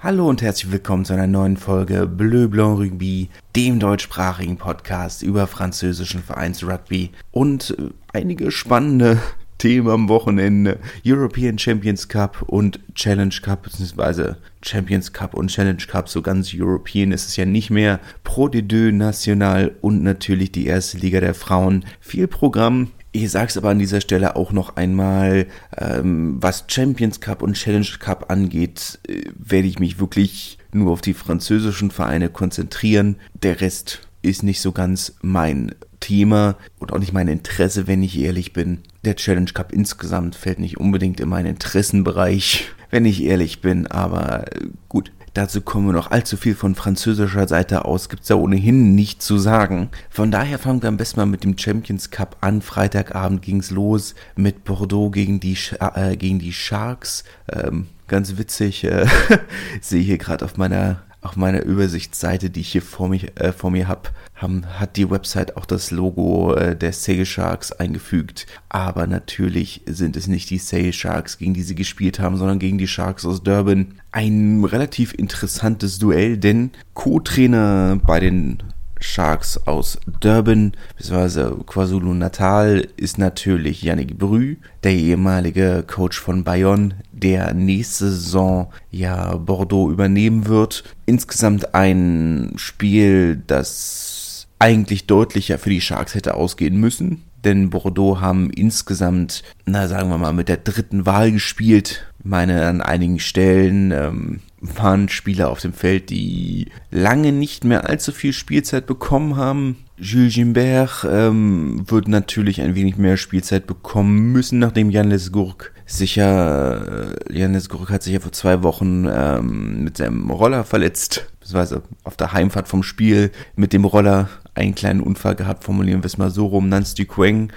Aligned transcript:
Hallo 0.00 0.28
und 0.28 0.42
herzlich 0.42 0.70
willkommen 0.70 1.04
zu 1.04 1.12
einer 1.12 1.26
neuen 1.26 1.56
Folge 1.56 2.06
Bleu 2.06 2.46
Blanc 2.46 2.78
Rugby, 2.78 3.30
dem 3.56 3.80
deutschsprachigen 3.80 4.56
Podcast 4.56 5.24
über 5.24 5.48
französischen 5.48 6.22
Vereinsrugby 6.22 7.10
und 7.32 7.74
äh, 7.76 7.90
einige 8.12 8.52
spannende 8.52 9.18
Themen 9.58 9.88
am 9.88 10.08
Wochenende. 10.08 10.78
European 11.04 11.58
Champions 11.58 12.06
Cup 12.06 12.42
und 12.42 12.78
Challenge 12.94 13.34
Cup, 13.42 13.64
beziehungsweise 13.64 14.36
Champions 14.62 15.12
Cup 15.12 15.34
und 15.34 15.48
Challenge 15.48 15.84
Cup, 15.88 16.08
so 16.08 16.22
ganz 16.22 16.52
European 16.54 17.10
ist 17.10 17.26
es 17.26 17.34
ja 17.34 17.44
nicht 17.44 17.70
mehr. 17.70 17.98
Pro 18.22 18.46
de 18.46 18.62
Deux 18.62 18.92
National 18.92 19.74
und 19.80 20.04
natürlich 20.04 20.52
die 20.52 20.66
erste 20.66 20.98
Liga 20.98 21.18
der 21.18 21.34
Frauen. 21.34 21.84
Viel 21.98 22.28
Programm, 22.28 22.92
ich 23.12 23.30
sage 23.30 23.46
es 23.48 23.56
aber 23.56 23.70
an 23.70 23.78
dieser 23.78 24.00
Stelle 24.00 24.36
auch 24.36 24.52
noch 24.52 24.76
einmal, 24.76 25.46
ähm, 25.76 26.36
was 26.40 26.64
Champions 26.68 27.20
Cup 27.20 27.42
und 27.42 27.54
Challenge 27.54 27.86
Cup 27.98 28.30
angeht, 28.30 28.98
äh, 29.08 29.22
werde 29.36 29.68
ich 29.68 29.78
mich 29.78 29.98
wirklich 29.98 30.58
nur 30.72 30.92
auf 30.92 31.00
die 31.00 31.14
französischen 31.14 31.90
Vereine 31.90 32.28
konzentrieren. 32.28 33.16
Der 33.42 33.60
Rest 33.60 34.00
ist 34.22 34.42
nicht 34.42 34.60
so 34.60 34.72
ganz 34.72 35.14
mein 35.22 35.74
Thema 36.00 36.56
und 36.78 36.92
auch 36.92 36.98
nicht 36.98 37.12
mein 37.12 37.28
Interesse, 37.28 37.86
wenn 37.86 38.02
ich 38.02 38.18
ehrlich 38.18 38.52
bin. 38.52 38.80
Der 39.04 39.16
Challenge 39.16 39.50
Cup 39.52 39.72
insgesamt 39.72 40.34
fällt 40.34 40.58
nicht 40.58 40.78
unbedingt 40.78 41.20
in 41.20 41.28
meinen 41.28 41.46
Interessenbereich, 41.46 42.68
wenn 42.90 43.04
ich 43.04 43.22
ehrlich 43.22 43.60
bin, 43.60 43.86
aber 43.86 44.52
äh, 44.52 44.66
gut. 44.88 45.12
Dazu 45.34 45.60
kommen 45.60 45.86
wir 45.86 45.92
noch 45.92 46.10
allzu 46.10 46.36
viel 46.36 46.54
von 46.54 46.74
französischer 46.74 47.46
Seite 47.48 47.84
aus, 47.84 48.08
gibt's 48.08 48.28
ja 48.28 48.36
ohnehin 48.36 48.94
nicht 48.94 49.22
zu 49.22 49.38
sagen. 49.38 49.90
Von 50.10 50.30
daher 50.30 50.58
fangen 50.58 50.82
wir 50.82 50.88
am 50.88 50.96
besten 50.96 51.20
mal 51.20 51.26
mit 51.26 51.44
dem 51.44 51.56
Champions 51.56 52.10
Cup 52.10 52.36
an. 52.40 52.62
Freitagabend 52.62 53.42
ging's 53.42 53.70
los 53.70 54.14
mit 54.36 54.64
Bordeaux 54.64 55.10
gegen 55.10 55.40
die, 55.40 55.56
äh, 55.80 56.16
gegen 56.16 56.38
die 56.38 56.52
Sharks. 56.52 57.24
Ähm, 57.52 57.86
ganz 58.06 58.36
witzig, 58.36 58.84
äh, 58.84 59.06
sehe 59.80 60.02
hier 60.02 60.18
gerade 60.18 60.44
auf 60.44 60.56
meiner 60.56 61.02
auf 61.20 61.36
meiner 61.36 61.62
Übersichtsseite, 61.62 62.48
die 62.48 62.60
ich 62.60 62.72
hier 62.72 62.82
vor, 62.82 63.08
mich, 63.08 63.38
äh, 63.40 63.52
vor 63.52 63.70
mir 63.70 63.88
habe, 63.88 64.10
hat 64.40 64.96
die 64.96 65.10
Website 65.10 65.56
auch 65.56 65.66
das 65.66 65.90
Logo 65.90 66.54
äh, 66.54 66.76
der 66.76 66.92
Sail 66.92 67.26
Sharks 67.26 67.72
eingefügt. 67.72 68.46
Aber 68.68 69.06
natürlich 69.06 69.82
sind 69.86 70.16
es 70.16 70.28
nicht 70.28 70.50
die 70.50 70.58
Sail 70.58 70.92
Sharks, 70.92 71.38
gegen 71.38 71.54
die 71.54 71.62
sie 71.62 71.74
gespielt 71.74 72.20
haben, 72.20 72.36
sondern 72.36 72.58
gegen 72.58 72.78
die 72.78 72.86
Sharks 72.86 73.26
aus 73.26 73.42
Durban. 73.42 73.94
Ein 74.12 74.64
relativ 74.64 75.12
interessantes 75.14 75.98
Duell, 75.98 76.38
denn 76.38 76.70
Co-Trainer 76.94 78.00
bei 78.06 78.20
den 78.20 78.62
Sharks 79.00 79.58
aus 79.66 79.98
Durban 80.20 80.72
bzw. 80.96 81.62
KwaZulu-Natal 81.64 82.86
ist 82.96 83.18
natürlich 83.18 83.82
Yannick 83.82 84.18
Brü, 84.18 84.56
der 84.82 84.92
ehemalige 84.92 85.84
Coach 85.86 86.18
von 86.18 86.44
Bayonne, 86.44 86.96
der 87.12 87.54
nächste 87.54 88.10
Saison 88.10 88.72
ja 88.90 89.36
Bordeaux 89.36 89.90
übernehmen 89.90 90.46
wird. 90.46 90.84
Insgesamt 91.06 91.74
ein 91.74 92.52
Spiel, 92.56 93.42
das 93.46 94.17
eigentlich 94.58 95.06
deutlicher 95.06 95.58
für 95.58 95.70
die 95.70 95.80
Sharks 95.80 96.14
hätte 96.14 96.34
ausgehen 96.34 96.78
müssen 96.78 97.24
denn 97.44 97.70
Bordeaux 97.70 98.20
haben 98.20 98.50
insgesamt, 98.50 99.42
na 99.64 99.88
sagen 99.88 100.10
wir 100.10 100.18
mal, 100.18 100.32
mit 100.32 100.48
der 100.48 100.56
dritten 100.56 101.06
Wahl 101.06 101.32
gespielt. 101.32 102.06
Ich 102.18 102.24
meine, 102.24 102.66
an 102.66 102.80
einigen 102.80 103.20
Stellen 103.20 103.92
ähm, 103.92 104.40
waren 104.60 105.08
Spieler 105.08 105.50
auf 105.50 105.60
dem 105.60 105.72
Feld, 105.72 106.10
die 106.10 106.66
lange 106.90 107.32
nicht 107.32 107.64
mehr 107.64 107.88
allzu 107.88 108.12
viel 108.12 108.32
Spielzeit 108.32 108.86
bekommen 108.86 109.36
haben. 109.36 109.76
Jules 109.98 110.34
Gimbert 110.34 111.06
ähm, 111.10 111.84
wird 111.86 112.08
natürlich 112.08 112.60
ein 112.60 112.74
wenig 112.74 112.96
mehr 112.96 113.16
Spielzeit 113.16 113.66
bekommen 113.66 114.32
müssen, 114.32 114.58
nachdem 114.58 114.90
Jan 114.90 115.08
Lesgourk 115.08 115.72
sicher, 115.86 117.14
äh, 117.28 117.38
Jan 117.38 117.54
Lesgourk 117.54 117.90
hat 117.90 118.02
sich 118.02 118.12
ja 118.12 118.20
vor 118.20 118.32
zwei 118.32 118.62
Wochen 118.62 119.08
ähm, 119.10 119.84
mit 119.84 119.96
seinem 119.96 120.30
Roller 120.30 120.64
verletzt, 120.64 121.26
beziehungsweise 121.48 121.82
auf 122.04 122.16
der 122.16 122.32
Heimfahrt 122.32 122.68
vom 122.68 122.82
Spiel 122.82 123.30
mit 123.56 123.72
dem 123.72 123.86
Roller 123.86 124.28
einen 124.54 124.74
kleinen 124.74 125.00
Unfall 125.00 125.34
gehabt, 125.34 125.64
formulieren 125.64 126.02
wir 126.02 126.06
es 126.06 126.18
mal 126.18 126.30
so 126.30 126.46
rum. 126.46 126.68
Nance 126.68 126.94
Duqueng 126.94 127.52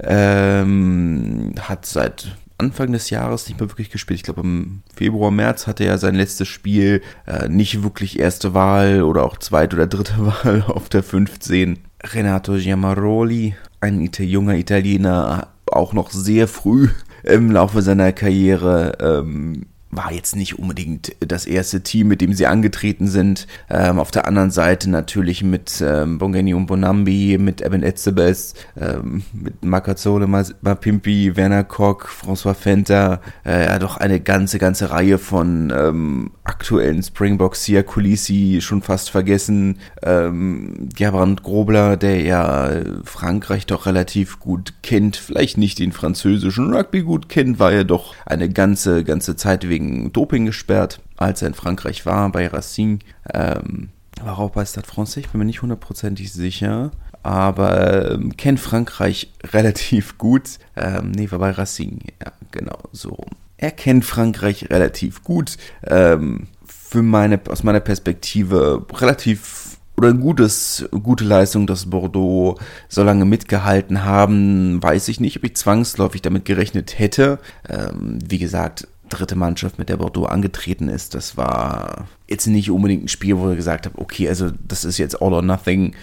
ähm, 0.00 1.54
hat 1.60 1.86
seit 1.86 2.36
Anfang 2.58 2.90
des 2.90 3.10
Jahres 3.10 3.48
nicht 3.48 3.60
mehr 3.60 3.70
wirklich 3.70 3.90
gespielt. 3.90 4.18
Ich 4.18 4.24
glaube, 4.24 4.40
im 4.40 4.82
Februar, 4.94 5.30
März 5.30 5.68
hatte 5.68 5.84
er 5.84 5.98
sein 5.98 6.16
letztes 6.16 6.48
Spiel. 6.48 7.02
Äh, 7.26 7.48
nicht 7.48 7.84
wirklich 7.84 8.18
erste 8.18 8.54
Wahl 8.54 9.02
oder 9.02 9.24
auch 9.24 9.36
zweite 9.36 9.76
oder 9.76 9.86
dritte 9.86 10.14
Wahl 10.18 10.64
auf 10.66 10.88
der 10.88 11.04
15. 11.04 11.78
Renato 12.02 12.54
Giamaroli, 12.54 13.54
ein 13.80 14.00
Ita 14.00 14.24
junger 14.24 14.56
Italiener, 14.56 15.48
auch 15.66 15.92
noch 15.92 16.10
sehr 16.10 16.48
früh 16.48 16.88
im 17.22 17.52
Laufe 17.52 17.82
seiner 17.82 18.12
Karriere. 18.12 18.98
Ähm, 19.00 19.66
war 19.94 20.10
jetzt 20.10 20.36
nicht 20.36 20.58
unbedingt 20.58 21.14
das 21.20 21.44
erste 21.44 21.82
Team, 21.82 22.08
mit 22.08 22.22
dem 22.22 22.32
sie 22.32 22.46
angetreten 22.46 23.06
sind. 23.08 23.46
Ähm, 23.68 23.98
auf 23.98 24.10
der 24.10 24.26
anderen 24.26 24.50
Seite 24.50 24.88
natürlich 24.88 25.44
mit 25.44 25.84
ähm, 25.86 26.16
Bongeni 26.16 26.54
und 26.54 26.66
Bonambi, 26.66 27.36
mit 27.38 27.60
Evan 27.60 27.82
Etzebes, 27.82 28.54
ähm, 28.80 29.22
mit 29.34 29.62
Makazzole, 29.62 30.26
Mapimpi, 30.26 31.36
Werner 31.36 31.64
Koch, 31.64 32.06
François 32.06 32.54
Fenter, 32.54 33.20
äh, 33.44 33.66
ja 33.66 33.78
doch 33.78 33.98
eine 33.98 34.18
ganze, 34.20 34.58
ganze 34.58 34.90
Reihe 34.90 35.18
von 35.18 35.70
ähm, 35.76 36.30
aktuellen 36.42 37.02
Springboks, 37.02 37.64
Sia 37.64 37.82
Kulisi 37.82 38.60
schon 38.62 38.80
fast 38.80 39.10
vergessen, 39.10 39.78
ähm, 40.02 40.88
Gerbrand 40.96 41.42
Grobler, 41.42 41.98
der 41.98 42.22
ja 42.22 42.70
Frankreich 43.04 43.66
doch 43.66 43.84
relativ 43.84 44.40
gut 44.40 44.72
kennt, 44.82 45.16
vielleicht 45.16 45.58
nicht 45.58 45.78
den 45.78 45.92
französischen 45.92 46.72
Rugby 46.72 47.02
gut 47.02 47.28
kennt, 47.28 47.58
war 47.58 47.74
ja 47.74 47.84
doch 47.84 48.14
eine 48.24 48.48
ganze, 48.48 49.04
ganze 49.04 49.36
Zeit 49.36 49.68
wegen 49.68 49.81
wegen 49.82 50.12
Doping 50.12 50.46
gesperrt, 50.46 51.00
als 51.16 51.42
er 51.42 51.48
in 51.48 51.54
Frankreich 51.54 52.06
war, 52.06 52.30
bei 52.30 52.46
Racing. 52.46 53.00
Ähm, 53.32 53.90
war 54.22 54.38
auch 54.38 54.50
bei 54.50 54.64
Stade 54.64 54.86
Francais, 54.86 55.18
ich 55.18 55.28
bin 55.30 55.40
mir 55.40 55.44
nicht 55.44 55.62
hundertprozentig 55.62 56.32
sicher. 56.32 56.90
Aber 57.22 58.12
ähm, 58.12 58.36
kennt 58.36 58.60
Frankreich 58.60 59.32
relativ 59.52 60.18
gut. 60.18 60.58
Ähm, 60.76 61.12
nee, 61.12 61.30
war 61.30 61.38
bei 61.38 61.50
Racing. 61.50 62.00
Ja, 62.22 62.32
genau, 62.50 62.78
so 62.92 63.16
Er 63.56 63.70
kennt 63.70 64.04
Frankreich 64.04 64.70
relativ 64.70 65.22
gut. 65.22 65.56
Ähm, 65.84 66.48
für 66.64 67.02
meine, 67.02 67.40
aus 67.48 67.62
meiner 67.62 67.80
Perspektive 67.80 68.84
relativ 68.92 69.72
oder 69.96 70.08
ein 70.08 70.20
gutes, 70.20 70.88
gute 70.90 71.24
Leistung, 71.24 71.66
dass 71.66 71.90
Bordeaux 71.90 72.58
so 72.88 73.02
lange 73.02 73.24
mitgehalten 73.24 74.04
haben, 74.04 74.82
weiß 74.82 75.08
ich 75.08 75.20
nicht, 75.20 75.36
ob 75.36 75.44
ich 75.44 75.54
zwangsläufig 75.56 76.22
damit 76.22 76.44
gerechnet 76.44 76.98
hätte. 76.98 77.38
Ähm, 77.68 78.18
wie 78.26 78.38
gesagt, 78.38 78.88
dritte 79.12 79.36
Mannschaft, 79.36 79.78
mit 79.78 79.88
der 79.88 79.96
Bordeaux 79.96 80.26
angetreten 80.26 80.88
ist, 80.88 81.14
das 81.14 81.36
war 81.36 82.06
jetzt 82.28 82.46
nicht 82.46 82.70
unbedingt 82.70 83.04
ein 83.04 83.08
Spiel, 83.08 83.36
wo 83.38 83.50
ich 83.50 83.56
gesagt 83.56 83.86
habe, 83.86 83.98
okay, 83.98 84.28
also 84.28 84.50
das 84.66 84.84
ist 84.84 84.98
jetzt 84.98 85.20
all 85.20 85.32
or 85.32 85.42
nothing. 85.42 85.94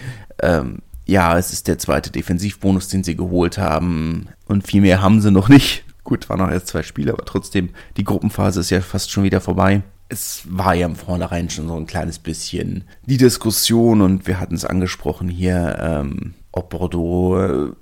Ähm, 0.42 0.78
ja, 1.06 1.36
es 1.36 1.52
ist 1.52 1.66
der 1.66 1.78
zweite 1.78 2.10
Defensivbonus, 2.10 2.88
den 2.88 3.02
sie 3.02 3.16
geholt 3.16 3.58
haben. 3.58 4.28
Und 4.46 4.66
viel 4.66 4.80
mehr 4.80 5.02
haben 5.02 5.20
sie 5.20 5.30
noch 5.30 5.48
nicht. 5.48 5.84
Gut, 6.04 6.28
waren 6.28 6.38
noch 6.38 6.50
erst 6.50 6.68
zwei 6.68 6.82
Spiele, 6.82 7.12
aber 7.12 7.24
trotzdem, 7.24 7.70
die 7.96 8.04
Gruppenphase 8.04 8.60
ist 8.60 8.70
ja 8.70 8.80
fast 8.80 9.10
schon 9.10 9.24
wieder 9.24 9.40
vorbei. 9.40 9.82
Es 10.08 10.42
war 10.48 10.74
ja 10.74 10.86
im 10.86 10.96
Vornherein 10.96 11.50
schon 11.50 11.68
so 11.68 11.76
ein 11.76 11.86
kleines 11.86 12.18
bisschen 12.18 12.84
die 13.06 13.16
Diskussion 13.16 14.00
und 14.00 14.26
wir 14.26 14.40
hatten 14.40 14.54
es 14.54 14.64
angesprochen 14.64 15.28
hier, 15.28 15.78
ähm, 15.80 16.34
ob 16.52 16.70
Bordeaux 16.70 17.38
äh, 17.38 17.72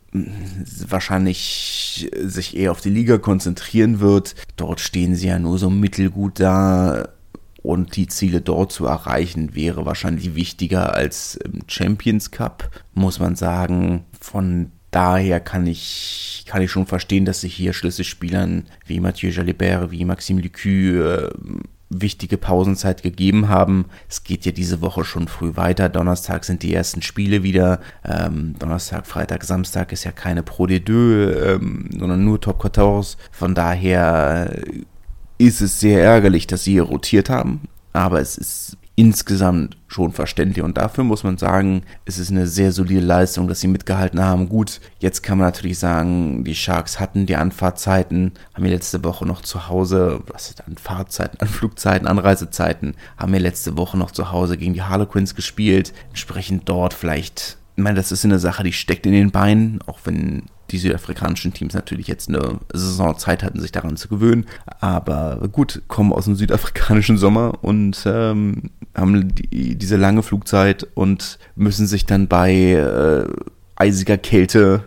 wahrscheinlich 0.89 2.11
sich 2.13 2.57
eher 2.57 2.73
auf 2.73 2.81
die 2.81 2.91
Liga 2.91 3.19
konzentrieren 3.19 4.01
wird. 4.01 4.35
Dort 4.57 4.81
stehen 4.81 5.15
sie 5.15 5.29
ja 5.29 5.39
nur 5.39 5.59
so 5.59 5.71
mittelgut 5.71 6.41
da 6.41 7.09
und 7.63 7.97
die 7.97 8.07
Ziele 8.07 8.41
dort 8.41 8.73
zu 8.73 8.87
erreichen 8.87 9.55
wäre 9.55 9.85
wahrscheinlich 9.85 10.35
wichtiger 10.35 10.95
als 10.95 11.37
im 11.37 11.63
Champions 11.67 12.31
Cup, 12.31 12.71
muss 12.95 13.19
man 13.19 13.37
sagen. 13.37 14.05
Von 14.21 14.73
daher 14.91 15.41
kann 15.41 15.67
ich, 15.67 16.45
kann 16.47 16.63
ich 16.63 16.71
schon 16.71 16.87
verstehen, 16.87 17.25
dass 17.25 17.43
sich 17.43 17.55
hier 17.55 17.73
Schlüsselspielern 17.73 18.67
wie 18.87 19.01
Mathieu 19.01 19.31
Jalibert, 19.31 19.91
wie 19.91 20.05
Maxime 20.05 20.41
Lucu 20.41 21.03
äh, 21.03 21.31
wichtige 21.91 22.39
Pausenzeit 22.39 23.03
gegeben 23.03 23.49
haben. 23.49 23.87
Es 24.09 24.25
geht 24.25 24.45
ja 24.45 24.53
diese 24.53 24.81
Woche 24.81 25.05
schon 25.05 25.29
früh 25.29 25.57
weiter. 25.57 25.89
Donnerstag 25.89 26.45
sind 26.45 26.63
die 26.63 26.75
ersten 26.75 27.03
Spiele 27.03 27.43
wieder. 27.43 27.81
Ähm, 28.05 28.55
Donnerstag, 28.59 29.07
Freitag, 29.07 29.45
Samstag 29.45 29.93
ist 29.93 30.05
ja 30.05 30.13
keine 30.13 30.43
Pro 30.43 30.67
de 30.67 30.81
Deux, 30.81 31.35
ähm, 31.45 31.91
sondern 31.99 32.25
nur 32.25 32.41
Top 32.41 32.63
14. 32.63 33.17
Von 33.31 33.55
daher 33.55 34.55
ist 35.39 35.61
es 35.61 35.81
sehr 35.81 36.03
ärgerlich, 36.03 36.47
dass 36.47 36.65
sie 36.65 36.73
hier 36.73 36.83
rotiert 36.83 37.31
haben. 37.31 37.63
Aber 37.93 38.21
es 38.21 38.39
ist 38.39 38.78
insgesamt 38.99 39.77
schon 39.87 40.13
verständlich. 40.13 40.65
Und 40.65 40.77
dafür 40.77 41.05
muss 41.05 41.23
man 41.23 41.39
sagen, 41.39 41.83
es 42.05 42.19
ist 42.19 42.33
eine 42.33 42.49
sehr 42.49 42.73
solide 42.73 43.01
Leistung, 43.01 43.47
dass 43.47 43.61
sie 43.61 43.69
mitgehalten 43.69 44.21
haben. 44.21 44.49
Gut, 44.49 44.81
jetzt 44.99 45.23
kann 45.23 45.39
man 45.39 45.47
natürlich 45.47 45.79
sagen, 45.79 46.43
die 46.43 46.57
Sharks 46.57 46.99
hatten 46.99 47.25
die 47.25 47.37
Anfahrtzeiten, 47.37 48.33
haben 48.55 48.65
wir 48.65 48.73
letzte 48.73 49.05
Woche 49.05 49.25
noch 49.25 49.43
zu 49.43 49.69
Hause, 49.69 50.21
was 50.27 50.51
ist 50.51 50.67
an 50.67 50.77
Fahrzeiten, 50.77 51.39
an 51.41 51.47
Flugzeiten, 51.47 52.09
Anreisezeiten, 52.09 52.97
haben 53.17 53.33
wir 53.33 53.39
letzte 53.39 53.77
Woche 53.77 53.97
noch 53.97 54.11
zu 54.11 54.33
Hause 54.33 54.57
gegen 54.57 54.75
die 54.75 54.83
Harlequins 54.83 55.37
gespielt. 55.37 55.93
Entsprechend 56.09 56.69
dort 56.69 56.93
vielleicht, 56.93 57.57
ich 57.77 57.83
meine, 57.85 57.99
das 57.99 58.11
ist 58.11 58.25
eine 58.25 58.41
Sache, 58.41 58.65
die 58.65 58.73
steckt 58.73 59.07
in 59.07 59.13
den 59.13 59.31
Beinen, 59.31 59.79
auch 59.87 60.01
wenn 60.07 60.47
die 60.71 60.79
südafrikanischen 60.79 61.53
Teams 61.53 61.75
natürlich 61.75 62.07
jetzt 62.07 62.29
eine 62.29 62.61
Saisonzeit 62.73 63.43
hatten, 63.43 63.61
sich 63.61 63.73
daran 63.73 63.97
zu 63.97 64.09
gewöhnen. 64.09 64.47
Aber 64.81 65.49
gut, 65.51 65.83
kommen 65.89 66.13
aus 66.13 66.27
dem 66.27 66.37
südafrikanischen 66.37 67.19
Sommer 67.19 67.63
und 67.63 68.03
ähm, 68.07 68.71
haben 68.95 69.35
die, 69.35 69.77
diese 69.77 69.97
lange 69.97 70.23
Flugzeit 70.23 70.87
und 70.95 71.39
müssen 71.57 71.87
sich 71.87 72.07
dann 72.07 72.29
bei 72.29 72.53
äh, 72.53 73.27
eisiger 73.77 74.19
Kälte 74.19 74.85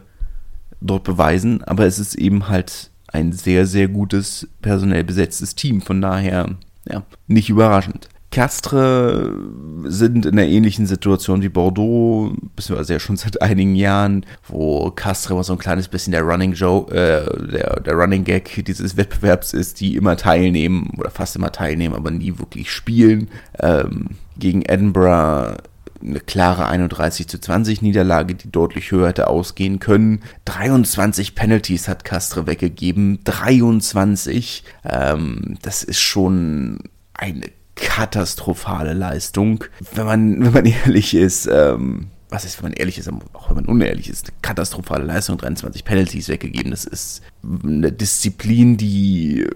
dort 0.82 1.04
beweisen. 1.04 1.64
Aber 1.64 1.86
es 1.86 2.00
ist 2.00 2.16
eben 2.16 2.48
halt 2.48 2.92
ein 3.08 3.34
sehr, 3.34 3.66
sehr 3.66 3.88
gutes 3.88 4.48
personell 4.62 5.04
besetztes 5.04 5.56
Team. 5.56 5.82
Von 5.82 6.02
daher, 6.02 6.56
ja, 6.90 7.04
nicht 7.28 7.50
überraschend. 7.50 8.10
Castre 8.32 9.38
sind 9.84 10.26
in 10.26 10.40
einer 10.40 10.48
ähnlichen 10.48 10.88
Situation 10.88 11.42
wie 11.42 11.50
Bordeaux, 11.50 12.34
beziehungsweise 12.56 12.94
ja 12.94 13.00
schon 13.00 13.18
seit 13.18 13.42
einigen 13.42 13.76
Jahren, 13.76 14.26
wo 14.48 14.90
Castre 14.92 15.34
immer 15.34 15.44
so 15.44 15.54
ein 15.54 15.60
kleines 15.60 15.90
bisschen 15.90 16.12
der 16.12 16.24
Running 16.24 16.54
Joe, 16.54 16.90
äh, 16.92 17.52
der, 17.52 17.82
der 17.82 17.94
Running 17.94 18.24
Gag 18.24 18.64
dieses 18.66 18.96
Wettbewerbs 18.98 19.54
ist, 19.54 19.82
die 19.82 19.98
immer 19.98 20.16
teilnehmen 20.16 20.92
oder 20.98 21.12
fast 21.12 21.36
immer 21.36 21.52
teilnehmen, 21.52 21.94
aber 21.94 22.10
nie 22.10 22.40
wirklich 22.40 22.72
spielen. 22.72 23.30
Ähm, 23.60 24.12
gegen 24.38 24.62
Edinburgh 24.62 25.58
eine 26.02 26.20
klare 26.20 26.68
31 26.68 27.28
zu 27.28 27.40
20 27.40 27.82
Niederlage, 27.82 28.34
die 28.34 28.52
deutlich 28.52 28.92
höher 28.92 29.10
hätte 29.10 29.28
ausgehen 29.28 29.80
können. 29.80 30.22
23 30.46 31.36
Penalties 31.36 31.88
hat 31.88 32.04
Castre 32.06 32.48
weggegeben. 32.48 33.20
23. 33.24 34.64
Ähm, 34.84 35.58
das 35.62 35.84
ist 35.84 36.00
schon 36.00 36.80
eine 37.14 37.46
katastrophale 37.82 38.94
Leistung. 38.94 39.66
Wenn 39.94 40.06
man, 40.06 40.44
wenn 40.44 40.54
man 40.54 40.66
ehrlich 40.86 41.14
ist, 41.14 41.48
ähm, 41.52 42.08
was 42.30 42.46
ist, 42.46 42.58
wenn 42.58 42.70
man 42.70 42.74
ehrlich 42.74 42.98
ist, 42.98 43.10
auch 43.34 43.50
wenn 43.50 43.58
man 43.58 43.66
unehrlich 43.66 44.10
ist, 44.10 44.32
katastrophale 44.42 45.04
Leistung, 45.04 45.38
23 45.38 45.84
Penalties 45.84 46.30
weggegeben. 46.30 46.72
Das 46.72 46.86
ist 46.86 47.22
eine 47.44 47.92
Disziplin, 47.92 48.78
die, 48.78 49.48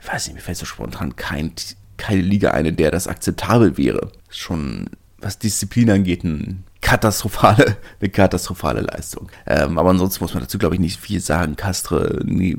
ich 0.00 0.08
weiß 0.12 0.26
nicht, 0.26 0.34
mir 0.34 0.40
fällt 0.40 0.58
so 0.58 0.66
spontan 0.66 1.14
kein, 1.14 1.52
keine 1.96 2.22
Liga 2.22 2.50
ein, 2.50 2.66
in 2.66 2.76
der 2.76 2.90
das 2.90 3.06
akzeptabel 3.06 3.76
wäre. 3.76 4.10
Schon, 4.30 4.90
was 5.18 5.38
Disziplin 5.38 5.90
angeht, 5.90 6.24
ein 6.24 6.64
katastrophale, 6.80 7.76
eine 8.00 8.10
katastrophale 8.10 8.80
Leistung. 8.82 9.28
Ähm, 9.46 9.78
aber 9.78 9.90
ansonsten 9.90 10.22
muss 10.22 10.34
man 10.34 10.42
dazu, 10.42 10.58
glaube 10.58 10.74
ich, 10.74 10.80
nicht 10.80 11.00
viel 11.00 11.20
sagen. 11.20 11.56
Castre 11.56 12.20
nie, 12.24 12.56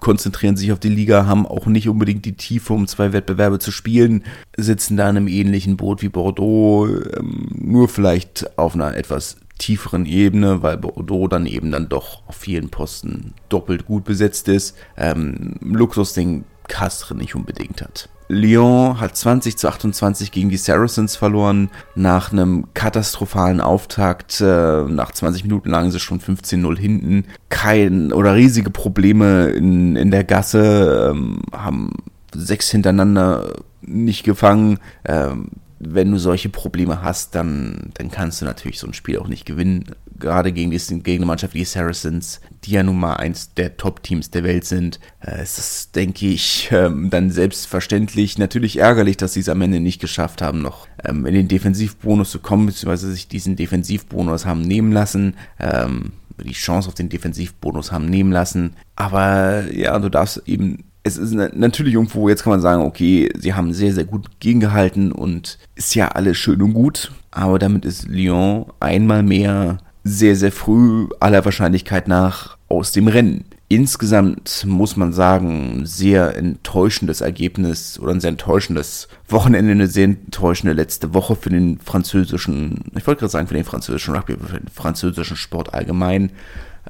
konzentrieren 0.00 0.56
sich 0.56 0.72
auf 0.72 0.80
die 0.80 0.88
Liga, 0.88 1.26
haben 1.26 1.46
auch 1.46 1.66
nicht 1.66 1.88
unbedingt 1.88 2.24
die 2.24 2.36
Tiefe, 2.36 2.72
um 2.72 2.86
zwei 2.86 3.12
Wettbewerbe 3.12 3.58
zu 3.58 3.70
spielen, 3.70 4.24
sitzen 4.56 4.96
da 4.96 5.08
in 5.08 5.16
einem 5.16 5.28
ähnlichen 5.28 5.76
Boot 5.76 6.02
wie 6.02 6.08
Bordeaux, 6.08 6.86
ähm, 6.86 7.48
nur 7.54 7.88
vielleicht 7.88 8.58
auf 8.58 8.74
einer 8.74 8.96
etwas 8.96 9.36
tieferen 9.58 10.06
Ebene, 10.06 10.62
weil 10.62 10.78
Bordeaux 10.78 11.28
dann 11.28 11.46
eben 11.46 11.70
dann 11.70 11.88
doch 11.88 12.22
auf 12.28 12.36
vielen 12.36 12.70
Posten 12.70 13.34
doppelt 13.48 13.86
gut 13.86 14.04
besetzt 14.04 14.48
ist. 14.48 14.76
Ähm, 14.96 15.56
Luxus, 15.60 16.12
den 16.12 16.44
Castre 16.68 17.14
nicht 17.14 17.34
unbedingt 17.34 17.82
hat. 17.82 18.08
Lyon 18.28 19.00
hat 19.00 19.16
20 19.16 19.56
zu 19.56 19.68
28 19.68 20.30
gegen 20.30 20.50
die 20.50 20.58
Saracens 20.58 21.16
verloren, 21.16 21.70
nach 21.94 22.30
einem 22.30 22.66
katastrophalen 22.74 23.60
Auftakt. 23.60 24.40
Äh, 24.40 24.84
nach 24.84 25.12
20 25.12 25.44
Minuten 25.44 25.70
lagen 25.70 25.90
sie 25.90 25.98
schon 25.98 26.20
15-0 26.20 26.78
hinten. 26.78 27.24
Kein 27.48 28.12
oder 28.12 28.34
riesige 28.34 28.70
Probleme 28.70 29.48
in, 29.48 29.96
in 29.96 30.10
der 30.10 30.24
Gasse, 30.24 31.10
ähm, 31.10 31.40
haben 31.52 31.92
sechs 32.34 32.70
hintereinander 32.70 33.54
nicht 33.80 34.24
gefangen. 34.24 34.78
Ähm, 35.06 35.48
wenn 35.80 36.10
du 36.10 36.18
solche 36.18 36.48
Probleme 36.48 37.02
hast, 37.02 37.34
dann, 37.34 37.90
dann 37.94 38.10
kannst 38.10 38.40
du 38.42 38.44
natürlich 38.44 38.78
so 38.78 38.86
ein 38.86 38.94
Spiel 38.94 39.18
auch 39.18 39.28
nicht 39.28 39.46
gewinnen. 39.46 39.94
Gerade 40.18 40.52
gegen, 40.52 40.70
die, 40.70 40.78
gegen 41.02 41.22
eine 41.22 41.26
Mannschaft 41.26 41.54
wie 41.54 41.60
die 41.60 41.64
Saracens, 41.64 42.40
die 42.64 42.72
ja 42.72 42.82
nun 42.82 42.98
mal 42.98 43.14
eins 43.14 43.54
der 43.54 43.76
Top-Teams 43.76 44.30
der 44.30 44.44
Welt 44.44 44.64
sind, 44.64 45.00
äh, 45.20 45.42
ist 45.42 45.58
das, 45.58 45.90
denke 45.92 46.26
ich, 46.26 46.68
ähm, 46.72 47.10
dann 47.10 47.30
selbstverständlich 47.30 48.38
natürlich 48.38 48.78
ärgerlich, 48.78 49.16
dass 49.16 49.34
sie 49.34 49.40
es 49.40 49.48
am 49.48 49.62
Ende 49.62 49.80
nicht 49.80 50.00
geschafft 50.00 50.42
haben, 50.42 50.62
noch 50.62 50.86
ähm, 51.04 51.26
in 51.26 51.34
den 51.34 51.48
Defensivbonus 51.48 52.30
zu 52.30 52.40
kommen, 52.40 52.66
beziehungsweise 52.66 53.12
sich 53.12 53.28
diesen 53.28 53.56
Defensivbonus 53.56 54.46
haben 54.46 54.62
nehmen 54.62 54.92
lassen. 54.92 55.34
Ähm, 55.58 56.12
die 56.44 56.52
Chance 56.52 56.88
auf 56.88 56.94
den 56.94 57.08
Defensivbonus 57.08 57.90
haben 57.90 58.06
nehmen 58.06 58.30
lassen. 58.30 58.74
Aber 58.94 59.64
ja, 59.72 59.98
du 59.98 60.08
darfst 60.08 60.42
eben 60.46 60.84
es 61.08 61.16
ist 61.16 61.32
natürlich 61.32 61.94
irgendwo, 61.94 62.28
jetzt 62.28 62.42
kann 62.42 62.50
man 62.50 62.60
sagen, 62.60 62.82
okay, 62.82 63.30
sie 63.36 63.54
haben 63.54 63.72
sehr, 63.72 63.94
sehr 63.94 64.04
gut 64.04 64.40
gegengehalten 64.40 65.12
und 65.12 65.58
ist 65.74 65.94
ja 65.94 66.08
alles 66.08 66.36
schön 66.36 66.60
und 66.60 66.74
gut, 66.74 67.12
aber 67.30 67.58
damit 67.58 67.84
ist 67.84 68.08
Lyon 68.08 68.66
einmal 68.80 69.22
mehr 69.22 69.78
sehr, 70.08 70.36
sehr 70.36 70.52
früh 70.52 71.08
aller 71.20 71.44
Wahrscheinlichkeit 71.44 72.08
nach 72.08 72.56
aus 72.68 72.92
dem 72.92 73.08
Rennen. 73.08 73.44
Insgesamt 73.70 74.64
muss 74.66 74.96
man 74.96 75.12
sagen, 75.12 75.82
sehr 75.84 76.36
enttäuschendes 76.36 77.20
Ergebnis 77.20 77.98
oder 78.00 78.12
ein 78.12 78.20
sehr 78.20 78.30
enttäuschendes 78.30 79.08
Wochenende, 79.28 79.72
eine 79.72 79.86
sehr 79.86 80.04
enttäuschende 80.04 80.72
letzte 80.72 81.12
Woche 81.12 81.36
für 81.36 81.50
den 81.50 81.78
französischen, 81.78 82.84
ich 82.96 83.06
wollte 83.06 83.20
gerade 83.20 83.32
sagen, 83.32 83.46
für 83.46 83.54
den 83.54 83.64
französischen 83.64 84.14
Rugby, 84.14 84.36
für 84.38 84.58
den 84.58 84.68
französischen 84.68 85.36
Sport 85.36 85.74
allgemein. 85.74 86.30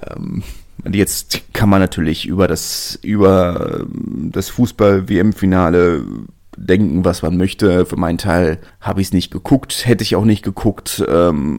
Ähm, 0.09 0.45
und 0.85 0.95
jetzt 0.95 1.43
kann 1.53 1.69
man 1.69 1.81
natürlich 1.81 2.27
über 2.27 2.47
das, 2.47 2.97
über 3.03 3.81
ähm, 3.81 4.31
das 4.33 4.49
Fußball-WM-Finale 4.51 6.05
denken, 6.57 7.05
was 7.05 7.23
man 7.23 7.37
möchte. 7.37 7.87
Für 7.87 7.97
meinen 7.97 8.19
Teil 8.19 8.59
habe 8.81 9.01
ich 9.01 9.09
es 9.09 9.13
nicht 9.13 9.33
geguckt, 9.33 9.87
hätte 9.87 10.05
ich 10.05 10.15
auch 10.15 10.25
nicht 10.25 10.45
geguckt. 10.45 11.05
Ähm, 11.09 11.59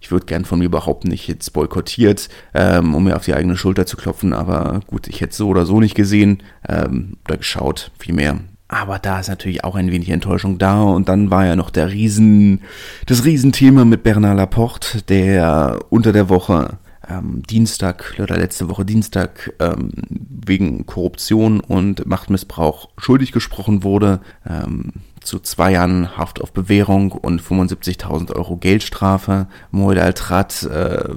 ich 0.00 0.10
würde 0.10 0.26
gern 0.26 0.44
von 0.44 0.58
mir 0.58 0.66
überhaupt 0.66 1.04
nicht 1.04 1.28
jetzt 1.28 1.52
boykottiert, 1.52 2.28
ähm, 2.54 2.94
um 2.94 3.04
mir 3.04 3.16
auf 3.16 3.24
die 3.24 3.34
eigene 3.34 3.56
Schulter 3.56 3.86
zu 3.86 3.96
klopfen, 3.96 4.32
aber 4.32 4.80
gut, 4.86 5.08
ich 5.08 5.20
hätte 5.20 5.36
so 5.36 5.48
oder 5.48 5.66
so 5.66 5.80
nicht 5.80 5.94
gesehen 5.94 6.42
ähm, 6.68 7.16
oder 7.26 7.36
geschaut, 7.36 7.90
vielmehr. 7.98 8.40
Aber 8.70 9.00
da 9.00 9.18
ist 9.18 9.28
natürlich 9.28 9.64
auch 9.64 9.74
ein 9.74 9.90
wenig 9.90 10.10
Enttäuschung 10.10 10.58
da. 10.58 10.82
Und 10.82 11.08
dann 11.08 11.30
war 11.32 11.44
ja 11.44 11.56
noch 11.56 11.70
der 11.70 11.90
Riesen, 11.90 12.60
das 13.06 13.24
Riesenthema 13.24 13.84
mit 13.84 14.04
Bernard 14.04 14.36
Laporte, 14.36 15.02
der 15.02 15.80
unter 15.90 16.12
der 16.12 16.28
Woche 16.28 16.78
ähm, 17.08 17.42
Dienstag 17.42 18.14
oder 18.20 18.36
letzte 18.36 18.68
Woche 18.68 18.84
Dienstag 18.84 19.52
ähm, 19.58 19.90
wegen 20.08 20.86
Korruption 20.86 21.58
und 21.58 22.06
Machtmissbrauch 22.06 22.90
schuldig 22.96 23.32
gesprochen 23.32 23.82
wurde. 23.82 24.20
Ähm, 24.48 24.92
zu 25.20 25.38
zwei 25.38 25.72
Jahren 25.72 26.16
Haft 26.16 26.40
auf 26.40 26.52
Bewährung 26.52 27.12
und 27.12 27.42
75.000 27.42 28.34
Euro 28.34 28.56
Geldstrafe. 28.56 29.46
Moed 29.70 29.98
Altrat, 29.98 30.62
äh, 30.64 31.08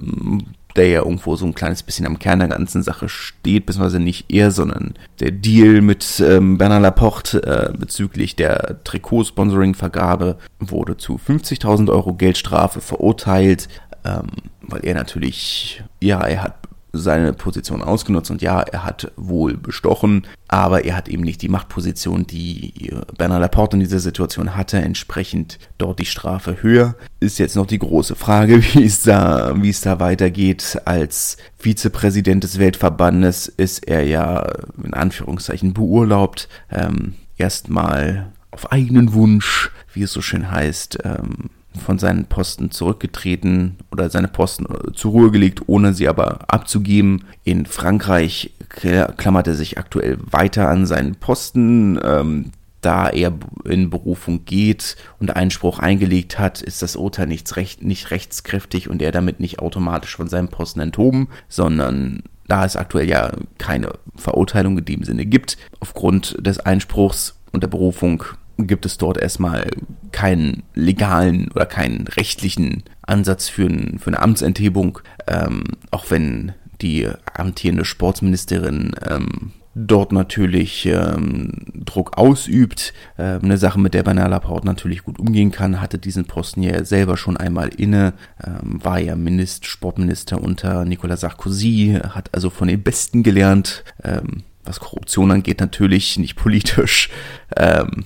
der 0.75 0.87
ja 0.87 0.99
irgendwo 0.99 1.35
so 1.35 1.45
ein 1.45 1.53
kleines 1.53 1.83
bisschen 1.83 2.07
am 2.07 2.17
Kern 2.17 2.39
der 2.39 2.47
ganzen 2.47 2.81
Sache 2.81 3.07
steht, 3.07 3.65
beziehungsweise 3.65 3.99
nicht 3.99 4.25
er, 4.31 4.49
sondern 4.51 4.95
der 5.19 5.31
Deal 5.31 5.81
mit 5.81 6.19
ähm, 6.19 6.57
Bernard 6.57 6.81
Laporte 6.81 7.43
äh, 7.43 7.77
bezüglich 7.77 8.35
der 8.35 8.83
Trikot-Sponsoring-Vergabe 8.83 10.37
wurde 10.59 10.97
zu 10.97 11.19
50.000 11.19 11.91
Euro 11.91 12.13
Geldstrafe 12.13 12.81
verurteilt 12.81 13.69
ähm, 14.05 14.27
weil 14.61 14.85
er 14.85 14.95
natürlich, 14.95 15.83
ja, 16.01 16.21
er 16.21 16.43
hat 16.43 16.55
seine 16.93 17.33
Position 17.33 17.81
ausgenutzt 17.81 18.29
und 18.29 18.43
ja, 18.43 18.61
er 18.61 18.83
hat 18.85 19.11
wohl 19.17 19.57
bestochen, 19.57 20.27
aber 20.47 20.85
er 20.85 20.95
hat 20.95 21.09
eben 21.09 21.23
nicht 21.23 21.41
die 21.41 21.49
Machtposition, 21.49 22.27
die 22.27 22.93
Bernard 23.17 23.41
Laporte 23.41 23.77
in 23.77 23.79
dieser 23.79 23.99
Situation 23.99 24.55
hatte, 24.55 24.77
entsprechend 24.77 25.57
dort 25.79 25.97
die 25.97 26.05
Strafe 26.05 26.61
höher. 26.61 26.95
Ist 27.19 27.39
jetzt 27.39 27.55
noch 27.55 27.65
die 27.65 27.79
große 27.79 28.15
Frage, 28.15 28.61
wie 28.73 28.83
es 28.83 29.01
da, 29.01 29.53
wie 29.59 29.69
es 29.69 29.81
da 29.81 29.99
weitergeht. 29.99 30.79
Als 30.85 31.37
Vizepräsident 31.57 32.43
des 32.43 32.59
Weltverbandes 32.59 33.47
ist 33.47 33.87
er 33.87 34.03
ja 34.03 34.47
in 34.83 34.93
Anführungszeichen 34.93 35.73
beurlaubt, 35.73 36.47
ähm, 36.69 37.15
erstmal 37.37 38.31
auf 38.51 38.71
eigenen 38.71 39.13
Wunsch, 39.13 39.71
wie 39.93 40.03
es 40.03 40.13
so 40.13 40.21
schön 40.21 40.51
heißt, 40.51 40.99
ähm, 41.03 41.49
von 41.77 41.99
seinen 41.99 42.25
Posten 42.25 42.71
zurückgetreten 42.71 43.77
oder 43.91 44.09
seine 44.09 44.27
Posten 44.27 44.65
äh, 44.65 44.91
zur 44.93 45.11
Ruhe 45.11 45.31
gelegt, 45.31 45.61
ohne 45.67 45.93
sie 45.93 46.07
aber 46.07 46.39
abzugeben. 46.47 47.25
In 47.43 47.65
Frankreich 47.65 48.51
klammert 48.69 49.47
er 49.47 49.55
sich 49.55 49.77
aktuell 49.77 50.17
weiter 50.31 50.69
an 50.69 50.85
seinen 50.85 51.15
Posten. 51.15 51.99
Ähm, 52.03 52.51
da 52.83 53.07
er 53.09 53.33
in 53.63 53.89
Berufung 53.89 54.45
geht 54.45 54.97
und 55.19 55.35
Einspruch 55.35 55.79
eingelegt 55.79 56.37
hat, 56.37 56.61
ist 56.61 56.81
das 56.81 56.95
Urteil 56.95 57.27
nicht, 57.27 57.55
recht, 57.55 57.81
nicht 57.81 58.11
rechtskräftig 58.11 58.89
und 58.89 59.01
er 59.01 59.11
damit 59.11 59.39
nicht 59.39 59.59
automatisch 59.59 60.15
von 60.15 60.27
seinem 60.27 60.49
Posten 60.49 60.81
enthoben, 60.81 61.29
sondern 61.47 62.23
da 62.47 62.65
es 62.65 62.75
aktuell 62.75 63.07
ja 63.07 63.31
keine 63.57 63.93
Verurteilung 64.15 64.77
in 64.77 64.85
dem 64.85 65.03
Sinne 65.03 65.25
gibt, 65.25 65.57
aufgrund 65.79 66.35
des 66.45 66.59
Einspruchs 66.59 67.39
und 67.51 67.63
der 67.63 67.69
Berufung 67.69 68.23
gibt 68.57 68.85
es 68.85 68.97
dort 68.97 69.17
erstmal 69.17 69.69
keinen 70.11 70.63
legalen 70.75 71.49
oder 71.51 71.65
keinen 71.65 72.07
rechtlichen 72.07 72.83
Ansatz 73.01 73.49
für, 73.49 73.65
ein, 73.65 73.99
für 73.99 74.07
eine 74.07 74.21
Amtsenthebung, 74.21 74.99
ähm, 75.27 75.63
auch 75.91 76.11
wenn 76.11 76.53
die 76.81 77.07
amtierende 77.33 77.85
Sportsministerin 77.85 78.91
ähm, 79.09 79.51
dort 79.75 80.11
natürlich 80.11 80.85
ähm, 80.85 81.51
Druck 81.73 82.17
ausübt. 82.17 82.93
Äh, 83.17 83.39
eine 83.39 83.57
Sache, 83.57 83.79
mit 83.79 83.93
der 83.93 84.03
Bernard 84.03 84.29
Laporte 84.29 84.67
natürlich 84.67 85.03
gut 85.03 85.19
umgehen 85.19 85.51
kann, 85.51 85.81
hatte 85.81 85.97
diesen 85.97 86.25
Posten 86.25 86.61
ja 86.61 86.83
selber 86.85 87.17
schon 87.17 87.37
einmal 87.37 87.69
inne, 87.69 88.13
ähm, 88.45 88.83
war 88.83 88.99
ja 88.99 89.15
Minister, 89.15 89.67
Sportminister 89.67 90.41
unter 90.41 90.85
Nicolas 90.85 91.21
Sarkozy, 91.21 91.99
hat 92.09 92.29
also 92.33 92.49
von 92.49 92.67
den 92.67 92.83
Besten 92.83 93.23
gelernt, 93.23 93.83
ähm, 94.03 94.43
was 94.63 94.79
Korruption 94.79 95.31
angeht, 95.31 95.59
natürlich 95.59 96.17
nicht 96.19 96.35
politisch. 96.35 97.09
Ähm, 97.57 98.05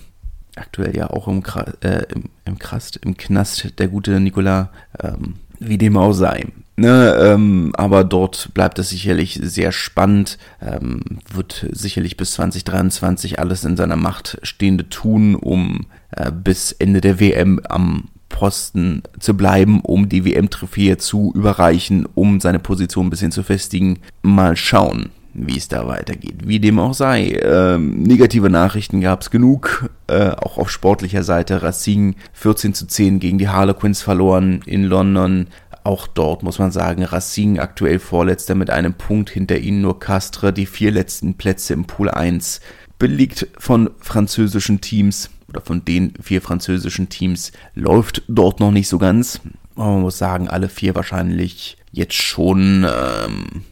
aktuell 0.58 0.96
ja 0.96 1.10
auch 1.10 1.28
im, 1.28 1.44
äh, 1.82 2.04
im, 2.14 2.24
im 2.46 2.60
Krast, 2.60 2.98
im 2.98 3.18
Knast, 3.18 3.80
der 3.80 3.88
gute 3.88 4.20
Nicolas, 4.20 4.68
ähm, 5.02 5.36
wie 5.60 5.78
dem 5.78 5.98
auch 5.98 6.14
sei. 6.14 6.46
Ne, 6.80 7.16
ähm, 7.20 7.72
aber 7.76 8.04
dort 8.04 8.54
bleibt 8.54 8.78
es 8.78 8.90
sicherlich 8.90 9.40
sehr 9.42 9.72
spannend, 9.72 10.38
ähm, 10.62 11.02
wird 11.34 11.66
sicherlich 11.72 12.18
bis 12.18 12.34
2023 12.34 13.40
alles 13.40 13.66
in 13.66 13.78
seiner 13.78 13.96
Macht 13.96 14.38
Stehende 14.44 14.88
tun, 14.88 15.34
um 15.34 15.88
äh, 16.12 16.32
bis 16.32 16.72
Ende 16.74 17.02
der 17.02 17.20
WM 17.20 17.60
am 17.68 18.10
Posten 18.30 19.02
zu 19.20 19.36
bleiben, 19.36 19.82
um 19.82 20.08
die 20.08 20.24
WM-Trophäe 20.24 20.98
zu 20.98 21.32
überreichen, 21.34 22.06
um 22.14 22.40
seine 22.40 22.60
Position 22.60 23.08
ein 23.08 23.10
bisschen 23.10 23.32
zu 23.32 23.42
festigen. 23.42 23.98
Mal 24.22 24.56
schauen 24.56 25.10
wie 25.38 25.58
es 25.58 25.68
da 25.68 25.88
weitergeht. 25.88 26.48
Wie 26.48 26.60
dem 26.60 26.80
auch 26.80 26.96
sei. 26.96 27.40
Ähm, 27.44 28.02
negative 28.02 28.50
Nachrichten 28.50 29.02
gab 29.02 29.22
es 29.22 29.30
genug, 29.30 29.90
äh, 30.08 30.32
auch 30.32 30.58
auf 30.58 30.72
sportlicher 30.72 31.24
Seite. 31.24 31.62
Racing 31.62 32.16
14 32.34 32.74
zu 32.74 32.88
10 32.88 33.20
gegen 33.20 33.38
die 33.38 33.48
Harlequins 33.48 34.02
verloren 34.02 34.62
in 34.66 34.84
London. 34.84 35.48
Auch 35.84 36.08
dort 36.08 36.42
muss 36.44 36.60
man 36.60 36.72
sagen, 36.72 37.04
Racing 37.04 37.60
aktuell 37.60 38.00
Vorletzter 38.00 38.56
mit 38.56 38.72
einem 38.72 38.96
Punkt 38.96 39.30
hinter 39.30 39.58
ihnen 39.60 39.82
nur 39.82 40.00
Castre, 40.00 40.52
die 40.52 40.66
vier 40.66 40.92
letzten 40.92 41.36
Plätze 41.36 41.74
im 41.74 41.86
Pool 41.86 42.10
1, 42.10 42.60
belegt 42.98 43.48
von 43.58 43.92
französischen 44.00 44.82
Teams 44.82 45.30
oder 45.48 45.62
von 45.62 45.86
den 45.86 46.14
vier 46.22 46.42
französischen 46.42 47.10
Teams, 47.10 47.52
läuft 47.76 48.24
dort 48.28 48.60
noch 48.60 48.72
nicht 48.72 48.90
so 48.90 48.98
ganz. 48.98 49.40
Man 49.76 50.02
muss 50.02 50.18
sagen, 50.18 50.50
alle 50.50 50.68
vier 50.68 50.96
wahrscheinlich 50.96 51.78
jetzt 51.92 52.16
schon 52.16 52.86
ähm, 52.86 53.64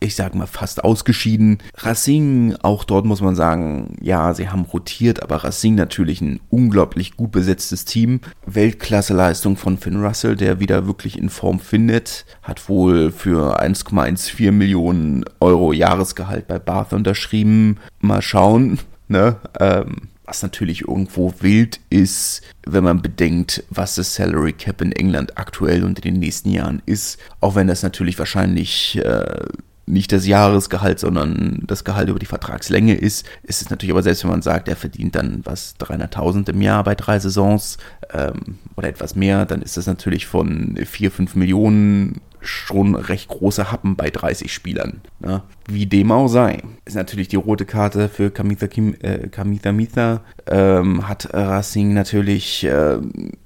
ich 0.00 0.16
sag 0.16 0.34
mal, 0.34 0.46
fast 0.46 0.82
ausgeschieden. 0.82 1.58
Racing, 1.76 2.56
auch 2.62 2.84
dort 2.84 3.04
muss 3.04 3.20
man 3.20 3.36
sagen, 3.36 3.96
ja, 4.00 4.32
sie 4.34 4.48
haben 4.48 4.62
rotiert, 4.62 5.22
aber 5.22 5.44
Racing 5.44 5.74
natürlich 5.74 6.20
ein 6.22 6.40
unglaublich 6.48 7.16
gut 7.16 7.30
besetztes 7.32 7.84
Team. 7.84 8.20
Weltklasseleistung 8.46 9.56
von 9.56 9.76
Finn 9.76 10.02
Russell, 10.02 10.36
der 10.36 10.58
wieder 10.58 10.86
wirklich 10.86 11.18
in 11.18 11.28
Form 11.28 11.60
findet, 11.60 12.24
hat 12.42 12.68
wohl 12.68 13.12
für 13.12 13.60
1,14 13.62 14.52
Millionen 14.52 15.24
Euro 15.38 15.72
Jahresgehalt 15.72 16.48
bei 16.48 16.58
Bath 16.58 16.94
unterschrieben. 16.94 17.78
Mal 18.00 18.22
schauen, 18.22 18.78
ne, 19.08 19.36
ähm, 19.60 20.08
was 20.24 20.42
natürlich 20.42 20.82
irgendwo 20.82 21.34
wild 21.40 21.80
ist, 21.90 22.42
wenn 22.64 22.84
man 22.84 23.02
bedenkt, 23.02 23.64
was 23.68 23.96
das 23.96 24.14
Salary 24.14 24.52
Cap 24.52 24.80
in 24.80 24.92
England 24.92 25.36
aktuell 25.36 25.82
und 25.82 25.98
in 25.98 26.14
den 26.14 26.20
nächsten 26.20 26.50
Jahren 26.50 26.80
ist. 26.86 27.18
Auch 27.40 27.56
wenn 27.56 27.66
das 27.66 27.82
natürlich 27.82 28.16
wahrscheinlich 28.16 28.96
äh, 28.98 29.44
nicht 29.90 30.12
das 30.12 30.26
Jahresgehalt, 30.26 30.98
sondern 30.98 31.62
das 31.66 31.84
Gehalt 31.84 32.08
über 32.08 32.18
die 32.18 32.26
Vertragslänge 32.26 32.94
ist, 32.94 33.26
ist 33.42 33.62
es 33.62 33.70
natürlich 33.70 33.92
aber 33.92 34.02
selbst, 34.02 34.24
wenn 34.24 34.30
man 34.30 34.42
sagt, 34.42 34.68
er 34.68 34.76
verdient 34.76 35.14
dann 35.14 35.40
was 35.44 35.74
300.000 35.78 36.50
im 36.50 36.62
Jahr 36.62 36.84
bei 36.84 36.94
drei 36.94 37.18
Saisons 37.18 37.78
ähm, 38.12 38.58
oder 38.76 38.88
etwas 38.88 39.16
mehr, 39.16 39.46
dann 39.46 39.62
ist 39.62 39.76
das 39.76 39.86
natürlich 39.86 40.26
von 40.26 40.78
4, 40.82 41.10
5 41.10 41.34
Millionen 41.34 42.20
schon 42.40 42.94
recht 42.94 43.28
große 43.28 43.70
Happen 43.70 43.96
bei 43.96 44.10
30 44.10 44.52
Spielern. 44.52 45.00
Ne? 45.20 45.42
Wie 45.66 45.86
dem 45.86 46.12
auch 46.12 46.28
sei. 46.28 46.62
Ist 46.84 46.96
natürlich 46.96 47.28
die 47.28 47.36
rote 47.36 47.64
Karte 47.64 48.08
für 48.08 48.30
Kamitha, 48.30 48.66
Kim, 48.66 48.94
äh, 49.00 49.28
Kamitha 49.28 49.72
Mitha. 49.72 50.22
Ähm, 50.46 51.08
hat 51.08 51.32
Racing 51.32 51.94
natürlich 51.94 52.64
äh, 52.64 52.98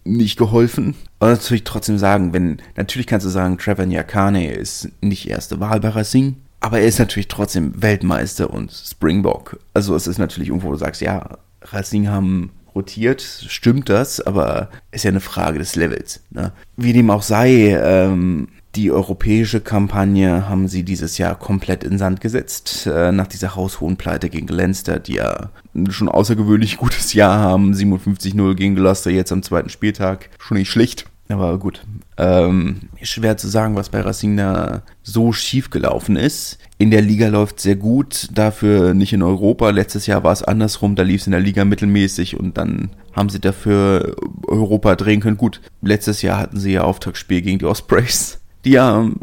nicht 0.04 0.38
geholfen. 0.38 0.94
Aber 1.18 1.32
natürlich 1.32 1.64
trotzdem 1.64 1.98
sagen, 1.98 2.32
wenn, 2.32 2.58
natürlich 2.76 3.06
kannst 3.06 3.26
du 3.26 3.30
sagen, 3.30 3.58
Trevor 3.58 3.86
Nyakane 3.86 4.52
ist 4.52 4.88
nicht 5.00 5.28
erste 5.28 5.60
Wahl 5.60 5.80
bei 5.80 5.88
Racing. 5.88 6.36
Aber 6.60 6.80
er 6.80 6.86
ist 6.86 6.98
natürlich 6.98 7.28
trotzdem 7.28 7.82
Weltmeister 7.82 8.50
und 8.50 8.72
Springbok. 8.72 9.58
Also 9.74 9.94
es 9.94 10.06
ist 10.06 10.18
natürlich 10.18 10.48
irgendwo, 10.48 10.68
wo 10.68 10.72
du 10.72 10.78
sagst, 10.78 11.02
ja, 11.02 11.38
Racing 11.60 12.08
haben 12.08 12.50
rotiert, 12.74 13.22
stimmt 13.22 13.88
das, 13.88 14.20
aber 14.20 14.70
ist 14.90 15.04
ja 15.04 15.10
eine 15.10 15.20
Frage 15.20 15.58
des 15.58 15.76
Levels. 15.76 16.22
Ne? 16.30 16.52
Wie 16.76 16.92
dem 16.92 17.10
auch 17.10 17.22
sei, 17.22 17.78
ähm, 17.80 18.48
die 18.76 18.90
europäische 18.90 19.60
Kampagne 19.60 20.48
haben 20.48 20.68
sie 20.68 20.82
dieses 20.82 21.18
Jahr 21.18 21.34
komplett 21.36 21.84
in 21.84 21.98
Sand 21.98 22.20
gesetzt. 22.20 22.86
Äh, 22.86 23.12
nach 23.12 23.26
dieser 23.26 23.54
haushohen 23.54 23.96
Pleite 23.96 24.28
gegen 24.28 24.48
Leinster, 24.48 24.98
die 24.98 25.14
ja 25.14 25.50
schon 25.90 26.08
außergewöhnlich 26.08 26.76
gutes 26.76 27.12
Jahr 27.12 27.38
haben. 27.38 27.72
57-0 27.72 28.54
gegen 28.54 28.74
Gloucester 28.74 29.10
jetzt 29.10 29.32
am 29.32 29.42
zweiten 29.42 29.68
Spieltag. 29.68 30.30
Schon 30.38 30.56
nicht 30.56 30.70
schlicht. 30.70 31.06
Aber 31.28 31.58
gut. 31.58 31.82
Ähm, 32.18 32.82
schwer 33.02 33.36
zu 33.36 33.48
sagen, 33.48 33.76
was 33.76 33.88
bei 33.88 34.00
Racing 34.00 34.36
da 34.36 34.82
so 35.02 35.32
schief 35.32 35.70
gelaufen 35.70 36.16
ist. 36.16 36.58
In 36.76 36.90
der 36.90 37.00
Liga 37.00 37.28
läuft 37.28 37.60
sehr 37.60 37.76
gut, 37.76 38.28
dafür 38.32 38.92
nicht 38.92 39.12
in 39.12 39.22
Europa. 39.22 39.70
Letztes 39.70 40.06
Jahr 40.06 40.22
war 40.22 40.32
es 40.32 40.42
andersrum, 40.42 40.96
da 40.96 41.02
lief 41.02 41.22
es 41.22 41.26
in 41.26 41.32
der 41.32 41.40
Liga 41.40 41.64
mittelmäßig 41.64 42.38
und 42.38 42.58
dann 42.58 42.90
haben 43.14 43.30
sie 43.30 43.40
dafür 43.40 44.16
Europa 44.46 44.96
drehen 44.96 45.20
können. 45.20 45.38
Gut, 45.38 45.60
letztes 45.80 46.20
Jahr 46.20 46.38
hatten 46.38 46.60
sie 46.60 46.72
ja 46.72 46.82
Auftaktspiel 46.82 47.40
gegen 47.40 47.58
die 47.58 47.64
Ospreys 47.64 48.40
die 48.64 48.72
ja 48.72 49.00
ähm, 49.00 49.16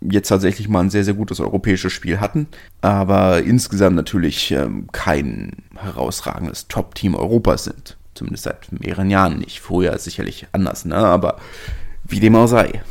jetzt 0.00 0.28
tatsächlich 0.28 0.68
mal 0.68 0.80
ein 0.80 0.90
sehr, 0.90 1.04
sehr 1.04 1.14
gutes 1.14 1.40
europäisches 1.40 1.92
Spiel 1.92 2.20
hatten, 2.20 2.46
aber 2.80 3.42
insgesamt 3.42 3.96
natürlich 3.96 4.50
ähm, 4.52 4.86
kein 4.92 5.52
herausragendes 5.76 6.68
Top-Team 6.68 7.14
Europas 7.14 7.64
sind. 7.64 7.96
Zumindest 8.14 8.44
seit 8.44 8.72
mehreren 8.72 9.10
Jahren 9.10 9.38
nicht. 9.38 9.60
Vorher 9.60 9.98
sicherlich 9.98 10.46
anders, 10.52 10.84
ne? 10.84 10.96
aber 10.96 11.38
wie 12.04 12.20
dem 12.20 12.34
auch 12.34 12.46
sei. 12.46 12.82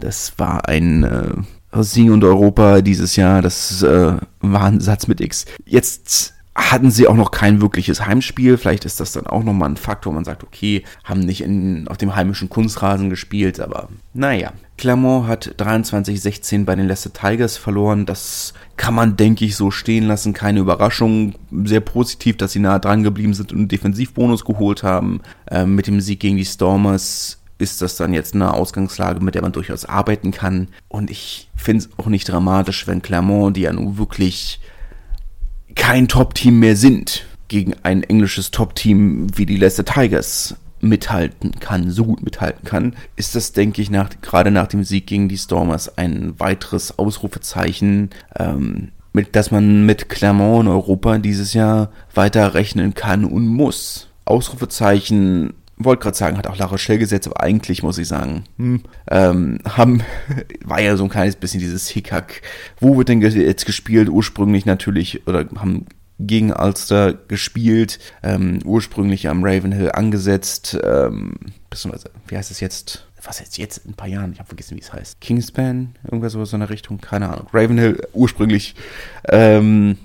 Das 0.00 0.32
war 0.38 0.68
ein 0.68 1.04
äh, 1.04 1.82
Sieg 1.82 2.10
und 2.10 2.24
Europa 2.24 2.80
dieses 2.80 3.16
Jahr, 3.16 3.42
das 3.42 3.82
äh, 3.82 4.16
war 4.40 4.64
ein 4.64 4.80
Satz 4.80 5.06
mit 5.06 5.20
X. 5.20 5.46
Jetzt 5.64 6.34
hatten 6.54 6.90
sie 6.90 7.08
auch 7.08 7.14
noch 7.14 7.30
kein 7.30 7.62
wirkliches 7.62 8.04
Heimspiel. 8.04 8.58
Vielleicht 8.58 8.84
ist 8.84 9.00
das 9.00 9.12
dann 9.12 9.26
auch 9.26 9.42
nochmal 9.42 9.70
ein 9.70 9.76
Faktor, 9.76 10.12
man 10.12 10.24
sagt, 10.24 10.44
okay, 10.44 10.84
haben 11.02 11.20
nicht 11.20 11.40
in, 11.40 11.88
auf 11.88 11.96
dem 11.96 12.14
heimischen 12.14 12.50
Kunstrasen 12.50 13.10
gespielt, 13.10 13.60
aber 13.60 13.88
naja. 14.12 14.52
Clermont 14.76 15.28
hat 15.28 15.54
23-16 15.58 16.64
bei 16.64 16.74
den 16.74 16.88
Leicester 16.88 17.12
Tigers 17.12 17.56
verloren. 17.56 18.04
Das 18.04 18.52
kann 18.76 18.94
man, 18.94 19.16
denke 19.16 19.44
ich, 19.44 19.54
so 19.54 19.70
stehen 19.70 20.08
lassen. 20.08 20.32
Keine 20.32 20.60
Überraschung. 20.60 21.34
Sehr 21.64 21.80
positiv, 21.80 22.36
dass 22.36 22.52
sie 22.52 22.58
nah 22.58 22.80
dran 22.80 23.04
geblieben 23.04 23.32
sind 23.32 23.52
und 23.52 23.58
einen 23.58 23.68
Defensivbonus 23.68 24.44
geholt 24.44 24.82
haben. 24.82 25.20
Ähm, 25.50 25.76
mit 25.76 25.86
dem 25.86 26.00
Sieg 26.00 26.20
gegen 26.20 26.36
die 26.36 26.44
Stormers 26.44 27.38
ist 27.58 27.80
das 27.80 27.96
dann 27.96 28.12
jetzt 28.12 28.34
eine 28.34 28.52
Ausgangslage, 28.52 29.20
mit 29.20 29.36
der 29.36 29.42
man 29.42 29.52
durchaus 29.52 29.84
arbeiten 29.84 30.32
kann. 30.32 30.68
Und 30.88 31.10
ich 31.10 31.48
finde 31.54 31.84
es 31.84 31.90
auch 31.96 32.06
nicht 32.06 32.28
dramatisch, 32.28 32.88
wenn 32.88 33.02
Clermont, 33.02 33.56
die 33.56 33.62
ja 33.62 33.72
nun 33.72 33.98
wirklich 33.98 34.60
kein 35.74 36.08
Top-Team 36.08 36.58
mehr 36.58 36.76
sind, 36.76 37.26
gegen 37.48 37.74
ein 37.82 38.02
englisches 38.02 38.50
Top-Team 38.50 39.26
wie 39.36 39.46
die 39.46 39.56
Leicester 39.56 39.84
Tigers 39.84 40.56
mithalten 40.80 41.52
kann, 41.60 41.90
so 41.90 42.04
gut 42.04 42.22
mithalten 42.22 42.64
kann, 42.64 42.96
ist 43.16 43.34
das, 43.34 43.52
denke 43.52 43.80
ich, 43.80 43.90
nach, 43.90 44.10
gerade 44.20 44.50
nach 44.50 44.66
dem 44.66 44.84
Sieg 44.84 45.06
gegen 45.06 45.28
die 45.28 45.38
Stormers 45.38 45.96
ein 45.96 46.38
weiteres 46.38 46.98
Ausrufezeichen, 46.98 48.10
ähm, 48.36 48.88
mit, 49.12 49.36
dass 49.36 49.50
man 49.50 49.86
mit 49.86 50.08
Clermont 50.08 50.64
in 50.64 50.72
Europa 50.72 51.18
dieses 51.18 51.52
Jahr 51.52 51.90
weiter 52.14 52.54
rechnen 52.54 52.94
kann 52.94 53.24
und 53.24 53.46
muss. 53.46 54.08
Ausrufezeichen 54.24 55.54
wollte 55.84 56.02
gerade 56.02 56.16
sagen, 56.16 56.38
hat 56.38 56.46
auch 56.46 56.56
La 56.56 56.66
Rochelle 56.66 56.98
gesetzt, 56.98 57.26
aber 57.26 57.40
eigentlich 57.40 57.82
muss 57.82 57.98
ich 57.98 58.08
sagen, 58.08 58.44
hm, 58.58 58.82
ähm, 59.10 59.58
haben, 59.68 60.02
war 60.64 60.80
ja 60.80 60.96
so 60.96 61.04
ein 61.04 61.10
kleines 61.10 61.36
bisschen 61.36 61.60
dieses 61.60 61.88
Hickhack. 61.88 62.42
Wo 62.80 62.96
wird 62.96 63.08
denn 63.08 63.20
jetzt 63.20 63.66
gespielt? 63.66 64.08
Ursprünglich 64.08 64.66
natürlich, 64.66 65.26
oder 65.26 65.46
haben 65.56 65.86
gegen 66.18 66.52
Ulster 66.52 67.14
gespielt, 67.14 67.98
ähm, 68.22 68.60
ursprünglich 68.64 69.28
am 69.28 69.42
Ravenhill 69.44 69.90
angesetzt, 69.92 70.78
ähm, 70.82 71.34
beziehungsweise, 71.70 72.10
wie 72.28 72.36
heißt 72.36 72.50
es 72.50 72.60
jetzt? 72.60 73.06
Was 73.24 73.38
jetzt 73.38 73.56
jetzt 73.56 73.84
in 73.84 73.92
ein 73.92 73.94
paar 73.94 74.08
Jahren? 74.08 74.32
Ich 74.32 74.40
habe 74.40 74.48
vergessen, 74.48 74.76
wie 74.76 74.80
es 74.80 74.92
heißt. 74.92 75.20
Kingspan, 75.20 75.94
irgendwas 76.04 76.32
so 76.32 76.42
in 76.42 76.60
der 76.60 76.70
Richtung, 76.70 77.00
keine 77.00 77.28
Ahnung. 77.28 77.46
Ravenhill 77.52 78.00
ursprünglich 78.12 78.74
ähm, 79.28 79.96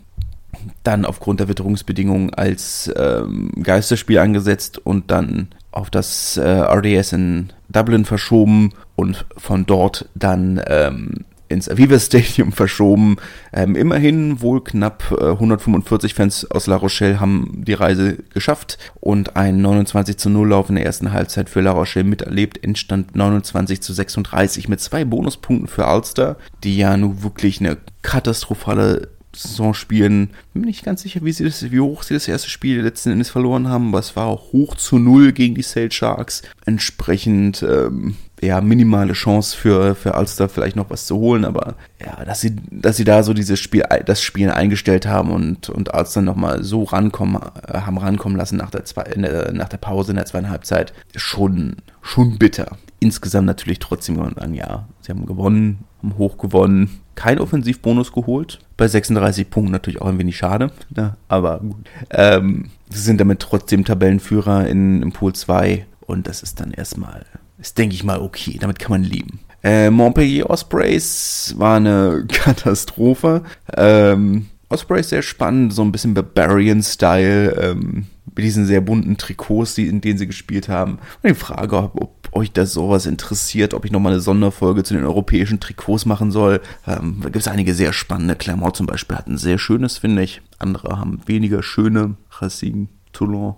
dann 0.84 1.06
aufgrund 1.06 1.40
der 1.40 1.48
Witterungsbedingungen 1.48 2.34
als 2.34 2.92
ähm, 2.96 3.52
Geisterspiel 3.62 4.20
angesetzt 4.20 4.78
und 4.78 5.10
dann 5.12 5.50
auf 5.78 5.92
das 5.92 6.38
äh, 6.38 6.42
RDS 6.42 7.14
in 7.14 7.50
Dublin 7.70 8.04
verschoben 8.04 8.74
und 8.96 9.26
von 9.38 9.66
dort 9.68 10.10
dann 10.16 10.60
ähm, 10.68 11.26
ins 11.50 11.70
Aviva 11.70 12.00
Stadium 12.00 12.52
verschoben. 12.52 13.18
Ähm, 13.54 13.76
immerhin 13.76 14.42
wohl 14.42 14.64
knapp 14.64 15.16
äh, 15.20 15.32
145 15.32 16.16
Fans 16.16 16.50
aus 16.50 16.66
La 16.66 16.78
Rochelle 16.78 17.20
haben 17.20 17.64
die 17.64 17.74
Reise 17.74 18.18
geschafft 18.34 18.80
und 19.00 19.36
ein 19.36 19.62
29 19.62 20.18
zu 20.18 20.32
0 20.32 20.50
Lauf 20.50 20.70
in 20.70 20.76
der 20.76 20.86
ersten 20.86 21.12
Halbzeit 21.12 21.48
für 21.48 21.62
La 21.62 21.72
Rochelle 21.72 22.06
miterlebt. 22.06 22.64
Entstand 22.64 23.16
29 23.16 23.82
zu 23.82 23.94
36 23.94 24.68
mit 24.68 24.82
zwei 24.82 25.06
Bonuspunkten 25.06 25.68
für 25.68 25.86
Ulster, 25.86 26.38
die 26.64 26.78
ja 26.78 26.98
nun 26.98 27.22
wirklich 27.22 27.60
eine 27.60 27.78
katastrophale 28.02 29.10
Saisonspielen. 29.38 30.32
Bin 30.54 30.62
mir 30.62 30.68
nicht 30.68 30.84
ganz 30.84 31.02
sicher, 31.02 31.22
wie, 31.24 31.32
sie 31.32 31.44
das, 31.44 31.72
wie 31.72 31.80
hoch 31.80 32.04
sie 32.04 32.14
das 32.14 32.28
erste 32.28 32.50
Spiel 32.50 32.82
letzten 32.82 33.12
Endes 33.12 33.30
verloren 33.30 33.68
haben, 33.68 33.90
aber 33.90 34.00
es 34.00 34.16
war 34.16 34.26
auch 34.26 34.52
hoch 34.52 34.76
zu 34.76 34.98
null 35.00 35.32
gegen 35.32 35.56
die 35.56 35.62
Sale 35.62 35.92
Sharks. 35.92 36.42
Entsprechend 36.66 37.64
ähm, 37.64 38.16
ja, 38.42 38.62
minimale 38.62 39.14
Chance 39.14 39.58
für, 39.58 39.96
für 39.96 40.14
Ulster 40.14 40.48
vielleicht 40.48 40.76
noch 40.76 40.90
was 40.90 41.08
zu 41.08 41.18
holen, 41.18 41.44
aber 41.44 41.76
ja, 42.00 42.24
dass 42.24 42.42
sie, 42.42 42.56
dass 42.70 42.98
sie 42.98 43.04
da 43.04 43.24
so 43.24 43.34
dieses 43.34 43.60
Spiel, 43.60 43.84
das 44.06 44.22
Spiel 44.22 44.52
eingestellt 44.52 45.08
haben 45.08 45.32
und, 45.32 45.70
und 45.70 45.94
Ulster 45.94 46.22
nochmal 46.22 46.64
so 46.64 46.84
rankommen, 46.84 47.42
äh, 47.68 47.80
haben 47.80 47.98
rankommen 47.98 48.38
lassen 48.38 48.58
nach 48.58 48.70
der, 48.70 48.86
zwei, 48.86 49.04
der, 49.04 49.52
nach 49.54 49.70
der 49.70 49.78
Pause 49.78 50.12
in 50.12 50.18
der 50.18 50.26
zweiten 50.26 50.50
Halbzeit, 50.50 50.94
schon, 51.16 51.78
schon 52.02 52.38
bitter. 52.38 52.78
Insgesamt 53.00 53.48
natürlich 53.48 53.80
trotzdem 53.80 54.16
kann 54.16 54.26
man 54.26 54.36
sagen, 54.36 54.54
ja, 54.54 54.88
sie 55.02 55.12
haben 55.12 55.26
gewonnen, 55.26 55.84
haben 56.00 56.18
hoch 56.18 56.38
gewonnen, 56.38 57.02
kein 57.16 57.40
Offensivbonus 57.40 58.12
geholt. 58.12 58.60
Bei 58.78 58.88
36 58.88 59.50
Punkten 59.50 59.72
natürlich 59.72 60.02
auch 60.02 60.08
ein 60.08 60.20
wenig 60.20 60.38
schade, 60.38 60.72
ne? 60.96 61.16
aber 61.28 61.60
gut. 61.60 61.90
Ähm, 62.12 62.70
sie 62.90 63.02
sind 63.02 63.20
damit 63.20 63.40
trotzdem 63.40 63.86
Tabellenführer 63.86 64.68
in, 64.68 65.02
im 65.02 65.12
Pool 65.12 65.34
2 65.34 65.86
und 66.02 66.28
das 66.28 66.44
ist 66.44 66.60
dann 66.60 66.72
erstmal 66.72 67.26
ist, 67.60 67.78
denke 67.78 67.96
ich 67.96 68.04
mal, 68.04 68.20
okay. 68.20 68.58
Damit 68.60 68.80
kann 68.80 68.92
man 68.92 69.04
leben. 69.04 69.40
Äh, 69.64 69.90
Montpellier 69.90 70.50
Ospreys 70.50 71.56
war 71.58 71.78
eine 71.78 72.26
Katastrophe. 72.32 73.44
Ähm, 73.76 74.48
Ospreys 74.70 75.10
sehr 75.10 75.22
spannend, 75.22 75.74
so 75.74 75.82
ein 75.82 75.92
bisschen 75.92 76.14
Barbarian-Style, 76.14 77.52
ähm, 77.60 78.08
mit 78.26 78.46
diesen 78.46 78.66
sehr 78.66 78.82
bunten 78.82 79.18
Trikots, 79.18 79.76
die, 79.76 79.88
in 79.88 80.02
denen 80.02 80.18
sie 80.18 80.28
gespielt 80.28 80.70
haben. 80.70 81.00
Und 81.24 81.30
die 81.30 81.34
Frage, 81.34 81.78
ob, 81.78 82.00
ob 82.00 82.17
euch 82.32 82.52
das 82.52 82.74
sowas 82.74 83.06
interessiert, 83.06 83.74
ob 83.74 83.86
ich 83.86 83.92
nochmal 83.92 84.14
eine 84.14 84.22
Sonderfolge 84.22 84.84
zu 84.84 84.94
den 84.94 85.04
europäischen 85.06 85.60
Trikots 85.60 86.06
machen 86.06 86.32
soll. 86.32 86.62
Ähm, 86.86 87.18
da 87.22 87.30
gibt 87.30 87.38
es 87.38 87.48
einige 87.48 87.74
sehr 87.74 87.94
spannende. 87.94 88.36
Clermont 88.36 88.76
zum 88.76 88.86
Beispiel 88.86 89.18
hat 89.18 89.28
ein 89.28 89.38
sehr 89.38 89.58
schönes, 89.58 89.98
finde 89.98 90.24
ich. 90.24 90.42
Andere 90.60 90.98
haben 90.98 91.22
weniger 91.26 91.64
schöne. 91.64 92.16
Racing, 92.40 92.90
Toulon, 93.14 93.56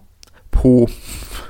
Po 0.51 0.87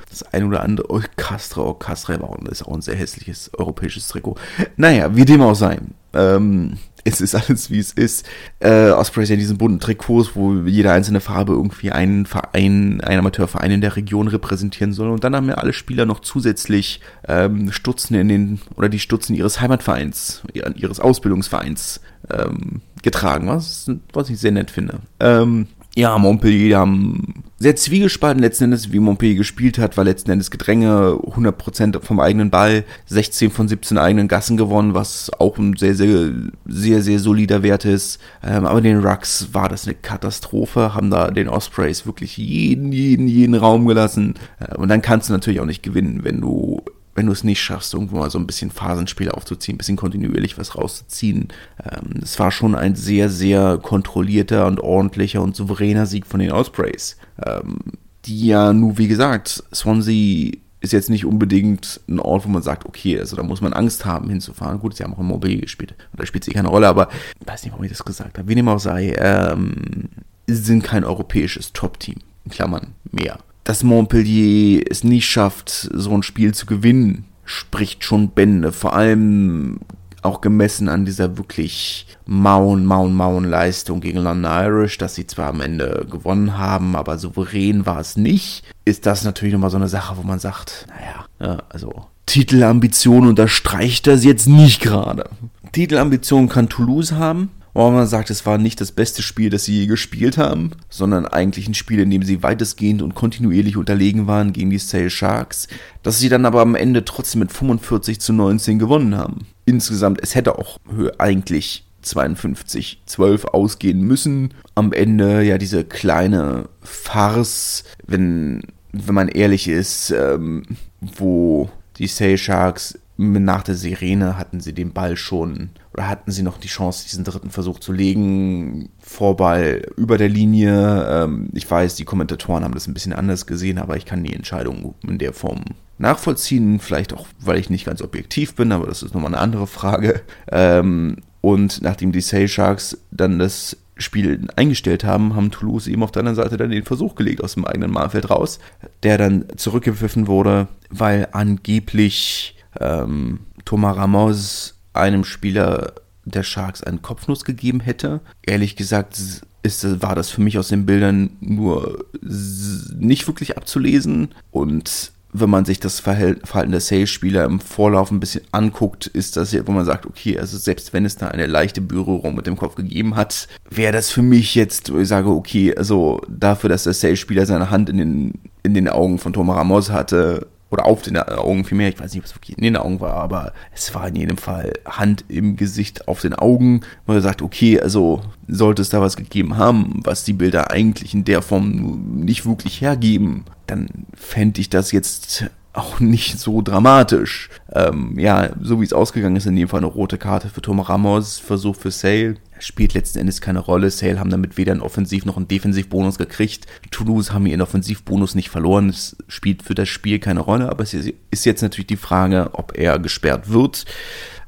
das 0.09 0.23
ein 0.23 0.43
oder 0.43 0.63
andere, 0.63 0.91
oh, 0.91 1.01
Castra, 1.15 1.61
oh, 1.61 1.73
Castra 1.73 2.19
war 2.19 2.37
ist 2.49 2.63
auch 2.63 2.73
ein 2.73 2.81
sehr 2.81 2.95
hässliches 2.95 3.51
europäisches 3.57 4.07
Trikot. 4.07 4.35
Naja, 4.77 5.15
wie 5.15 5.25
dem 5.25 5.41
auch 5.41 5.55
sei. 5.55 5.79
Ähm, 6.13 6.77
es 7.03 7.21
ist 7.21 7.35
alles, 7.35 7.71
wie 7.71 7.79
es 7.79 7.91
ist. 7.93 8.27
Äh, 8.59 8.89
Ospreys 8.89 9.29
ja 9.29 9.33
in 9.33 9.39
diesen 9.39 9.57
bunten 9.57 9.79
Trikots, 9.79 10.35
wo 10.35 10.53
jede 10.53 10.91
einzelne 10.91 11.21
Farbe 11.21 11.53
irgendwie 11.53 11.91
einen 11.91 12.25
Verein, 12.25 13.01
einen 13.01 13.19
Amateurverein 13.19 13.71
in 13.71 13.81
der 13.81 13.95
Region 13.95 14.27
repräsentieren 14.27 14.93
soll. 14.93 15.09
Und 15.09 15.23
dann 15.23 15.35
haben 15.35 15.47
ja 15.47 15.55
alle 15.55 15.73
Spieler 15.73 16.05
noch 16.05 16.19
zusätzlich 16.19 17.01
ähm, 17.27 17.71
Stutzen 17.71 18.15
in 18.15 18.27
den, 18.27 18.61
oder 18.75 18.89
die 18.89 18.99
Stutzen 18.99 19.35
ihres 19.35 19.61
Heimatvereins, 19.61 20.43
ihres 20.53 20.99
Ausbildungsvereins 20.99 22.01
ähm, 22.31 22.81
getragen, 23.01 23.47
was, 23.47 23.89
was 24.13 24.29
ich 24.29 24.39
sehr 24.39 24.51
nett 24.51 24.71
finde. 24.71 24.99
Ähm, 25.19 25.67
ja, 25.95 26.17
Montpellier 26.17 26.77
haben 26.77 27.43
sehr 27.57 27.75
zwiegespalten 27.75 28.41
letzten 28.41 28.65
Endes, 28.65 28.93
wie 28.93 28.99
Montpellier 28.99 29.35
gespielt 29.35 29.77
hat, 29.77 29.97
war 29.97 30.05
letzten 30.05 30.31
Endes 30.31 30.49
Gedränge, 30.49 31.19
100% 31.23 32.01
vom 32.01 32.19
eigenen 32.19 32.49
Ball, 32.49 32.85
16 33.07 33.51
von 33.51 33.67
17 33.67 33.97
eigenen 33.97 34.29
Gassen 34.29 34.55
gewonnen, 34.55 34.93
was 34.93 35.29
auch 35.39 35.57
ein 35.57 35.75
sehr, 35.75 35.95
sehr, 35.95 36.31
sehr, 36.65 37.01
sehr 37.01 37.19
solider 37.19 37.61
Wert 37.63 37.83
ist. 37.83 38.19
Ähm, 38.43 38.65
aber 38.65 38.79
den 38.81 39.05
Rucks 39.05 39.49
war 39.51 39.67
das 39.67 39.85
eine 39.85 39.95
Katastrophe, 39.95 40.93
haben 40.93 41.09
da 41.09 41.31
den 41.31 41.49
Ospreys 41.49 42.05
wirklich 42.05 42.37
jeden, 42.37 42.93
jeden, 42.93 43.27
jeden 43.27 43.55
Raum 43.55 43.85
gelassen. 43.85 44.35
Äh, 44.59 44.75
und 44.75 44.87
dann 44.87 45.01
kannst 45.01 45.27
du 45.27 45.33
natürlich 45.33 45.59
auch 45.59 45.65
nicht 45.65 45.83
gewinnen, 45.83 46.21
wenn 46.23 46.39
du 46.39 46.81
wenn 47.19 47.25
du 47.25 47.33
es 47.33 47.43
nicht 47.43 47.61
schaffst, 47.61 47.93
irgendwo 47.93 48.15
mal 48.15 48.29
so 48.29 48.39
ein 48.39 48.47
bisschen 48.47 48.71
Phasenspiel 48.71 49.29
aufzuziehen, 49.29 49.75
ein 49.75 49.77
bisschen 49.77 49.97
kontinuierlich 49.97 50.57
was 50.57 50.77
rauszuziehen. 50.77 51.49
Ähm, 51.83 52.21
es 52.23 52.39
war 52.39 52.49
schon 52.49 52.75
ein 52.75 52.95
sehr, 52.95 53.27
sehr 53.27 53.77
kontrollierter 53.77 54.65
und 54.67 54.79
ordentlicher 54.79 55.41
und 55.41 55.53
souveräner 55.53 56.05
Sieg 56.05 56.25
von 56.25 56.39
den 56.39 56.53
Ospreys. 56.53 57.17
Ähm, 57.45 57.79
die 58.23 58.47
ja, 58.47 58.71
nur 58.71 58.97
wie 58.97 59.09
gesagt, 59.09 59.65
Swansea 59.75 60.53
ist 60.79 60.93
jetzt 60.93 61.09
nicht 61.09 61.25
unbedingt 61.25 61.99
ein 62.07 62.21
Ort, 62.21 62.45
wo 62.45 62.49
man 62.49 62.61
sagt, 62.61 62.85
okay, 62.85 63.19
also 63.19 63.35
da 63.35 63.43
muss 63.43 63.59
man 63.59 63.73
Angst 63.73 64.05
haben 64.05 64.29
hinzufahren. 64.29 64.79
Gut, 64.79 64.95
sie 64.95 65.03
haben 65.03 65.13
auch 65.13 65.19
in 65.19 65.25
Montpellier 65.25 65.59
gespielt. 65.59 65.95
Da 66.15 66.25
spielt 66.25 66.45
sie 66.45 66.51
keine 66.51 66.69
Rolle, 66.69 66.87
aber 66.87 67.09
ich 67.41 67.45
weiß 67.45 67.63
nicht, 67.63 67.73
warum 67.73 67.83
ich 67.83 67.91
das 67.91 68.05
gesagt 68.05 68.37
habe. 68.37 68.47
Wie 68.47 68.55
dem 68.55 68.69
auch 68.69 68.79
sei, 68.79 69.13
ähm, 69.17 70.07
sie 70.47 70.55
sind 70.55 70.85
kein 70.85 71.03
europäisches 71.03 71.73
Top-Team. 71.73 72.19
In 72.45 72.51
Klammern 72.51 72.93
mehr 73.11 73.39
dass 73.63 73.83
Montpellier 73.83 74.83
es 74.89 75.03
nicht 75.03 75.27
schafft, 75.27 75.69
so 75.69 76.13
ein 76.13 76.23
Spiel 76.23 76.53
zu 76.53 76.65
gewinnen, 76.65 77.25
spricht 77.45 78.03
schon 78.03 78.29
Bände. 78.29 78.71
Vor 78.71 78.93
allem 78.95 79.79
auch 80.21 80.41
gemessen 80.41 80.89
an 80.89 81.05
dieser 81.05 81.37
wirklich 81.37 82.05
mauen, 82.25 82.85
mauen, 82.85 83.13
mauen 83.13 83.45
Leistung 83.45 84.01
gegen 84.01 84.19
London 84.19 84.51
Irish, 84.51 84.97
dass 84.97 85.15
sie 85.15 85.27
zwar 85.27 85.47
am 85.47 85.61
Ende 85.61 86.05
gewonnen 86.09 86.57
haben, 86.57 86.95
aber 86.95 87.17
souverän 87.17 87.85
war 87.85 87.99
es 87.99 88.17
nicht, 88.17 88.63
ist 88.85 89.05
das 89.05 89.23
natürlich 89.23 89.53
nochmal 89.53 89.69
so 89.69 89.77
eine 89.77 89.87
Sache, 89.87 90.17
wo 90.17 90.23
man 90.23 90.39
sagt, 90.39 90.87
naja, 90.89 91.25
ja, 91.39 91.63
also 91.69 92.05
Titelambition 92.25 93.27
unterstreicht 93.27 94.05
das 94.07 94.23
jetzt 94.23 94.47
nicht 94.47 94.81
gerade. 94.81 95.29
Titelambition 95.71 96.49
kann 96.49 96.69
Toulouse 96.69 97.13
haben, 97.13 97.49
wo 97.73 97.89
man 97.91 98.07
sagt, 98.07 98.29
es 98.29 98.45
war 98.45 98.57
nicht 98.57 98.81
das 98.81 98.91
beste 98.91 99.21
Spiel, 99.21 99.49
das 99.49 99.65
sie 99.65 99.79
je 99.79 99.85
gespielt 99.87 100.37
haben, 100.37 100.71
sondern 100.89 101.25
eigentlich 101.25 101.67
ein 101.67 101.73
Spiel, 101.73 101.99
in 101.99 102.09
dem 102.09 102.23
sie 102.23 102.43
weitestgehend 102.43 103.01
und 103.01 103.15
kontinuierlich 103.15 103.77
unterlegen 103.77 104.27
waren 104.27 104.53
gegen 104.53 104.69
die 104.69 104.77
Sale 104.77 105.09
Sharks, 105.09 105.67
dass 106.03 106.19
sie 106.19 106.29
dann 106.29 106.45
aber 106.45 106.61
am 106.61 106.75
Ende 106.75 107.05
trotzdem 107.05 107.39
mit 107.39 107.51
45 107.51 108.19
zu 108.19 108.33
19 108.33 108.79
gewonnen 108.79 109.15
haben. 109.15 109.47
Insgesamt, 109.65 110.19
es 110.21 110.35
hätte 110.35 110.57
auch 110.57 110.77
eigentlich 111.17 111.85
52, 112.01 113.01
12 113.05 113.45
ausgehen 113.45 114.01
müssen. 114.01 114.53
Am 114.75 114.93
Ende 114.93 115.43
ja 115.43 115.57
diese 115.57 115.83
kleine 115.83 116.69
Farce, 116.81 117.83
wenn, 118.07 118.63
wenn 118.91 119.15
man 119.15 119.27
ehrlich 119.27 119.67
ist, 119.67 120.11
ähm, 120.11 120.63
wo 121.01 121.69
die 121.97 122.07
Sale 122.07 122.37
Sharks 122.37 122.97
nach 123.17 123.63
der 123.63 123.75
Sirene 123.75 124.37
hatten 124.37 124.61
sie 124.61 124.73
den 124.73 124.93
Ball 124.93 125.17
schon 125.17 125.71
oder 125.93 126.07
hatten 126.07 126.31
sie 126.31 126.43
noch 126.43 126.57
die 126.57 126.67
Chance, 126.67 127.05
diesen 127.05 127.23
dritten 127.23 127.49
Versuch 127.49 127.79
zu 127.79 127.91
legen. 127.91 128.89
Vorball 128.99 129.81
über 129.97 130.17
der 130.17 130.29
Linie. 130.29 131.07
Ähm, 131.09 131.49
ich 131.53 131.69
weiß, 131.69 131.95
die 131.95 132.05
Kommentatoren 132.05 132.63
haben 132.63 132.73
das 132.73 132.87
ein 132.87 132.93
bisschen 132.93 133.13
anders 133.13 133.47
gesehen, 133.47 133.79
aber 133.79 133.97
ich 133.97 134.05
kann 134.05 134.23
die 134.23 134.33
Entscheidung 134.33 134.93
in 135.07 135.17
der 135.17 135.33
Form 135.33 135.63
nachvollziehen. 135.97 136.79
Vielleicht 136.79 137.13
auch, 137.13 137.27
weil 137.39 137.59
ich 137.59 137.69
nicht 137.69 137.85
ganz 137.85 138.01
objektiv 138.01 138.55
bin, 138.55 138.71
aber 138.71 138.85
das 138.85 139.01
ist 139.01 139.13
nochmal 139.13 139.33
eine 139.33 139.41
andere 139.41 139.67
Frage. 139.67 140.21
Ähm, 140.51 141.17
und 141.41 141.81
nachdem 141.81 142.11
die 142.11 142.21
Sale 142.21 142.47
Sharks 142.47 142.97
dann 143.11 143.39
das 143.39 143.77
Spiel 143.97 144.47
eingestellt 144.55 145.03
haben, 145.03 145.35
haben 145.35 145.51
Toulouse 145.51 145.87
eben 145.87 146.03
auf 146.03 146.11
der 146.11 146.21
anderen 146.21 146.35
Seite 146.35 146.57
dann 146.57 146.69
den 146.69 146.85
Versuch 146.85 147.15
gelegt 147.15 147.43
aus 147.43 147.55
dem 147.55 147.65
eigenen 147.65 147.91
Mahlfeld 147.91 148.29
raus, 148.29 148.59
der 149.03 149.17
dann 149.17 149.45
zurückgepfiffen 149.55 150.27
wurde, 150.27 150.67
weil 150.89 151.27
angeblich 151.31 152.55
ähm, 152.79 153.41
Thomas 153.65 153.97
Ramos 153.97 154.78
einem 154.99 155.23
Spieler 155.23 155.93
der 156.25 156.43
Sharks 156.43 156.83
einen 156.83 157.01
Kopfnuss 157.01 157.43
gegeben 157.43 157.79
hätte. 157.79 158.21
Ehrlich 158.45 158.75
gesagt 158.75 159.19
ist, 159.63 160.01
war 160.01 160.15
das 160.15 160.29
für 160.29 160.41
mich 160.41 160.57
aus 160.57 160.69
den 160.69 160.85
Bildern 160.85 161.31
nur 161.41 162.05
nicht 162.21 163.27
wirklich 163.27 163.57
abzulesen 163.57 164.29
und 164.51 165.11
wenn 165.31 165.49
man 165.49 165.65
sich 165.65 165.79
das 165.79 165.99
Verhalten 165.99 166.71
der 166.71 166.79
Sales-Spieler 166.79 167.45
im 167.45 167.59
Vorlauf 167.59 168.09
ein 168.09 168.19
bisschen 168.19 168.41
anguckt, 168.51 169.05
ist 169.05 169.37
das 169.37 169.51
ja, 169.51 169.65
wo 169.67 169.71
man 169.71 169.85
sagt, 169.85 170.07
okay, 170.07 170.39
also 170.39 170.57
selbst 170.57 170.91
wenn 170.91 171.05
es 171.05 171.17
da 171.17 171.27
eine 171.27 171.45
leichte 171.45 171.81
Berührung 171.81 172.35
mit 172.35 172.47
dem 172.47 172.57
Kopf 172.57 172.75
gegeben 172.75 173.15
hat, 173.15 173.47
wäre 173.69 173.93
das 173.93 174.09
für 174.09 174.23
mich 174.23 174.55
jetzt, 174.55 174.91
wo 174.91 174.97
ich 174.97 175.07
sage, 175.07 175.29
okay, 175.29 175.75
also 175.75 176.21
dafür, 176.27 176.69
dass 176.69 176.85
der 176.85 176.93
Sales-Spieler 176.93 177.45
seine 177.45 177.69
Hand 177.69 177.89
in 177.89 177.97
den, 177.97 178.33
in 178.63 178.73
den 178.73 178.89
Augen 178.89 179.19
von 179.19 179.33
Thomas 179.33 179.57
Ramos 179.57 179.91
hatte, 179.91 180.47
oder 180.71 180.85
auf 180.85 181.01
den 181.01 181.17
Augen 181.17 181.65
vielmehr, 181.65 181.89
ich 181.89 181.99
weiß 181.99 182.13
nicht, 182.13 182.21
ob 182.21 182.25
es 182.25 182.35
wirklich 182.35 182.57
in 182.57 182.63
den 182.63 182.77
Augen 182.77 182.99
war, 182.99 183.13
aber 183.13 183.53
es 183.73 183.93
war 183.95 184.07
in 184.07 184.15
jedem 184.15 184.37
Fall 184.37 184.73
Hand 184.85 185.25
im 185.27 185.55
Gesicht 185.55 186.07
auf 186.07 186.21
den 186.21 186.33
Augen, 186.33 186.81
wo 187.05 187.13
er 187.13 187.21
sagt, 187.21 187.41
okay, 187.41 187.79
also 187.79 188.21
sollte 188.47 188.81
es 188.81 188.89
da 188.89 189.01
was 189.01 189.17
gegeben 189.17 189.57
haben, 189.57 190.01
was 190.03 190.23
die 190.23 190.33
Bilder 190.33 190.71
eigentlich 190.71 191.13
in 191.13 191.25
der 191.25 191.41
Form 191.41 192.21
nicht 192.23 192.45
wirklich 192.45 192.81
hergeben, 192.81 193.45
dann 193.67 193.87
fände 194.13 194.61
ich 194.61 194.69
das 194.69 194.91
jetzt 194.91 195.49
auch 195.73 195.99
nicht 195.99 196.39
so 196.39 196.61
dramatisch. 196.61 197.49
Ähm, 197.71 198.17
ja, 198.17 198.49
so 198.61 198.81
wie 198.81 198.85
es 198.85 198.93
ausgegangen 198.93 199.35
ist, 199.35 199.45
in 199.45 199.55
dem 199.55 199.67
Fall 199.67 199.79
eine 199.79 199.87
rote 199.87 200.17
Karte 200.17 200.49
für 200.49 200.61
Tom 200.61 200.79
Ramos, 200.79 201.37
Versuch 201.37 201.75
für 201.75 201.91
Sale. 201.91 202.35
Spielt 202.59 202.93
letzten 202.93 203.19
Endes 203.19 203.41
keine 203.41 203.59
Rolle. 203.59 203.89
Sale 203.89 204.19
haben 204.19 204.29
damit 204.29 204.57
weder 204.57 204.73
einen 204.73 204.81
Offensiv- 204.81 205.25
noch 205.25 205.37
einen 205.37 205.47
Defensivbonus 205.47 206.17
gekriegt. 206.17 206.67
Toulouse 206.91 207.31
haben 207.31 207.45
ihren 207.45 207.61
Offensivbonus 207.61 208.35
nicht 208.35 208.49
verloren. 208.49 208.89
Es 208.89 209.15
spielt 209.27 209.63
für 209.63 209.75
das 209.75 209.89
Spiel 209.89 210.19
keine 210.19 210.41
Rolle, 210.41 210.69
aber 210.69 210.83
es 210.83 210.93
ist 210.93 211.45
jetzt 211.45 211.61
natürlich 211.61 211.87
die 211.87 211.97
Frage, 211.97 212.49
ob 212.53 212.77
er 212.77 212.99
gesperrt 212.99 213.51
wird. 213.51 213.85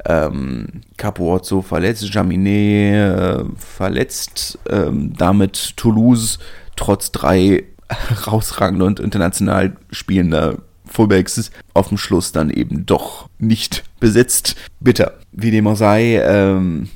Ähm, 0.05 0.81
Capuozzo 0.97 1.61
verletzt, 1.61 2.03
Jaminet 2.13 3.19
äh, 3.19 3.43
verletzt, 3.55 4.59
ähm, 4.69 5.13
damit 5.15 5.77
Toulouse 5.77 6.39
trotz 6.75 7.11
drei 7.11 7.63
herausragender 7.89 8.85
und 8.85 8.99
international 8.99 9.77
spielender 9.91 10.57
Fullbacks 10.85 11.51
auf 11.73 11.87
dem 11.89 11.97
Schluss 11.97 12.31
dann 12.31 12.49
eben 12.49 12.85
doch 12.85 13.29
nicht 13.39 13.83
besetzt. 13.99 14.55
Bitter. 14.79 15.13
Wie 15.31 15.51
dem 15.51 15.67
auch 15.67 15.75
sei, 15.75 16.21
ähm, 16.23 16.89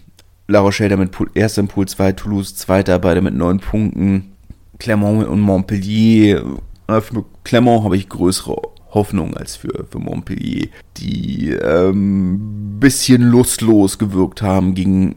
La 0.48 0.60
Rochelle 0.60 0.90
damit 0.90 1.12
erster 1.34 1.62
im 1.62 1.68
Pool 1.68 1.88
2, 1.88 2.12
Toulouse 2.14 2.56
zweiter, 2.56 3.00
beide 3.00 3.22
mit 3.22 3.34
neun 3.34 3.60
Punkten. 3.60 4.36
Clermont 4.78 5.28
und 5.28 5.40
Montpellier. 5.40 6.44
Äh, 6.88 7.02
für 7.02 7.26
Clermont 7.44 7.84
habe 7.84 7.98
ich 7.98 8.10
größere 8.10 8.62
Hoffnung 8.92 9.36
als 9.36 9.56
für, 9.56 9.86
für 9.90 10.00
Montpellier, 10.00 10.68
die 10.98 11.50
ähm, 11.50 12.78
bisschen 12.80 13.22
lustlos 13.24 13.98
gewirkt 13.98 14.42
haben 14.42 14.76
gegen 14.76 15.16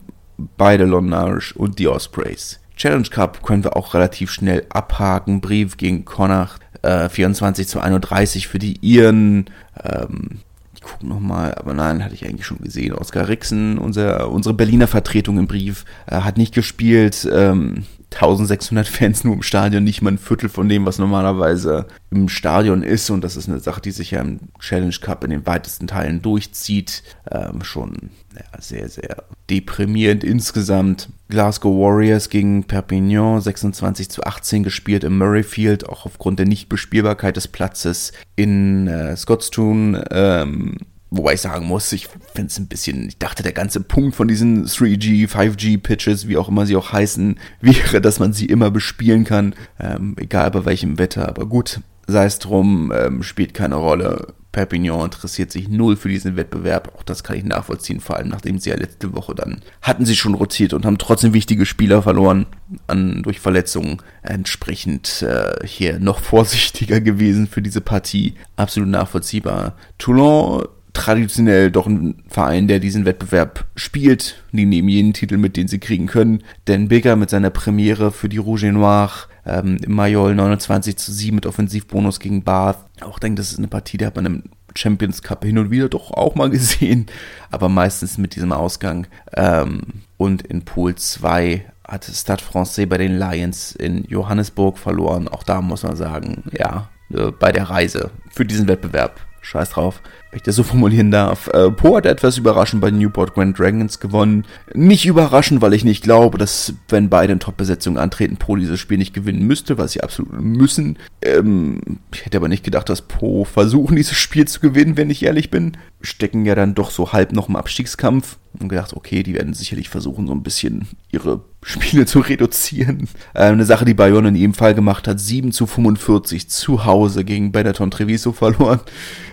beide 0.56 0.84
Lonage 0.84 1.54
und 1.56 1.78
die 1.78 1.88
Ospreys. 1.88 2.60
Challenge 2.76 3.08
Cup 3.08 3.42
können 3.42 3.64
wir 3.64 3.76
auch 3.76 3.94
relativ 3.94 4.30
schnell 4.30 4.64
abhaken. 4.70 5.40
Brief 5.40 5.76
gegen 5.76 6.04
Connacht, 6.04 6.62
äh, 6.82 7.08
24 7.08 7.66
zu 7.66 7.80
31 7.80 8.46
für 8.46 8.60
die 8.60 8.78
Iren. 8.80 9.46
Ähm, 9.82 10.40
ich 10.88 10.92
gucke 10.92 11.06
nochmal, 11.06 11.54
aber 11.54 11.74
nein, 11.74 12.02
hatte 12.02 12.14
ich 12.14 12.26
eigentlich 12.26 12.46
schon 12.46 12.58
gesehen. 12.58 12.94
Oskar 12.94 13.28
Rixen, 13.28 13.78
unser, 13.78 14.30
unsere 14.30 14.54
Berliner 14.54 14.86
Vertretung 14.86 15.38
im 15.38 15.46
Brief, 15.46 15.84
äh, 16.06 16.16
hat 16.16 16.38
nicht 16.38 16.54
gespielt. 16.54 17.28
Ähm, 17.30 17.84
1600 18.18 18.88
Fans 18.88 19.22
nur 19.22 19.34
im 19.34 19.42
Stadion, 19.42 19.84
nicht 19.84 20.02
mal 20.02 20.10
ein 20.10 20.18
Viertel 20.18 20.48
von 20.48 20.68
dem, 20.68 20.84
was 20.84 20.98
normalerweise 20.98 21.86
im 22.10 22.28
Stadion 22.28 22.82
ist. 22.82 23.10
Und 23.10 23.22
das 23.22 23.36
ist 23.36 23.48
eine 23.48 23.60
Sache, 23.60 23.80
die 23.80 23.92
sich 23.92 24.10
ja 24.10 24.20
im 24.20 24.40
Challenge 24.58 24.96
Cup 25.00 25.22
in 25.22 25.30
den 25.30 25.46
weitesten 25.46 25.86
Teilen 25.86 26.20
durchzieht. 26.20 27.04
Ähm, 27.30 27.62
schon 27.62 28.10
ja, 28.34 28.60
sehr, 28.60 28.88
sehr 28.88 29.22
deprimierend 29.48 30.24
insgesamt. 30.24 31.10
Glasgow 31.28 31.72
Warriors 31.78 32.28
gegen 32.28 32.64
Perpignan 32.64 33.40
26 33.40 34.08
zu 34.08 34.24
18 34.24 34.64
gespielt 34.64 35.04
im 35.04 35.18
Murrayfield, 35.18 35.88
auch 35.88 36.04
aufgrund 36.04 36.40
der 36.40 36.46
Nichtbespielbarkeit 36.46 37.36
des 37.36 37.46
Platzes 37.46 38.12
in 38.34 38.88
äh, 38.88 39.16
Scottstown. 39.16 40.02
Ähm, 40.10 40.76
Wobei 41.10 41.34
ich 41.34 41.40
sagen 41.40 41.66
muss, 41.66 41.90
ich 41.92 42.06
finde 42.06 42.50
es 42.50 42.58
ein 42.58 42.66
bisschen, 42.66 43.08
ich 43.08 43.18
dachte, 43.18 43.42
der 43.42 43.52
ganze 43.52 43.80
Punkt 43.80 44.14
von 44.14 44.28
diesen 44.28 44.66
3G, 44.66 45.28
5G-Pitches, 45.28 46.28
wie 46.28 46.36
auch 46.36 46.48
immer 46.48 46.66
sie 46.66 46.76
auch 46.76 46.92
heißen, 46.92 47.38
wäre, 47.60 48.00
dass 48.00 48.18
man 48.18 48.32
sie 48.32 48.46
immer 48.46 48.70
bespielen 48.70 49.24
kann, 49.24 49.54
ähm, 49.80 50.16
egal 50.18 50.50
bei 50.50 50.64
welchem 50.66 50.98
Wetter. 50.98 51.28
Aber 51.28 51.46
gut, 51.46 51.80
sei 52.06 52.26
es 52.26 52.38
drum, 52.38 52.92
ähm, 52.94 53.22
spielt 53.22 53.54
keine 53.54 53.76
Rolle. 53.76 54.34
Perpignan 54.52 55.04
interessiert 55.04 55.52
sich 55.52 55.68
null 55.68 55.96
für 55.96 56.08
diesen 56.08 56.36
Wettbewerb. 56.36 56.92
Auch 56.96 57.02
das 57.02 57.22
kann 57.22 57.36
ich 57.36 57.44
nachvollziehen, 57.44 58.00
vor 58.00 58.16
allem 58.16 58.28
nachdem 58.28 58.58
sie 58.58 58.70
ja 58.70 58.76
letzte 58.76 59.14
Woche 59.14 59.34
dann 59.34 59.60
hatten 59.82 60.06
sie 60.06 60.16
schon 60.16 60.34
rotiert 60.34 60.72
und 60.72 60.86
haben 60.86 60.98
trotzdem 60.98 61.34
wichtige 61.34 61.66
Spieler 61.66 62.02
verloren 62.02 62.46
an, 62.86 63.22
durch 63.22 63.40
Verletzungen. 63.40 63.98
Entsprechend 64.22 65.22
äh, 65.22 65.66
hier 65.66 66.00
noch 66.00 66.20
vorsichtiger 66.20 67.00
gewesen 67.00 67.46
für 67.46 67.62
diese 67.62 67.80
Partie. 67.80 68.34
Absolut 68.56 68.88
nachvollziehbar. 68.88 69.76
Toulon 69.98 70.66
traditionell 70.98 71.70
doch 71.70 71.86
ein 71.86 72.22
Verein, 72.28 72.66
der 72.68 72.80
diesen 72.80 73.04
Wettbewerb 73.04 73.66
spielt. 73.76 74.42
Die 74.52 74.66
nehmen 74.66 74.88
jeden 74.88 75.12
Titel 75.12 75.36
mit, 75.36 75.56
den 75.56 75.68
sie 75.68 75.78
kriegen 75.78 76.06
können. 76.06 76.42
Denn 76.66 76.88
Bigger 76.88 77.16
mit 77.16 77.30
seiner 77.30 77.50
Premiere 77.50 78.10
für 78.10 78.28
die 78.28 78.38
Rouge 78.38 78.66
et 78.66 78.74
Noir 78.74 79.10
ähm, 79.46 79.78
im 79.80 79.94
Mayol 79.94 80.34
29 80.34 80.96
zu 80.96 81.12
7 81.12 81.36
mit 81.36 81.46
Offensivbonus 81.46 82.18
gegen 82.18 82.42
Bath. 82.42 82.78
Auch 83.00 83.18
denke, 83.18 83.40
das 83.40 83.52
ist 83.52 83.58
eine 83.58 83.68
Partie, 83.68 83.96
der 83.96 84.08
hat 84.08 84.16
man 84.16 84.26
im 84.26 84.42
Champions 84.74 85.22
Cup 85.22 85.44
hin 85.44 85.58
und 85.58 85.70
wieder 85.70 85.88
doch 85.88 86.10
auch 86.10 86.34
mal 86.34 86.50
gesehen, 86.50 87.06
aber 87.50 87.68
meistens 87.68 88.18
mit 88.18 88.34
diesem 88.34 88.52
Ausgang. 88.52 89.06
Ähm, 89.34 89.82
und 90.16 90.42
in 90.42 90.64
Pool 90.64 90.96
2 90.96 91.64
hat 91.86 92.04
Stade 92.04 92.42
Francais 92.42 92.86
bei 92.86 92.98
den 92.98 93.18
Lions 93.18 93.72
in 93.72 94.04
Johannesburg 94.04 94.78
verloren. 94.78 95.28
Auch 95.28 95.44
da 95.44 95.62
muss 95.62 95.84
man 95.84 95.96
sagen, 95.96 96.42
ja, 96.52 96.90
äh, 97.14 97.30
bei 97.30 97.52
der 97.52 97.70
Reise 97.70 98.10
für 98.30 98.44
diesen 98.44 98.68
Wettbewerb 98.68 99.20
scheiß 99.40 99.70
drauf, 99.70 100.02
wenn 100.30 100.38
ich 100.38 100.42
das 100.42 100.56
so 100.56 100.62
formulieren 100.62 101.10
darf. 101.10 101.48
Äh, 101.48 101.70
Po 101.70 101.96
hat 101.96 102.04
etwas 102.04 102.36
überraschend 102.36 102.82
bei 102.82 102.90
Newport 102.90 103.34
Grand 103.34 103.58
Dragons 103.58 103.98
gewonnen. 103.98 104.44
Nicht 104.74 105.06
überraschend, 105.06 105.62
weil 105.62 105.72
ich 105.72 105.84
nicht 105.84 106.02
glaube, 106.04 106.36
dass, 106.36 106.74
wenn 106.88 107.08
beide 107.08 107.32
in 107.32 107.40
Top-Besetzung 107.40 107.96
antreten, 107.96 108.36
Po 108.36 108.56
dieses 108.56 108.78
Spiel 108.78 108.98
nicht 108.98 109.14
gewinnen 109.14 109.46
müsste, 109.46 109.78
was 109.78 109.92
sie 109.92 110.02
absolut 110.02 110.38
müssen. 110.38 110.98
Ähm, 111.22 111.80
ich 112.12 112.26
hätte 112.26 112.36
aber 112.36 112.48
nicht 112.48 112.64
gedacht, 112.64 112.90
dass 112.90 113.02
Po 113.02 113.44
versuchen, 113.44 113.96
dieses 113.96 114.18
Spiel 114.18 114.46
zu 114.46 114.60
gewinnen, 114.60 114.98
wenn 114.98 115.08
ich 115.10 115.24
ehrlich 115.24 115.50
bin. 115.50 115.78
Stecken 116.02 116.44
ja 116.44 116.54
dann 116.54 116.74
doch 116.74 116.90
so 116.90 117.12
halb 117.12 117.32
noch 117.32 117.48
im 117.48 117.56
Abstiegskampf. 117.56 118.38
Und 118.60 118.70
gedacht, 118.70 118.94
okay, 118.94 119.22
die 119.22 119.34
werden 119.34 119.54
sicherlich 119.54 119.88
versuchen, 119.88 120.26
so 120.26 120.32
ein 120.32 120.42
bisschen 120.42 120.88
ihre 121.10 121.42
Spiele 121.62 122.06
zu 122.06 122.20
reduzieren. 122.20 123.08
Äh, 123.32 123.44
eine 123.44 123.64
Sache, 123.64 123.86
die 123.86 123.94
Bayonne 123.94 124.28
in 124.28 124.36
jedem 124.36 124.54
Fall 124.54 124.74
gemacht 124.74 125.08
hat, 125.08 125.20
7 125.20 125.52
zu 125.52 125.66
45 125.66 126.50
zu 126.50 126.84
Hause 126.84 127.24
gegen 127.24 127.50
Benetton 127.52 127.90
Treviso 127.90 128.32
verloren. 128.32 128.80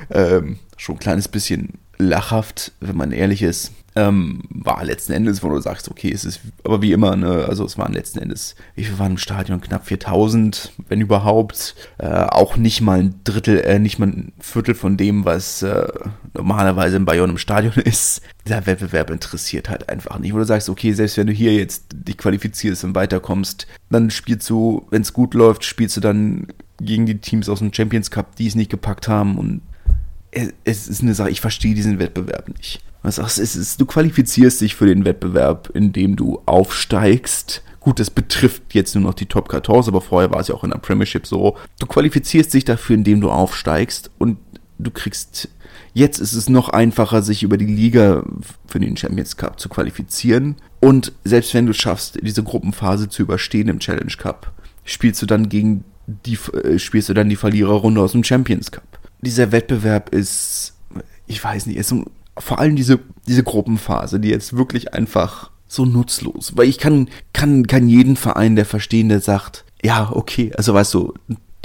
Ähm, 0.10 0.60
schon 0.78 0.96
ein 0.96 1.00
kleines 1.00 1.28
bisschen 1.28 1.80
lachhaft, 1.98 2.74
wenn 2.80 2.98
man 2.98 3.12
ehrlich 3.12 3.42
ist. 3.42 3.72
Ähm, 3.98 4.42
war 4.50 4.84
letzten 4.84 5.14
Endes, 5.14 5.42
wo 5.42 5.48
du 5.48 5.62
sagst, 5.62 5.90
okay, 5.90 6.12
es 6.12 6.26
ist 6.26 6.42
aber 6.66 6.82
wie 6.82 6.92
immer, 6.92 7.16
ne, 7.16 7.46
also 7.48 7.64
es 7.64 7.78
waren 7.78 7.94
letzten 7.94 8.20
Endes, 8.20 8.56
wie 8.76 8.84
viel 8.84 9.00
waren 9.00 9.14
im 9.14 9.18
Stadion? 9.18 9.62
Knapp 9.62 9.86
4000, 9.88 10.74
wenn 10.90 11.00
überhaupt. 11.00 11.76
Äh, 11.98 12.08
auch 12.10 12.58
nicht 12.58 12.82
mal 12.82 13.00
ein 13.00 13.16
Drittel, 13.24 13.62
äh, 13.62 13.80
nicht 13.80 13.98
mal 13.98 14.08
ein 14.08 14.34
Viertel 14.38 14.76
von 14.76 14.98
dem, 14.98 15.24
was 15.24 15.62
äh, 15.62 15.88
normalerweise 16.34 16.98
in 16.98 17.06
Bayonne 17.06 17.32
im 17.32 17.38
Stadion 17.38 17.74
ist. 17.86 18.22
Der 18.46 18.66
Wettbewerb 18.66 19.10
interessiert 19.12 19.70
halt 19.70 19.88
einfach 19.88 20.20
nicht. 20.20 20.34
Wo 20.34 20.40
du 20.40 20.46
sagst, 20.46 20.68
okay, 20.68 20.92
selbst 20.92 21.16
wenn 21.16 21.28
du 21.28 21.34
hier 21.34 21.54
jetzt 21.54 21.86
dich 21.94 22.18
qualifizierst 22.18 22.84
und 22.84 22.96
weiterkommst, 22.96 23.66
dann 23.90 24.10
spielst 24.10 24.50
du, 24.50 24.86
wenn 24.90 25.04
es 25.04 25.14
gut 25.14 25.34
läuft, 25.34 25.64
spielst 25.64 25.96
du 25.96 26.02
dann 26.02 26.48
gegen 26.82 27.06
die 27.06 27.20
Teams 27.20 27.48
aus 27.48 27.60
dem 27.60 27.74
Champions 27.74 28.12
Cup, 28.12 28.36
die 28.36 28.48
es 28.48 28.56
nicht 28.56 28.72
gepackt 28.72 29.08
haben 29.08 29.38
und 29.38 29.62
es 30.64 30.88
ist 30.88 31.02
eine 31.02 31.14
Sache, 31.14 31.30
ich 31.30 31.42
verstehe 31.42 31.74
diesen 31.74 32.00
Wettbewerb 32.00 32.50
nicht. 32.50 32.82
Was 33.02 33.16
sagst, 33.16 33.40
es 33.40 33.56
ist, 33.56 33.80
du 33.80 33.86
qualifizierst 33.86 34.62
dich 34.62 34.76
für 34.76 34.88
den 34.88 35.06
Wettbewerb, 35.06 35.70
indem 35.74 36.16
du 36.16 36.42
aufsteigst. 36.46 37.64
Gut, 37.80 38.00
das 38.00 38.10
betrifft 38.10 38.74
jetzt 38.74 38.96
nur 38.96 39.04
noch 39.04 39.14
die 39.14 39.28
Top 39.28 39.52
14, 39.52 39.74
aber 39.74 40.02
vorher 40.02 40.32
war 40.32 40.40
es 40.40 40.48
ja 40.48 40.56
auch 40.56 40.64
in 40.64 40.72
der 40.72 40.80
Premiership 40.80 41.28
so. 41.28 41.56
Du 41.80 41.86
qualifizierst 41.86 42.54
dich 42.54 42.66
dafür, 42.66 42.96
indem 42.96 43.22
du 43.22 43.30
aufsteigst 43.30 44.10
und 44.18 44.38
du 44.80 44.90
kriegst. 44.90 45.50
Jetzt 45.94 46.20
ist 46.20 46.34
es 46.34 46.50
noch 46.50 46.70
einfacher, 46.70 47.22
sich 47.22 47.44
über 47.44 47.58
die 47.58 47.68
Liga 47.68 48.24
für 48.66 48.80
den 48.80 48.98
Champions 48.98 49.38
Cup 49.38 49.60
zu 49.60 49.70
qualifizieren. 49.70 50.56
Und 50.82 51.14
selbst 51.24 51.54
wenn 51.54 51.68
du 51.68 51.74
schaffst, 51.74 52.20
diese 52.22 52.44
Gruppenphase 52.44 53.08
zu 53.08 53.22
überstehen 53.22 53.70
im 53.70 53.80
Challenge 53.80 54.14
Cup, 54.18 54.52
spielst 54.84 55.22
du 55.22 55.26
dann 55.26 55.48
gegen 55.48 55.86
die, 56.08 56.38
äh, 56.64 56.80
spielst 56.80 57.10
du 57.10 57.14
dann 57.14 57.30
die 57.30 57.36
Verliererrunde 57.36 58.02
aus 58.02 58.12
dem 58.12 58.24
Champions 58.24 58.72
Cup 58.72 58.84
dieser 59.26 59.52
Wettbewerb 59.52 60.10
ist, 60.10 60.74
ich 61.28 61.44
weiß 61.44 61.66
nicht, 61.66 61.78
ist 61.78 61.90
so, 61.90 62.06
vor 62.38 62.60
allem 62.60 62.76
diese, 62.76 63.00
diese 63.28 63.44
Gruppenphase, 63.44 64.20
die 64.20 64.30
jetzt 64.30 64.56
wirklich 64.56 64.94
einfach 64.94 65.52
so 65.68 65.86
nutzlos. 65.86 66.54
Weil 66.56 66.70
ich 66.70 66.78
kann, 66.78 67.10
kann, 67.34 67.68
kann 67.68 67.90
jeden 67.90 68.16
Verein, 68.16 68.56
der 68.56 68.66
verstehen, 68.66 69.10
der 69.10 69.20
sagt, 69.20 69.66
ja, 69.84 70.10
okay, 70.12 70.52
also 70.56 70.74
weißt 70.74 70.94
du, 70.94 71.14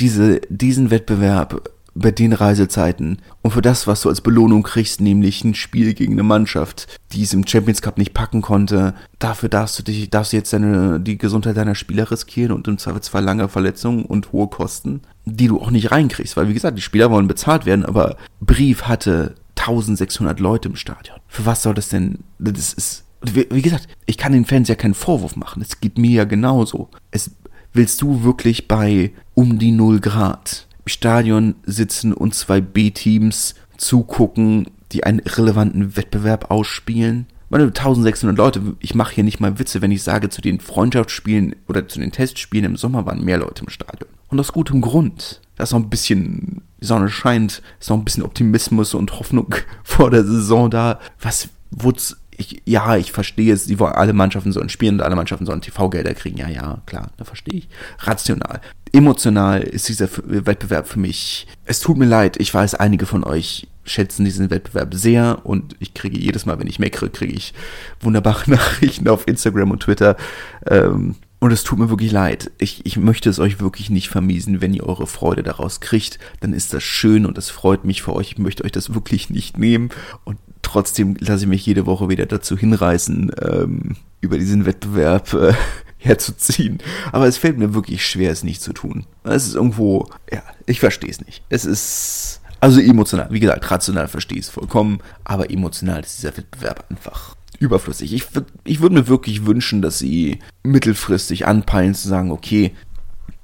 diese, 0.00 0.40
diesen 0.48 0.90
Wettbewerb 0.90 1.70
bei 1.94 2.10
den 2.10 2.32
Reisezeiten 2.32 3.18
und 3.42 3.50
für 3.50 3.62
das, 3.62 3.86
was 3.86 4.02
du 4.02 4.08
als 4.08 4.20
Belohnung 4.20 4.62
kriegst, 4.62 5.00
nämlich 5.00 5.44
ein 5.44 5.54
Spiel 5.54 5.92
gegen 5.94 6.12
eine 6.12 6.22
Mannschaft, 6.22 6.86
die 7.12 7.22
es 7.22 7.34
im 7.34 7.46
Champions 7.46 7.82
Cup 7.82 7.98
nicht 7.98 8.14
packen 8.14 8.42
konnte, 8.42 8.94
dafür 9.18 9.48
darfst 9.48 9.78
du 9.78 9.82
dich, 9.82 10.08
darfst 10.08 10.32
du 10.32 10.36
jetzt 10.36 10.52
deine, 10.52 11.00
die 11.00 11.18
Gesundheit 11.18 11.56
deiner 11.56 11.74
Spieler 11.74 12.10
riskieren 12.10 12.52
und 12.52 12.68
im 12.68 12.78
Zweifelsfall 12.78 13.24
lange 13.24 13.48
Verletzungen 13.48 14.04
und 14.04 14.32
hohe 14.32 14.48
Kosten, 14.48 15.02
die 15.24 15.48
du 15.48 15.60
auch 15.60 15.70
nicht 15.70 15.90
reinkriegst, 15.90 16.36
weil 16.36 16.48
wie 16.48 16.54
gesagt, 16.54 16.78
die 16.78 16.82
Spieler 16.82 17.10
wollen 17.10 17.28
bezahlt 17.28 17.66
werden, 17.66 17.84
aber 17.84 18.16
Brief 18.40 18.82
hatte 18.82 19.34
1600 19.56 20.40
Leute 20.40 20.68
im 20.68 20.76
Stadion. 20.76 21.18
Für 21.28 21.46
was 21.46 21.62
soll 21.62 21.74
das 21.74 21.88
denn, 21.88 22.20
das 22.38 22.72
ist, 22.72 23.04
wie 23.22 23.62
gesagt, 23.62 23.88
ich 24.06 24.16
kann 24.16 24.32
den 24.32 24.46
Fans 24.46 24.68
ja 24.68 24.74
keinen 24.74 24.94
Vorwurf 24.94 25.36
machen, 25.36 25.62
es 25.62 25.80
geht 25.80 25.98
mir 25.98 26.10
ja 26.10 26.24
genauso. 26.24 26.88
Es, 27.10 27.30
willst 27.72 28.02
du 28.02 28.24
wirklich 28.24 28.66
bei 28.68 29.12
um 29.34 29.58
die 29.58 29.72
0 29.72 30.00
Grad 30.00 30.66
Stadion 30.86 31.54
sitzen 31.64 32.12
und 32.12 32.34
zwei 32.34 32.60
B-Teams 32.60 33.54
zugucken, 33.76 34.66
die 34.92 35.04
einen 35.04 35.20
relevanten 35.20 35.96
Wettbewerb 35.96 36.50
ausspielen. 36.50 37.26
Meine 37.48 37.64
1600 37.64 38.36
Leute, 38.36 38.76
ich 38.80 38.94
mache 38.94 39.14
hier 39.14 39.24
nicht 39.24 39.40
mal 39.40 39.58
Witze, 39.58 39.82
wenn 39.82 39.92
ich 39.92 40.02
sage, 40.02 40.28
zu 40.28 40.40
den 40.40 40.60
Freundschaftsspielen 40.60 41.56
oder 41.68 41.88
zu 41.88 42.00
den 42.00 42.12
Testspielen 42.12 42.64
im 42.64 42.76
Sommer 42.76 43.06
waren 43.06 43.24
mehr 43.24 43.38
Leute 43.38 43.64
im 43.64 43.70
Stadion. 43.70 44.10
Und 44.30 44.40
aus 44.40 44.52
gutem 44.52 44.80
Grund. 44.80 45.40
Da 45.56 45.64
ist 45.64 45.72
noch 45.72 45.80
ein 45.80 45.90
bisschen, 45.90 46.62
die 46.80 46.86
Sonne 46.86 47.10
scheint, 47.10 47.62
ist 47.80 47.90
noch 47.90 47.98
ein 47.98 48.04
bisschen 48.04 48.22
Optimismus 48.22 48.94
und 48.94 49.18
Hoffnung 49.18 49.54
vor 49.84 50.10
der 50.10 50.24
Saison 50.24 50.70
da. 50.70 51.00
Was, 51.20 51.48
wo's, 51.70 52.16
ich, 52.36 52.62
ja, 52.64 52.96
ich 52.96 53.12
verstehe 53.12 53.52
es, 53.52 53.66
die 53.66 53.78
wollen, 53.78 53.92
alle 53.92 54.12
Mannschaften 54.12 54.52
sollen 54.52 54.70
spielen 54.70 54.94
und 54.94 55.02
alle 55.02 55.16
Mannschaften 55.16 55.46
sollen 55.46 55.60
TV-Gelder 55.60 56.14
kriegen. 56.14 56.38
Ja, 56.38 56.48
ja, 56.48 56.80
klar, 56.86 57.10
da 57.18 57.24
verstehe 57.24 57.58
ich. 57.58 57.68
Rational. 57.98 58.60
Emotional 58.92 59.62
ist 59.62 59.88
dieser 59.88 60.08
Wettbewerb 60.24 60.88
für 60.88 60.98
mich. 60.98 61.46
Es 61.64 61.80
tut 61.80 61.98
mir 61.98 62.06
leid, 62.06 62.36
ich 62.40 62.52
weiß, 62.52 62.76
einige 62.76 63.06
von 63.06 63.24
euch 63.24 63.68
schätzen 63.84 64.24
diesen 64.24 64.50
Wettbewerb 64.50 64.94
sehr 64.94 65.40
und 65.44 65.74
ich 65.80 65.94
kriege 65.94 66.18
jedes 66.18 66.46
Mal, 66.46 66.58
wenn 66.58 66.66
ich 66.66 66.78
meckere, 66.78 67.08
kriege 67.08 67.32
ich 67.32 67.54
wunderbare 68.00 68.42
Nachrichten 68.50 69.08
auf 69.08 69.26
Instagram 69.26 69.70
und 69.72 69.82
Twitter. 69.82 70.16
Ähm, 70.66 71.16
und 71.40 71.52
es 71.52 71.64
tut 71.64 71.78
mir 71.78 71.88
wirklich 71.88 72.12
leid. 72.12 72.52
Ich, 72.58 72.84
ich 72.84 72.98
möchte 72.98 73.30
es 73.30 73.38
euch 73.38 73.60
wirklich 73.60 73.88
nicht 73.88 74.08
vermiesen, 74.10 74.60
wenn 74.60 74.74
ihr 74.74 74.86
eure 74.86 75.06
Freude 75.06 75.42
daraus 75.42 75.80
kriegt. 75.80 76.18
Dann 76.40 76.52
ist 76.52 76.74
das 76.74 76.82
schön 76.82 77.24
und 77.24 77.38
es 77.38 77.48
freut 77.48 77.86
mich 77.86 78.02
für 78.02 78.14
euch. 78.14 78.32
Ich 78.32 78.38
möchte 78.38 78.62
euch 78.62 78.72
das 78.72 78.92
wirklich 78.92 79.30
nicht 79.30 79.56
nehmen. 79.56 79.88
Und 80.24 80.36
trotzdem 80.60 81.16
lasse 81.18 81.44
ich 81.44 81.48
mich 81.48 81.64
jede 81.64 81.86
Woche 81.86 82.10
wieder 82.10 82.26
dazu 82.26 82.58
hinreißen, 82.58 83.32
ähm, 83.40 83.96
über 84.20 84.36
diesen 84.36 84.66
Wettbewerb 84.66 85.32
äh, 85.32 85.54
herzuziehen. 85.96 86.78
Aber 87.10 87.26
es 87.26 87.38
fällt 87.38 87.56
mir 87.56 87.72
wirklich 87.72 88.06
schwer, 88.06 88.30
es 88.30 88.44
nicht 88.44 88.60
zu 88.60 88.74
tun. 88.74 89.06
Es 89.24 89.46
ist 89.46 89.54
irgendwo, 89.54 90.10
ja, 90.30 90.42
ich 90.66 90.78
verstehe 90.78 91.10
es 91.10 91.24
nicht. 91.24 91.42
Es 91.48 91.64
ist, 91.64 92.42
also 92.60 92.80
emotional, 92.80 93.28
wie 93.30 93.40
gesagt, 93.40 93.70
rational 93.70 94.08
verstehe 94.08 94.38
ich 94.38 94.44
es 94.44 94.50
vollkommen, 94.50 94.98
aber 95.24 95.50
emotional 95.50 96.00
ist 96.00 96.18
dieser 96.18 96.36
Wettbewerb 96.36 96.84
einfach 96.90 97.34
überflüssig. 97.60 98.12
Ich, 98.12 98.26
ich 98.64 98.80
würde 98.80 98.96
mir 98.96 99.06
wirklich 99.06 99.46
wünschen, 99.46 99.82
dass 99.82 99.98
sie 99.98 100.40
mittelfristig 100.64 101.46
anpeilen 101.46 101.94
zu 101.94 102.08
sagen, 102.08 102.32
okay, 102.32 102.72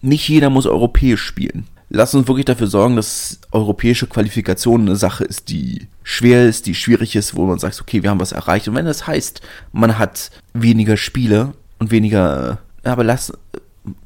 nicht 0.01 0.29
jeder 0.29 0.51
muss 0.51 0.67
europäisch 0.67 1.23
spielen. 1.23 1.67
Lass 1.89 2.15
uns 2.15 2.27
wirklich 2.27 2.47
dafür 2.47 2.67
sorgen, 2.67 2.97
dass 2.97 3.41
europäische 3.53 4.09
Qualifikation 4.09 4.81
eine 4.81 4.97
Sache 4.97 5.23
ist, 5.23 5.51
die 5.51 5.87
schwer 6.03 6.49
ist, 6.49 6.67
die 6.67 6.75
schwierig 6.75 7.15
ist, 7.15 7.37
wo 7.37 7.47
man 7.47 7.61
sagt, 7.61 7.81
okay, 7.81 8.03
wir 8.03 8.11
haben 8.11 8.19
was 8.19 8.33
erreicht. 8.33 8.67
Und 8.67 8.75
wenn 8.75 8.87
das 8.87 9.07
heißt, 9.07 9.41
man 9.73 9.99
hat 9.99 10.31
weniger 10.53 10.97
Spiele 10.97 11.53
und 11.79 11.93
weniger, 11.93 12.59
aber 12.83 13.05
lass, 13.05 13.33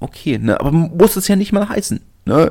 okay, 0.01 0.39
ne, 0.39 0.61
aber 0.61 0.73
muss 0.73 1.17
es 1.17 1.29
ja 1.29 1.37
nicht 1.37 1.53
mal 1.53 1.69
heißen. 1.69 2.01
Ne? 2.27 2.51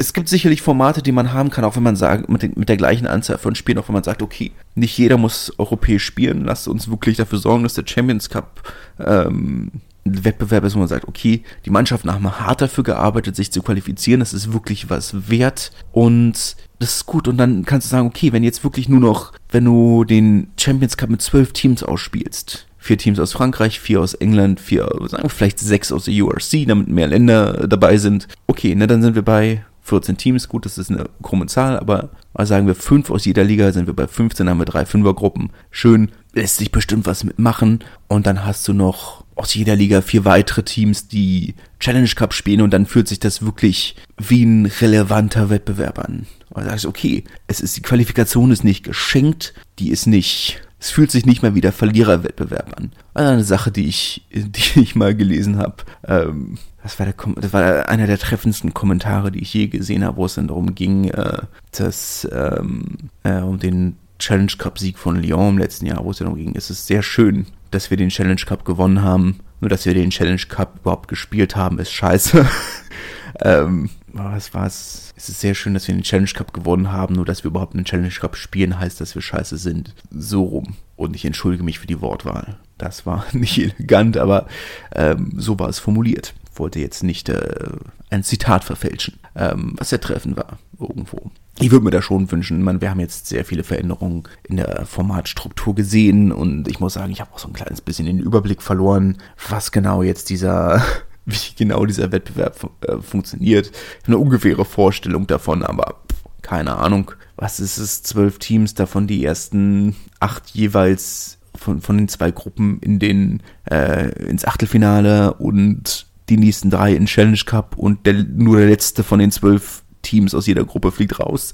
Es 0.00 0.14
gibt 0.14 0.30
sicherlich 0.30 0.62
Formate, 0.62 1.02
die 1.02 1.12
man 1.12 1.34
haben 1.34 1.50
kann, 1.50 1.62
auch 1.62 1.76
wenn 1.76 1.82
man 1.82 1.94
sagt, 1.94 2.30
mit, 2.30 2.56
mit 2.56 2.70
der 2.70 2.78
gleichen 2.78 3.06
Anzahl 3.06 3.36
von 3.36 3.54
Spielen, 3.54 3.76
auch 3.76 3.86
wenn 3.88 3.92
man 3.92 4.02
sagt, 4.02 4.22
okay, 4.22 4.50
nicht 4.74 4.96
jeder 4.96 5.18
muss 5.18 5.52
europäisch 5.58 6.06
spielen, 6.06 6.46
lasst 6.46 6.68
uns 6.68 6.90
wirklich 6.90 7.18
dafür 7.18 7.38
sorgen, 7.38 7.64
dass 7.64 7.74
der 7.74 7.84
Champions 7.86 8.30
Cup 8.30 8.62
ähm, 8.98 9.70
Wettbewerb 10.04 10.64
ist, 10.64 10.74
wo 10.74 10.78
man 10.78 10.88
sagt, 10.88 11.06
okay, 11.06 11.42
die 11.66 11.70
Mannschaften 11.70 12.10
haben 12.10 12.40
hart 12.40 12.62
dafür 12.62 12.82
gearbeitet, 12.82 13.36
sich 13.36 13.52
zu 13.52 13.60
qualifizieren, 13.60 14.20
das 14.20 14.32
ist 14.32 14.54
wirklich 14.54 14.88
was 14.88 15.28
wert 15.28 15.70
und 15.92 16.56
das 16.78 16.96
ist 16.96 17.04
gut. 17.04 17.28
Und 17.28 17.36
dann 17.36 17.66
kannst 17.66 17.86
du 17.86 17.90
sagen, 17.90 18.06
okay, 18.06 18.32
wenn 18.32 18.42
jetzt 18.42 18.64
wirklich 18.64 18.88
nur 18.88 19.00
noch, 19.00 19.34
wenn 19.50 19.66
du 19.66 20.04
den 20.04 20.48
Champions 20.58 20.96
Cup 20.96 21.10
mit 21.10 21.20
zwölf 21.20 21.52
Teams 21.52 21.82
ausspielst, 21.82 22.66
vier 22.78 22.96
Teams 22.96 23.20
aus 23.20 23.34
Frankreich, 23.34 23.78
vier 23.78 24.00
aus 24.00 24.14
England, 24.14 24.60
vier, 24.60 24.88
sagen 25.08 25.24
wir 25.24 25.28
vielleicht 25.28 25.58
sechs 25.58 25.92
aus 25.92 26.06
der 26.06 26.14
URC, 26.24 26.66
damit 26.66 26.88
mehr 26.88 27.08
Länder 27.08 27.68
dabei 27.68 27.98
sind, 27.98 28.28
okay, 28.46 28.74
ne, 28.74 28.86
dann 28.86 29.02
sind 29.02 29.14
wir 29.14 29.22
bei 29.22 29.62
14 29.82 30.16
Teams, 30.16 30.48
gut, 30.48 30.66
das 30.66 30.78
ist 30.78 30.90
eine 30.90 31.06
krumme 31.22 31.46
Zahl, 31.46 31.78
aber 31.78 32.10
sagen 32.38 32.66
wir 32.66 32.74
fünf 32.74 33.10
aus 33.10 33.24
jeder 33.24 33.44
Liga, 33.44 33.72
sind 33.72 33.86
wir 33.86 33.94
bei 33.94 34.06
15, 34.06 34.48
haben 34.48 34.58
wir 34.58 34.64
drei 34.64 34.86
Fünfergruppen. 34.86 35.50
Schön, 35.70 36.10
lässt 36.32 36.56
sich 36.58 36.70
bestimmt 36.70 37.06
was 37.06 37.24
mitmachen. 37.24 37.80
Und 38.08 38.26
dann 38.26 38.44
hast 38.44 38.66
du 38.68 38.72
noch 38.72 39.24
aus 39.34 39.54
jeder 39.54 39.74
Liga 39.74 40.02
vier 40.02 40.24
weitere 40.24 40.62
Teams, 40.62 41.08
die 41.08 41.54
Challenge 41.78 42.08
Cup 42.08 42.34
spielen 42.34 42.60
und 42.60 42.72
dann 42.72 42.86
fühlt 42.86 43.08
sich 43.08 43.20
das 43.20 43.42
wirklich 43.42 43.96
wie 44.18 44.44
ein 44.44 44.66
relevanter 44.66 45.50
Wettbewerb 45.50 45.98
an. 45.98 46.26
Und 46.50 46.64
sagst, 46.64 46.86
okay, 46.86 47.24
es 47.46 47.60
ist, 47.60 47.76
die 47.76 47.82
Qualifikation 47.82 48.50
ist 48.50 48.64
nicht 48.64 48.84
geschenkt, 48.84 49.54
die 49.78 49.90
ist 49.90 50.06
nicht, 50.06 50.60
es 50.80 50.90
fühlt 50.90 51.10
sich 51.10 51.26
nicht 51.26 51.42
mehr 51.42 51.54
wie 51.54 51.60
der 51.60 51.72
Verliererwettbewerb 51.72 52.76
an. 52.76 52.92
Also 53.12 53.32
eine 53.32 53.44
Sache, 53.44 53.70
die 53.70 53.86
ich, 53.86 54.26
die 54.32 54.80
ich 54.80 54.96
mal 54.96 55.14
gelesen 55.14 55.58
habe. 55.58 55.76
Ähm, 56.06 56.56
das 56.82 56.98
war, 56.98 57.06
der, 57.06 57.14
das 57.36 57.52
war 57.52 57.88
einer 57.90 58.06
der 58.06 58.18
treffendsten 58.18 58.72
Kommentare, 58.72 59.30
die 59.30 59.40
ich 59.42 59.52
je 59.52 59.66
gesehen 59.66 60.02
habe, 60.02 60.16
wo 60.16 60.24
es 60.24 60.34
dann 60.34 60.48
darum 60.48 60.74
ging, 60.74 61.08
äh, 61.08 61.42
dass 61.72 62.26
ähm, 62.32 62.96
äh, 63.22 63.40
um 63.40 63.58
den 63.58 63.96
Challenge 64.18 64.52
Cup 64.56 64.78
Sieg 64.78 64.98
von 64.98 65.16
Lyon 65.20 65.50
im 65.50 65.58
letzten 65.58 65.84
Jahr, 65.84 66.02
wo 66.02 66.10
es 66.10 66.18
darum 66.18 66.36
ging, 66.36 66.54
es 66.56 66.70
ist 66.70 66.86
sehr 66.86 67.02
schön, 67.02 67.46
dass 67.70 67.90
wir 67.90 67.98
den 67.98 68.08
Challenge 68.08 68.40
Cup 68.46 68.64
gewonnen 68.64 69.02
haben. 69.02 69.40
Nur, 69.60 69.68
dass 69.68 69.84
wir 69.84 69.92
den 69.92 70.08
Challenge 70.08 70.40
Cup 70.48 70.78
überhaupt 70.80 71.08
gespielt 71.08 71.56
haben, 71.56 71.78
ist 71.78 71.92
scheiße. 71.92 72.46
ähm, 73.42 73.90
was 74.12 74.54
war's? 74.54 75.12
Es 75.16 75.28
ist 75.28 75.40
sehr 75.40 75.54
schön, 75.54 75.74
dass 75.74 75.86
wir 75.88 75.94
den 75.94 76.02
Challenge 76.02 76.30
Cup 76.34 76.52
gewonnen 76.52 76.92
haben. 76.92 77.14
Nur, 77.14 77.24
dass 77.24 77.44
wir 77.44 77.50
überhaupt 77.50 77.74
einen 77.74 77.84
Challenge 77.84 78.10
Cup 78.10 78.36
spielen, 78.36 78.78
heißt, 78.78 79.00
dass 79.00 79.14
wir 79.14 79.22
scheiße 79.22 79.56
sind. 79.56 79.94
So 80.10 80.44
rum. 80.44 80.76
Und 80.96 81.16
ich 81.16 81.24
entschuldige 81.24 81.64
mich 81.64 81.78
für 81.78 81.86
die 81.86 82.00
Wortwahl. 82.00 82.58
Das 82.78 83.06
war 83.06 83.24
nicht 83.32 83.58
elegant, 83.58 84.16
aber 84.16 84.46
ähm, 84.94 85.32
so 85.36 85.58
war 85.58 85.68
es 85.68 85.78
formuliert. 85.78 86.34
Wollte 86.54 86.80
jetzt 86.80 87.02
nicht 87.02 87.28
äh, 87.28 87.70
ein 88.10 88.22
Zitat 88.22 88.64
verfälschen, 88.64 89.18
ähm, 89.34 89.74
was 89.76 89.90
sehr 89.90 90.00
treffend 90.00 90.36
war, 90.36 90.58
irgendwo 90.78 91.30
ich 91.60 91.70
würde 91.70 91.84
mir 91.84 91.90
da 91.90 92.00
schon 92.00 92.30
wünschen, 92.30 92.62
man, 92.62 92.80
wir 92.80 92.90
haben 92.90 93.00
jetzt 93.00 93.26
sehr 93.26 93.44
viele 93.44 93.64
Veränderungen 93.64 94.24
in 94.44 94.56
der 94.56 94.86
Formatstruktur 94.86 95.74
gesehen 95.74 96.32
und 96.32 96.68
ich 96.68 96.80
muss 96.80 96.94
sagen, 96.94 97.12
ich 97.12 97.20
habe 97.20 97.32
auch 97.34 97.38
so 97.38 97.48
ein 97.48 97.52
kleines 97.52 97.82
bisschen 97.82 98.06
den 98.06 98.18
Überblick 98.18 98.62
verloren, 98.62 99.18
was 99.48 99.70
genau 99.70 100.02
jetzt 100.02 100.30
dieser, 100.30 100.82
wie 101.30 101.54
genau 101.56 101.86
dieser 101.86 102.12
Wettbewerb 102.12 102.70
äh, 102.82 103.00
funktioniert. 103.00 103.72
Eine 104.06 104.18
ungefähre 104.18 104.64
Vorstellung 104.64 105.26
davon, 105.26 105.62
aber 105.62 106.00
keine 106.42 106.76
Ahnung. 106.76 107.12
Was 107.36 107.60
ist 107.60 107.78
es? 107.78 108.02
Zwölf 108.02 108.38
Teams, 108.38 108.74
davon 108.74 109.06
die 109.06 109.24
ersten 109.24 109.96
acht 110.18 110.50
jeweils 110.50 111.38
von, 111.54 111.80
von 111.80 111.96
den 111.96 112.08
zwei 112.08 112.30
Gruppen 112.30 112.78
in 112.80 112.98
den 112.98 113.42
äh, 113.70 114.10
ins 114.26 114.44
Achtelfinale 114.44 115.34
und 115.34 116.06
die 116.28 116.36
nächsten 116.36 116.70
drei 116.70 116.94
in 116.94 117.06
Challenge 117.06 117.40
Cup 117.44 117.76
und 117.76 118.06
der, 118.06 118.14
nur 118.14 118.58
der 118.58 118.68
letzte 118.68 119.02
von 119.02 119.18
den 119.18 119.32
zwölf 119.32 119.82
Teams 120.02 120.34
aus 120.34 120.46
jeder 120.46 120.64
Gruppe 120.64 120.92
fliegt 120.92 121.18
raus. 121.18 121.52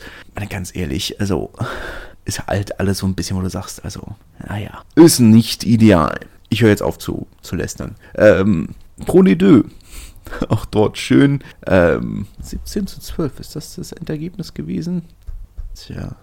Ganz 0.49 0.75
ehrlich, 0.75 1.21
also 1.21 1.53
ist 2.25 2.47
halt 2.47 2.79
alles 2.81 2.99
so 2.99 3.07
ein 3.07 3.15
bisschen, 3.15 3.37
wo 3.37 3.41
du 3.41 3.49
sagst, 3.49 3.85
also, 3.85 4.15
naja, 4.47 4.83
ist 4.95 5.21
nicht 5.21 5.65
ideal. 5.65 6.21
Ich 6.49 6.63
höre 6.63 6.71
jetzt 6.71 6.83
auf 6.83 6.99
zu, 6.99 7.27
zu 7.41 7.57
lästern. 7.57 7.95
Ähm, 8.17 8.69
Pro 9.05 9.23
Deux. 9.23 9.65
Auch 10.49 10.65
dort 10.65 10.99
schön. 10.99 11.41
Ähm, 11.67 12.27
17 12.41 12.87
zu 12.87 13.01
12, 13.01 13.41
ist 13.41 13.57
das 13.57 13.77
das 13.77 13.93
Endergebnis 13.93 14.55
gewesen? 14.55 15.03
Tja. 15.75 16.17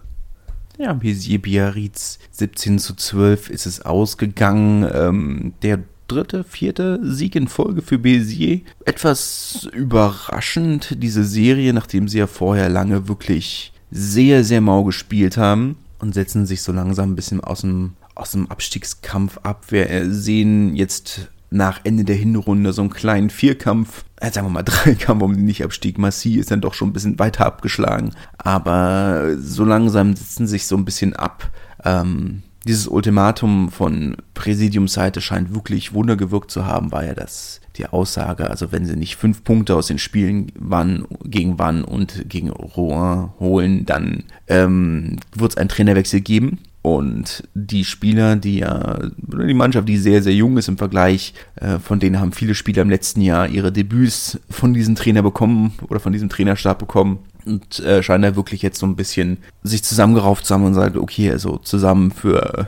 Ja, 0.78 0.94
Bézier 0.94 1.40
Biarritz 1.40 2.18
17 2.32 2.80
zu 2.80 2.96
12 2.96 3.50
ist 3.50 3.68
es 3.68 3.82
ausgegangen. 3.82 4.90
Ähm, 4.92 5.54
der 5.62 5.80
dritte, 6.08 6.44
vierte 6.44 7.00
Sieg 7.04 7.36
in 7.36 7.48
Folge 7.48 7.82
für 7.84 7.98
Bézier. 7.98 8.62
Etwas 8.86 9.70
überraschend, 9.72 10.96
diese 11.04 11.24
Serie, 11.24 11.74
nachdem 11.74 12.08
sie 12.08 12.18
ja 12.18 12.28
vorher 12.28 12.70
lange 12.70 13.08
wirklich 13.08 13.72
sehr, 13.92 14.44
sehr 14.44 14.62
mau 14.62 14.84
gespielt 14.84 15.38
haben 15.38 15.78
und 16.00 16.14
setzen 16.14 16.48
sich 16.48 16.64
so 16.64 16.72
langsam 16.72 17.12
ein 17.12 17.16
bisschen 17.16 17.42
aus 17.42 17.62
dem, 17.62 17.94
aus 18.16 18.32
dem 18.32 18.50
Abstiegskampf 18.50 19.38
ab. 19.44 19.66
Wir 19.70 20.12
sehen 20.12 20.76
jetzt 20.76 21.30
nach 21.54 21.82
Ende 21.84 22.04
der 22.04 22.16
Hinrunde 22.16 22.74
so 22.74 22.82
einen 22.82 22.90
kleinen 22.90 23.30
Vierkampf, 23.30 24.04
äh, 24.20 24.32
sagen 24.32 24.48
wir 24.48 24.52
mal 24.52 24.64
Dreikampf 24.64 25.22
um 25.22 25.36
den 25.36 25.46
Nicht-Abstieg. 25.46 25.98
Massi 25.98 26.36
ist 26.36 26.52
dann 26.52 26.62
doch 26.62 26.74
schon 26.74 26.90
ein 26.90 26.94
bisschen 26.94 27.20
weiter 27.20 27.46
abgeschlagen, 27.46 28.12
aber 28.38 29.38
so 29.38 29.64
langsam 29.64 30.16
setzen 30.16 30.48
sich 30.48 30.66
so 30.66 30.76
ein 30.76 30.86
bisschen 30.86 31.16
ab. 31.16 31.50
Ähm, 31.86 32.44
dieses 32.66 32.88
Ultimatum 32.88 33.70
von 33.70 34.16
Präsidiumsseite 34.34 35.20
scheint 35.22 35.54
wirklich 35.54 35.94
Wunder 35.94 36.16
gewirkt 36.16 36.50
zu 36.50 36.66
haben, 36.66 36.92
war 36.92 37.06
ja 37.06 37.14
das 37.14 37.60
die 37.76 37.88
Aussage, 37.88 38.50
also 38.50 38.72
wenn 38.72 38.86
sie 38.86 38.96
nicht 38.96 39.16
fünf 39.16 39.44
Punkte 39.44 39.76
aus 39.76 39.88
den 39.88 39.98
Spielen 39.98 40.52
wann, 40.56 41.06
gegen 41.24 41.58
Wann 41.58 41.84
und 41.84 42.30
gegen 42.30 42.52
Rouen 42.52 43.32
holen, 43.40 43.86
dann 43.86 44.24
ähm, 44.48 45.18
wird 45.36 45.52
es 45.52 45.58
einen 45.58 45.70
Trainerwechsel 45.70 46.22
geben. 46.22 46.60
Und 46.84 47.48
die 47.54 47.86
Spieler, 47.86 48.36
die 48.36 48.60
ja, 48.60 49.00
die 49.18 49.54
Mannschaft, 49.54 49.88
die 49.88 49.98
sehr, 49.98 50.22
sehr 50.22 50.36
jung 50.36 50.58
ist 50.58 50.68
im 50.68 50.78
Vergleich, 50.78 51.34
äh, 51.56 51.80
von 51.80 52.00
denen 52.00 52.20
haben 52.20 52.34
viele 52.34 52.56
Spieler 52.56 52.82
im 52.82 52.90
letzten 52.90 53.22
Jahr 53.22 53.48
ihre 53.48 53.72
Debüts 53.72 54.38
von 54.50 54.74
diesem 54.74 54.96
Trainer 54.96 55.24
bekommen 55.24 55.74
oder 55.88 56.02
von 56.02 56.12
diesem 56.12 56.28
Trainerstab 56.28 56.78
bekommen 56.80 57.20
und 57.46 57.80
äh, 57.80 58.04
scheint 58.04 58.26
er 58.26 58.36
wirklich 58.36 58.62
jetzt 58.62 58.80
so 58.80 58.86
ein 58.86 58.98
bisschen 58.98 59.38
sich 59.64 59.82
zusammengerauft 59.84 60.46
zu 60.46 60.54
haben 60.54 60.66
und 60.66 60.74
sagt, 60.74 60.98
okay, 60.98 61.32
also 61.32 61.56
zusammen 61.58 62.12
für, 62.12 62.68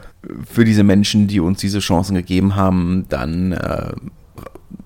für 0.50 0.64
diese 0.64 0.84
Menschen, 0.84 1.28
die 1.28 1.42
uns 1.42 1.60
diese 1.60 1.80
Chancen 1.80 2.16
gegeben 2.16 2.56
haben, 2.56 3.06
dann 3.10 3.52
äh, 3.52 3.92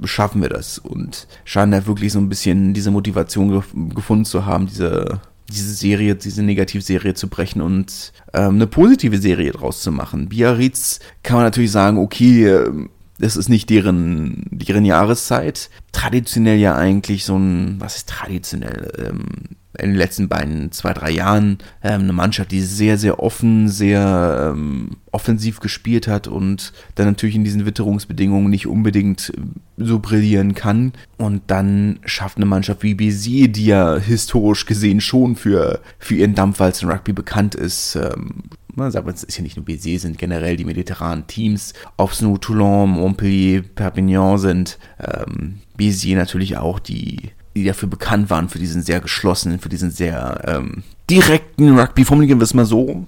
schaffen 0.03 0.41
wir 0.41 0.49
das. 0.49 0.79
Und 0.79 1.27
scheint 1.45 1.73
er 1.73 1.85
wirklich 1.85 2.13
so 2.13 2.19
ein 2.19 2.29
bisschen 2.29 2.73
diese 2.73 2.91
Motivation 2.91 3.51
ge 3.51 3.61
gefunden 3.93 4.25
zu 4.25 4.45
haben, 4.45 4.65
diese, 4.65 5.21
diese 5.49 5.73
Serie, 5.73 6.15
diese 6.15 6.43
Negativserie 6.43 7.13
zu 7.13 7.27
brechen 7.27 7.61
und 7.61 8.13
ähm, 8.33 8.55
eine 8.55 8.67
positive 8.67 9.17
Serie 9.17 9.51
draus 9.51 9.81
zu 9.81 9.91
machen. 9.91 10.29
Biarritz 10.29 10.99
kann 11.23 11.37
man 11.37 11.45
natürlich 11.45 11.71
sagen, 11.71 11.97
okay, 11.97 12.47
ähm, 12.47 12.89
das 13.19 13.35
ist 13.35 13.49
nicht 13.49 13.69
deren, 13.69 14.45
deren 14.49 14.85
Jahreszeit. 14.85 15.69
Traditionell 15.91 16.57
ja 16.57 16.75
eigentlich 16.75 17.25
so 17.25 17.37
ein, 17.37 17.75
was 17.79 17.97
ist 17.97 18.09
traditionell? 18.09 19.09
Ähm, 19.09 19.57
in 19.81 19.91
den 19.91 19.97
letzten 19.97 20.27
beiden, 20.27 20.71
zwei, 20.71 20.93
drei 20.93 21.11
Jahren 21.11 21.57
ähm, 21.83 22.01
eine 22.01 22.13
Mannschaft, 22.13 22.51
die 22.51 22.61
sehr, 22.61 22.97
sehr 22.97 23.19
offen, 23.19 23.69
sehr 23.69 24.51
ähm, 24.53 24.97
offensiv 25.11 25.59
gespielt 25.59 26.07
hat 26.07 26.27
und 26.27 26.73
dann 26.95 27.07
natürlich 27.07 27.35
in 27.35 27.43
diesen 27.43 27.65
Witterungsbedingungen 27.65 28.49
nicht 28.49 28.67
unbedingt 28.67 29.33
äh, 29.35 29.41
so 29.77 29.99
brillieren 29.99 30.53
kann. 30.53 30.93
Und 31.17 31.43
dann 31.47 31.99
schafft 32.05 32.37
eine 32.37 32.45
Mannschaft 32.45 32.83
wie 32.83 32.95
Bézier, 32.95 33.47
die 33.47 33.65
ja 33.65 33.97
historisch 33.97 34.65
gesehen 34.65 35.01
schon 35.01 35.35
für, 35.35 35.81
für 35.97 36.15
ihren 36.15 36.35
Dampfwalzen 36.35 36.89
Rugby 36.89 37.13
bekannt 37.13 37.55
ist, 37.55 37.95
ähm, 37.95 38.43
man 38.75 38.91
sagt, 38.91 39.07
es 39.09 39.23
ist 39.23 39.37
ja 39.37 39.43
nicht 39.43 39.57
nur 39.57 39.65
Bézier, 39.65 39.99
sind 39.99 40.17
generell 40.17 40.55
die 40.55 40.65
mediterranen 40.65 41.27
Teams, 41.27 41.73
ob 41.97 42.11
es 42.11 42.21
nur 42.21 42.39
Toulon, 42.39 42.91
Montpellier, 42.91 43.61
Perpignan 43.61 44.37
sind, 44.37 44.79
ähm, 44.99 45.59
Bézier 45.77 46.15
natürlich 46.15 46.57
auch, 46.57 46.79
die, 46.79 47.31
die 47.55 47.63
dafür 47.63 47.89
bekannt 47.89 48.29
waren, 48.29 48.49
für 48.49 48.59
diesen 48.59 48.81
sehr 48.81 48.99
geschlossenen, 48.99 49.59
für 49.59 49.69
diesen 49.69 49.91
sehr 49.91 50.41
ähm, 50.47 50.83
direkten 51.09 51.77
Rugby, 51.77 52.05
formulieren 52.05 52.39
wir 52.39 52.43
es 52.43 52.53
mal 52.53 52.65
so. 52.65 53.07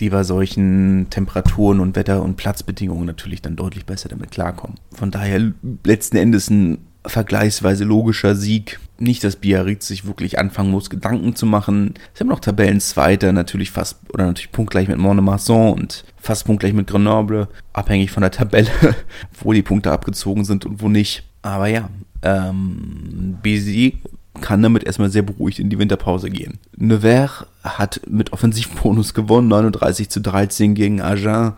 die 0.00 0.10
bei 0.10 0.22
solchen 0.22 1.08
Temperaturen 1.10 1.80
und 1.80 1.96
Wetter- 1.96 2.22
und 2.22 2.36
Platzbedingungen 2.36 3.04
natürlich 3.06 3.42
dann 3.42 3.56
deutlich 3.56 3.84
besser 3.84 4.08
damit 4.08 4.30
klarkommen. 4.30 4.78
Von 4.92 5.10
daher 5.10 5.52
letzten 5.84 6.16
Endes 6.16 6.50
ein 6.50 6.78
vergleichsweise 7.08 7.84
logischer 7.84 8.34
Sieg. 8.34 8.78
Nicht, 8.98 9.22
dass 9.24 9.36
Biarritz 9.36 9.86
sich 9.86 10.06
wirklich 10.06 10.38
anfangen 10.38 10.70
muss, 10.70 10.90
Gedanken 10.90 11.34
zu 11.36 11.46
machen. 11.46 11.94
Sie 12.14 12.20
haben 12.20 12.28
noch 12.28 12.40
Tabellenzweiter, 12.40 13.32
natürlich 13.32 13.70
fast, 13.70 13.98
oder 14.12 14.26
natürlich 14.26 14.52
punktgleich 14.52 14.88
mit 14.88 14.98
Monemarsan 14.98 15.72
und 15.72 16.04
fast 16.16 16.46
punktgleich 16.46 16.74
mit 16.74 16.88
Grenoble, 16.88 17.48
abhängig 17.72 18.10
von 18.10 18.22
der 18.22 18.32
Tabelle, 18.32 18.70
wo 19.40 19.52
die 19.52 19.62
Punkte 19.62 19.92
abgezogen 19.92 20.44
sind 20.44 20.66
und 20.66 20.82
wo 20.82 20.88
nicht. 20.88 21.24
Aber 21.42 21.68
ja, 21.68 21.88
ähm, 22.22 23.38
Béziers 23.42 23.94
kann 24.40 24.62
damit 24.62 24.84
erstmal 24.84 25.10
sehr 25.10 25.22
beruhigt 25.22 25.58
in 25.58 25.70
die 25.70 25.78
Winterpause 25.78 26.30
gehen. 26.30 26.58
Nevers 26.76 27.46
hat 27.62 28.00
mit 28.08 28.32
Offensivbonus 28.32 29.14
gewonnen, 29.14 29.48
39 29.48 30.08
zu 30.08 30.20
13 30.20 30.74
gegen 30.74 31.00
Agen, 31.00 31.54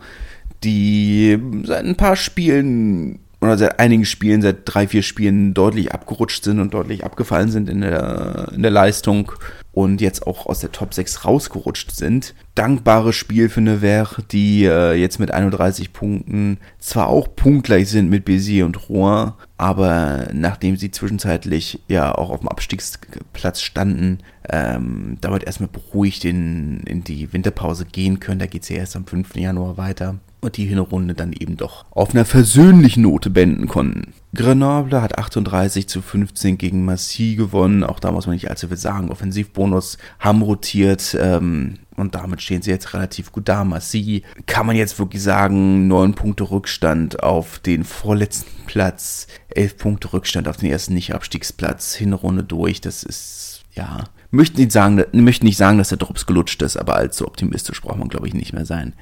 die 0.63 1.37
seit 1.63 1.85
ein 1.85 1.95
paar 1.95 2.15
Spielen 2.15 3.19
oder 3.39 3.57
seit 3.57 3.79
einigen 3.79 4.05
Spielen, 4.05 4.41
seit 4.41 4.61
drei, 4.65 4.87
vier 4.87 5.01
Spielen 5.01 5.53
deutlich 5.53 5.93
abgerutscht 5.93 6.43
sind 6.43 6.59
und 6.59 6.73
deutlich 6.73 7.03
abgefallen 7.03 7.49
sind 7.49 7.69
in 7.69 7.81
der, 7.81 8.49
in 8.53 8.61
der 8.61 8.71
Leistung 8.71 9.31
und 9.71 10.01
jetzt 10.01 10.27
auch 10.27 10.47
aus 10.47 10.59
der 10.59 10.71
Top 10.71 10.93
6 10.93 11.25
rausgerutscht 11.25 11.91
sind. 11.91 12.35
Dankbares 12.55 13.15
Spiel 13.15 13.49
für 13.49 13.61
Nevers, 13.61 14.17
die 14.31 14.65
äh, 14.65 14.93
jetzt 14.93 15.19
mit 15.19 15.31
31 15.31 15.93
Punkten 15.93 16.57
zwar 16.79 17.07
auch 17.07 17.35
punktgleich 17.35 17.89
sind 17.89 18.09
mit 18.09 18.25
Béziers 18.25 18.65
und 18.65 18.89
Rouen, 18.89 19.33
aber 19.57 20.27
nachdem 20.33 20.75
sie 20.75 20.91
zwischenzeitlich 20.91 21.81
ja 21.87 22.13
auch 22.13 22.31
auf 22.31 22.39
dem 22.39 22.49
Abstiegsplatz 22.49 23.61
standen, 23.61 24.19
ähm, 24.49 25.17
damit 25.21 25.43
erstmal 25.43 25.69
beruhigt 25.69 26.25
in, 26.25 26.81
in 26.81 27.03
die 27.03 27.31
Winterpause 27.31 27.85
gehen 27.85 28.19
können. 28.19 28.39
Da 28.39 28.47
geht 28.47 28.63
es 28.63 28.69
ja 28.69 28.77
erst 28.77 28.95
am 28.95 29.05
5. 29.05 29.35
Januar 29.35 29.77
weiter 29.77 30.19
und 30.41 30.57
die 30.57 30.65
Hinrunde 30.65 31.13
dann 31.13 31.33
eben 31.33 31.55
doch 31.55 31.85
auf 31.91 32.13
einer 32.13 32.25
versöhnlichen 32.25 33.03
Note 33.03 33.29
beenden 33.29 33.67
konnten. 33.67 34.13
Grenoble 34.33 35.01
hat 35.01 35.17
38 35.17 35.87
zu 35.87 36.01
15 36.01 36.57
gegen 36.57 36.85
Massy 36.85 37.35
gewonnen. 37.35 37.83
Auch 37.83 37.99
da 37.99 38.11
muss 38.11 38.27
man 38.27 38.33
nicht 38.33 38.49
allzu 38.49 38.67
viel 38.69 38.77
sagen. 38.77 39.11
Offensivbonus 39.11 39.97
haben 40.19 40.41
rotiert 40.41 41.17
ähm, 41.19 41.75
und 41.97 42.15
damit 42.15 42.41
stehen 42.41 42.61
sie 42.61 42.71
jetzt 42.71 42.93
relativ 42.93 43.31
gut 43.31 43.49
da. 43.49 43.63
Massy 43.63 44.23
kann 44.45 44.65
man 44.65 44.75
jetzt 44.75 44.97
wirklich 44.99 45.21
sagen, 45.21 45.87
neun 45.87 46.15
Punkte 46.15 46.49
Rückstand 46.49 47.21
auf 47.21 47.59
den 47.59 47.83
vorletzten 47.83 48.65
Platz, 48.65 49.27
elf 49.49 49.77
Punkte 49.77 50.13
Rückstand 50.13 50.47
auf 50.47 50.57
den 50.57 50.71
ersten 50.71 50.93
Nicht-Abstiegsplatz, 50.93 51.93
Hinrunde 51.93 52.43
durch. 52.43 52.79
Das 52.79 53.03
ist, 53.03 53.63
ja, 53.73 54.05
möchten 54.31 54.61
nicht 54.61 54.71
sagen, 54.71 55.03
möchten 55.11 55.45
nicht 55.45 55.57
sagen, 55.57 55.77
dass 55.77 55.89
der 55.89 55.97
Drops 55.97 56.25
gelutscht 56.25 56.61
ist, 56.61 56.77
aber 56.77 56.95
allzu 56.95 57.27
optimistisch 57.27 57.81
braucht 57.81 57.99
man, 57.99 58.07
glaube 58.07 58.27
ich, 58.27 58.33
nicht 58.33 58.53
mehr 58.53 58.65
sein. 58.65 58.93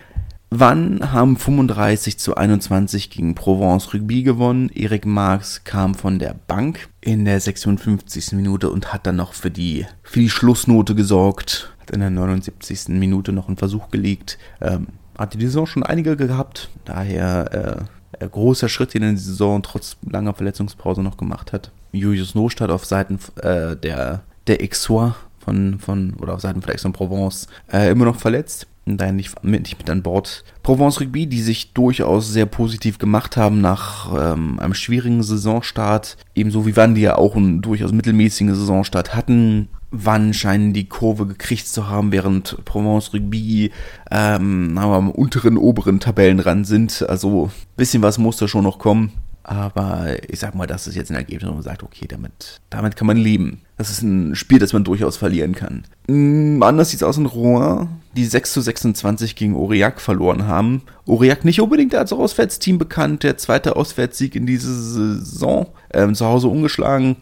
Wann 0.51 1.11
haben 1.11 1.37
35 1.37 2.17
zu 2.17 2.35
21 2.35 3.11
gegen 3.11 3.35
Provence 3.35 3.93
Rugby 3.93 4.23
gewonnen? 4.23 4.69
Erik 4.73 5.05
Marx 5.05 5.63
kam 5.63 5.93
von 5.93 6.17
der 6.17 6.35
Bank 6.47 6.89
in 7.01 7.25
der 7.25 7.39
56. 7.39 8.31
Minute 8.31 8.71
und 8.71 8.91
hat 8.91 9.05
dann 9.05 9.17
noch 9.17 9.33
für 9.33 9.51
die, 9.51 9.85
für 10.01 10.19
die 10.19 10.29
Schlussnote 10.29 10.95
gesorgt. 10.95 11.71
Hat 11.79 11.91
in 11.91 11.99
der 11.99 12.09
79. 12.09 12.87
Minute 12.89 13.31
noch 13.31 13.47
einen 13.47 13.57
Versuch 13.57 13.91
gelegt. 13.91 14.39
Ähm, 14.59 14.87
hat 15.19 15.35
die 15.35 15.45
Saison 15.45 15.67
schon 15.67 15.83
einige 15.83 16.17
gehabt. 16.17 16.71
Daher 16.83 17.87
äh, 18.19 18.27
großer 18.27 18.69
Schritt, 18.69 18.95
den 18.95 19.03
er 19.03 19.09
in 19.09 19.17
die 19.17 19.21
Saison 19.21 19.61
trotz 19.61 19.97
langer 20.01 20.33
Verletzungspause 20.33 21.03
noch 21.03 21.17
gemacht 21.17 21.53
hat. 21.53 21.71
Julius 21.91 22.33
Nostadt 22.33 22.71
auf 22.71 22.85
Seiten 22.85 23.19
äh, 23.43 23.75
der, 23.75 24.23
der 24.47 24.61
Aixois 24.61 25.13
von, 25.37 25.77
von, 25.77 26.15
oder 26.15 26.33
auf 26.33 26.41
Seiten 26.41 26.63
von 26.63 26.71
Aix-en-Provence 26.71 27.47
äh, 27.71 27.91
immer 27.91 28.05
noch 28.05 28.15
verletzt 28.15 28.65
daher 28.97 29.13
nicht, 29.13 29.43
nicht 29.43 29.77
mit 29.77 29.89
an 29.89 30.03
Bord. 30.03 30.43
Provence 30.63 30.99
Rugby, 31.01 31.27
die 31.27 31.41
sich 31.41 31.73
durchaus 31.73 32.31
sehr 32.31 32.45
positiv 32.45 32.97
gemacht 32.97 33.37
haben 33.37 33.61
nach 33.61 34.13
ähm, 34.13 34.59
einem 34.59 34.73
schwierigen 34.73 35.23
Saisonstart, 35.23 36.17
ebenso 36.35 36.65
wie 36.65 36.75
wann 36.75 36.95
die 36.95 37.01
ja 37.01 37.17
auch 37.17 37.35
einen 37.35 37.61
durchaus 37.61 37.91
mittelmäßigen 37.91 38.53
Saisonstart 38.53 39.15
hatten. 39.15 39.69
Wann 39.91 40.33
scheinen 40.33 40.71
die 40.73 40.87
Kurve 40.87 41.25
gekriegt 41.25 41.67
zu 41.67 41.89
haben, 41.89 42.11
während 42.11 42.63
Provence 42.63 43.11
Rugby 43.13 43.71
ähm, 44.11 44.77
am 44.77 45.09
unteren, 45.09 45.57
oberen 45.57 45.99
Tabellenrand 45.99 46.67
sind. 46.67 47.05
Also 47.09 47.45
ein 47.45 47.51
bisschen 47.75 48.03
was 48.03 48.19
muss 48.19 48.37
da 48.37 48.47
schon 48.47 48.63
noch 48.63 48.77
kommen. 48.77 49.11
Aber 49.49 50.15
ich 50.27 50.39
sag 50.39 50.53
mal, 50.53 50.67
das 50.67 50.85
ist 50.85 50.93
jetzt 50.93 51.09
ein 51.09 51.15
Ergebnis, 51.15 51.49
wo 51.49 51.55
man 51.55 51.63
sagt, 51.63 51.81
okay, 51.81 52.05
damit, 52.07 52.61
damit 52.69 52.95
kann 52.95 53.07
man 53.07 53.17
leben. 53.17 53.61
Das 53.79 53.89
ist 53.89 54.03
ein 54.03 54.35
Spiel, 54.35 54.59
das 54.59 54.73
man 54.73 54.83
durchaus 54.83 55.17
verlieren 55.17 55.55
kann. 55.55 55.85
Mm, 56.07 56.61
anders 56.61 56.91
sieht 56.91 56.99
es 56.99 57.03
aus 57.03 57.17
in 57.17 57.25
Rouen, 57.25 57.89
die 58.15 58.25
6 58.25 58.53
zu 58.53 58.61
26 58.61 59.35
gegen 59.35 59.55
Aurillac 59.55 60.01
verloren 60.01 60.45
haben. 60.45 60.83
Aurillac 61.07 61.45
nicht 61.45 61.61
unbedingt 61.61 61.95
als 61.95 62.13
Auswärtsteam 62.13 62.77
bekannt, 62.77 63.23
der 63.23 63.39
zweite 63.39 63.75
Auswärtssieg 63.75 64.35
in 64.35 64.45
dieser 64.45 64.71
Saison. 64.71 65.65
Ähm, 65.91 66.13
zu 66.13 66.27
Hause 66.27 66.47
ungeschlagen, 66.47 67.15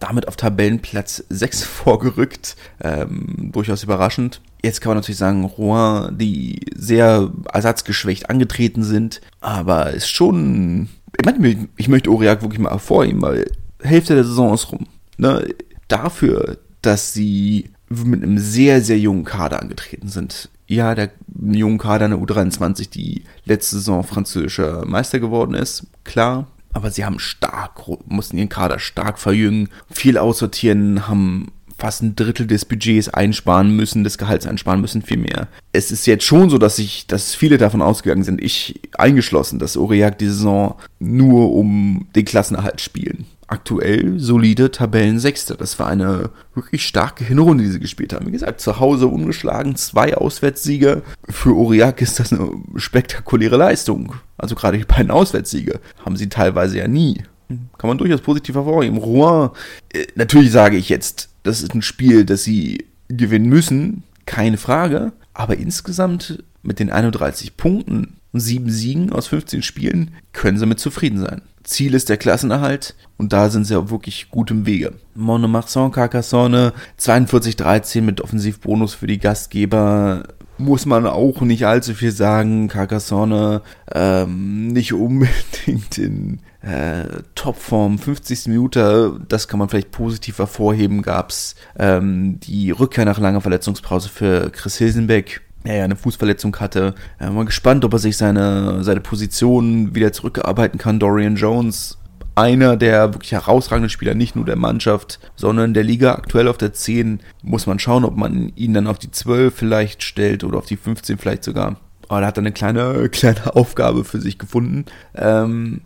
damit 0.00 0.28
auf 0.28 0.36
Tabellenplatz 0.36 1.24
6 1.30 1.62
vorgerückt. 1.64 2.56
Ähm, 2.82 3.52
durchaus 3.52 3.82
überraschend. 3.82 4.42
Jetzt 4.62 4.82
kann 4.82 4.90
man 4.90 4.98
natürlich 4.98 5.16
sagen, 5.16 5.46
Rouen, 5.46 6.18
die 6.18 6.60
sehr 6.76 7.30
ersatzgeschwächt 7.50 8.28
angetreten 8.28 8.82
sind, 8.82 9.22
aber 9.40 9.92
ist 9.92 10.10
schon 10.10 10.90
ich, 11.20 11.26
meine, 11.26 11.68
ich 11.76 11.88
möchte 11.88 12.10
Aurillac 12.10 12.42
wirklich 12.42 12.60
mal 12.60 12.70
hervorheben, 12.70 13.22
weil 13.22 13.50
Hälfte 13.82 14.14
der 14.14 14.24
Saison 14.24 14.54
ist 14.54 14.72
rum. 14.72 14.86
Ne? 15.16 15.54
Dafür, 15.88 16.58
dass 16.82 17.12
sie 17.12 17.70
mit 17.88 18.22
einem 18.22 18.38
sehr, 18.38 18.80
sehr 18.82 18.98
jungen 18.98 19.24
Kader 19.24 19.60
angetreten 19.60 20.08
sind. 20.08 20.48
Ja, 20.66 20.94
der 20.94 21.10
jungen 21.40 21.78
Kader 21.78 22.06
in 22.06 22.12
der 22.12 22.20
U23, 22.20 22.90
die 22.90 23.24
letzte 23.44 23.76
Saison 23.76 24.04
französischer 24.04 24.86
Meister 24.86 25.18
geworden 25.18 25.54
ist, 25.54 25.86
klar. 26.04 26.46
Aber 26.72 26.92
sie 26.92 27.04
haben 27.04 27.18
stark, 27.18 27.80
mussten 28.06 28.38
ihren 28.38 28.48
Kader 28.48 28.78
stark 28.78 29.18
verjüngen, 29.18 29.68
viel 29.90 30.16
aussortieren, 30.16 31.08
haben 31.08 31.50
fast 31.80 32.02
ein 32.02 32.14
Drittel 32.14 32.46
des 32.46 32.64
Budgets 32.64 33.08
einsparen 33.08 33.74
müssen, 33.74 34.04
des 34.04 34.18
Gehalts 34.18 34.46
einsparen 34.46 34.80
müssen, 34.80 35.02
viel 35.02 35.16
mehr. 35.16 35.48
Es 35.72 35.90
ist 35.90 36.06
jetzt 36.06 36.24
schon 36.24 36.50
so, 36.50 36.58
dass 36.58 36.78
ich, 36.78 37.06
dass 37.06 37.34
viele 37.34 37.58
davon 37.58 37.82
ausgegangen 37.82 38.22
sind, 38.22 38.40
ich 38.40 38.80
eingeschlossen, 38.96 39.58
dass 39.58 39.76
Aurillac 39.76 40.18
die 40.18 40.26
Saison 40.26 40.76
nur 40.98 41.52
um 41.52 42.06
den 42.14 42.24
Klassenerhalt 42.24 42.80
spielen. 42.80 43.24
Aktuell 43.46 44.20
solide 44.20 44.70
Tabellensechste. 44.70 45.56
Das 45.56 45.78
war 45.80 45.88
eine 45.88 46.30
wirklich 46.54 46.86
starke 46.86 47.24
Hinrunde, 47.24 47.64
die 47.64 47.70
sie 47.70 47.80
gespielt 47.80 48.12
haben. 48.12 48.26
Wie 48.26 48.30
gesagt, 48.30 48.60
zu 48.60 48.78
Hause 48.78 49.08
ungeschlagen, 49.08 49.74
zwei 49.74 50.14
Auswärtssiege. 50.14 51.02
Für 51.28 51.50
Aurillac 51.50 52.00
ist 52.00 52.20
das 52.20 52.32
eine 52.32 52.48
spektakuläre 52.76 53.56
Leistung. 53.56 54.14
Also 54.38 54.54
gerade 54.54 54.78
die 54.78 54.84
beiden 54.84 55.10
Auswärtssiege 55.10 55.80
haben 56.04 56.16
sie 56.16 56.28
teilweise 56.28 56.78
ja 56.78 56.86
nie. 56.86 57.24
Kann 57.48 57.88
man 57.88 57.98
durchaus 57.98 58.20
positiv 58.20 58.54
hervorheben. 58.54 58.98
Rouen, 58.98 59.50
äh, 59.92 60.06
natürlich 60.14 60.52
sage 60.52 60.76
ich 60.76 60.88
jetzt, 60.88 61.29
das 61.42 61.62
ist 61.62 61.74
ein 61.74 61.82
Spiel, 61.82 62.24
das 62.24 62.44
sie 62.44 62.86
gewinnen 63.08 63.48
müssen, 63.48 64.02
keine 64.26 64.56
Frage. 64.56 65.12
Aber 65.34 65.56
insgesamt 65.56 66.42
mit 66.62 66.78
den 66.78 66.90
31 66.90 67.56
Punkten 67.56 68.16
und 68.32 68.40
7 68.40 68.70
Siegen 68.70 69.12
aus 69.12 69.28
15 69.28 69.62
Spielen 69.62 70.12
können 70.32 70.58
sie 70.58 70.66
mit 70.66 70.80
zufrieden 70.80 71.18
sein. 71.18 71.42
Ziel 71.62 71.94
ist 71.94 72.08
der 72.08 72.16
Klassenerhalt 72.16 72.94
und 73.16 73.32
da 73.32 73.50
sind 73.50 73.64
sie 73.64 73.76
auch 73.76 73.90
wirklich 73.90 74.30
gut 74.30 74.50
im 74.50 74.66
Wege. 74.66 74.94
Monomarsan 75.14 75.92
Carcassonne 75.92 76.72
42-13 76.98 78.02
mit 78.02 78.20
Offensivbonus 78.20 78.94
für 78.94 79.06
die 79.06 79.18
Gastgeber 79.18 80.24
muss 80.58 80.86
man 80.86 81.06
auch 81.06 81.40
nicht 81.40 81.66
allzu 81.66 81.94
viel 81.94 82.12
sagen. 82.12 82.68
Carcassonne 82.68 83.62
ähm, 83.92 84.68
nicht 84.68 84.92
unbedingt 84.94 85.98
in 85.98 86.40
äh, 86.62 87.22
Topform, 87.34 87.98
50. 87.98 88.48
Minute, 88.48 89.18
das 89.28 89.48
kann 89.48 89.58
man 89.58 89.68
vielleicht 89.68 89.90
positiv 89.90 90.38
hervorheben, 90.38 91.02
gab 91.02 91.30
es 91.30 91.54
ähm, 91.78 92.38
die 92.40 92.70
Rückkehr 92.70 93.04
nach 93.04 93.18
langer 93.18 93.40
Verletzungspause 93.40 94.08
für 94.08 94.50
Chris 94.50 94.76
Hilsenbeck, 94.76 95.40
der 95.64 95.76
ja 95.76 95.84
eine 95.84 95.96
Fußverletzung 95.96 96.54
hatte. 96.56 96.94
Äh, 97.18 97.30
mal 97.30 97.46
gespannt, 97.46 97.84
ob 97.84 97.92
er 97.94 97.98
sich 97.98 98.16
seine, 98.16 98.84
seine 98.84 99.00
Position 99.00 99.94
wieder 99.94 100.12
zurückarbeiten 100.12 100.78
kann. 100.78 100.98
Dorian 100.98 101.36
Jones, 101.36 101.98
einer 102.34 102.76
der 102.76 103.14
wirklich 103.14 103.32
herausragenden 103.32 103.90
Spieler, 103.90 104.14
nicht 104.14 104.36
nur 104.36 104.44
der 104.44 104.56
Mannschaft, 104.56 105.18
sondern 105.36 105.72
der 105.72 105.84
Liga 105.84 106.12
aktuell 106.12 106.48
auf 106.48 106.58
der 106.58 106.74
10. 106.74 107.20
Muss 107.42 107.66
man 107.66 107.78
schauen, 107.78 108.04
ob 108.04 108.16
man 108.16 108.52
ihn 108.54 108.74
dann 108.74 108.86
auf 108.86 108.98
die 108.98 109.10
12 109.10 109.54
vielleicht 109.54 110.02
stellt 110.02 110.44
oder 110.44 110.58
auf 110.58 110.66
die 110.66 110.76
15 110.76 111.16
vielleicht 111.16 111.44
sogar. 111.44 111.76
Aber 112.08 112.20
da 112.20 112.26
hat 112.26 112.36
er 112.36 112.42
eine 112.42 112.52
kleine, 112.52 113.08
kleine 113.12 113.56
Aufgabe 113.56 114.04
für 114.04 114.20
sich 114.20 114.38
gefunden. 114.38 114.84
Ähm, 115.14 115.80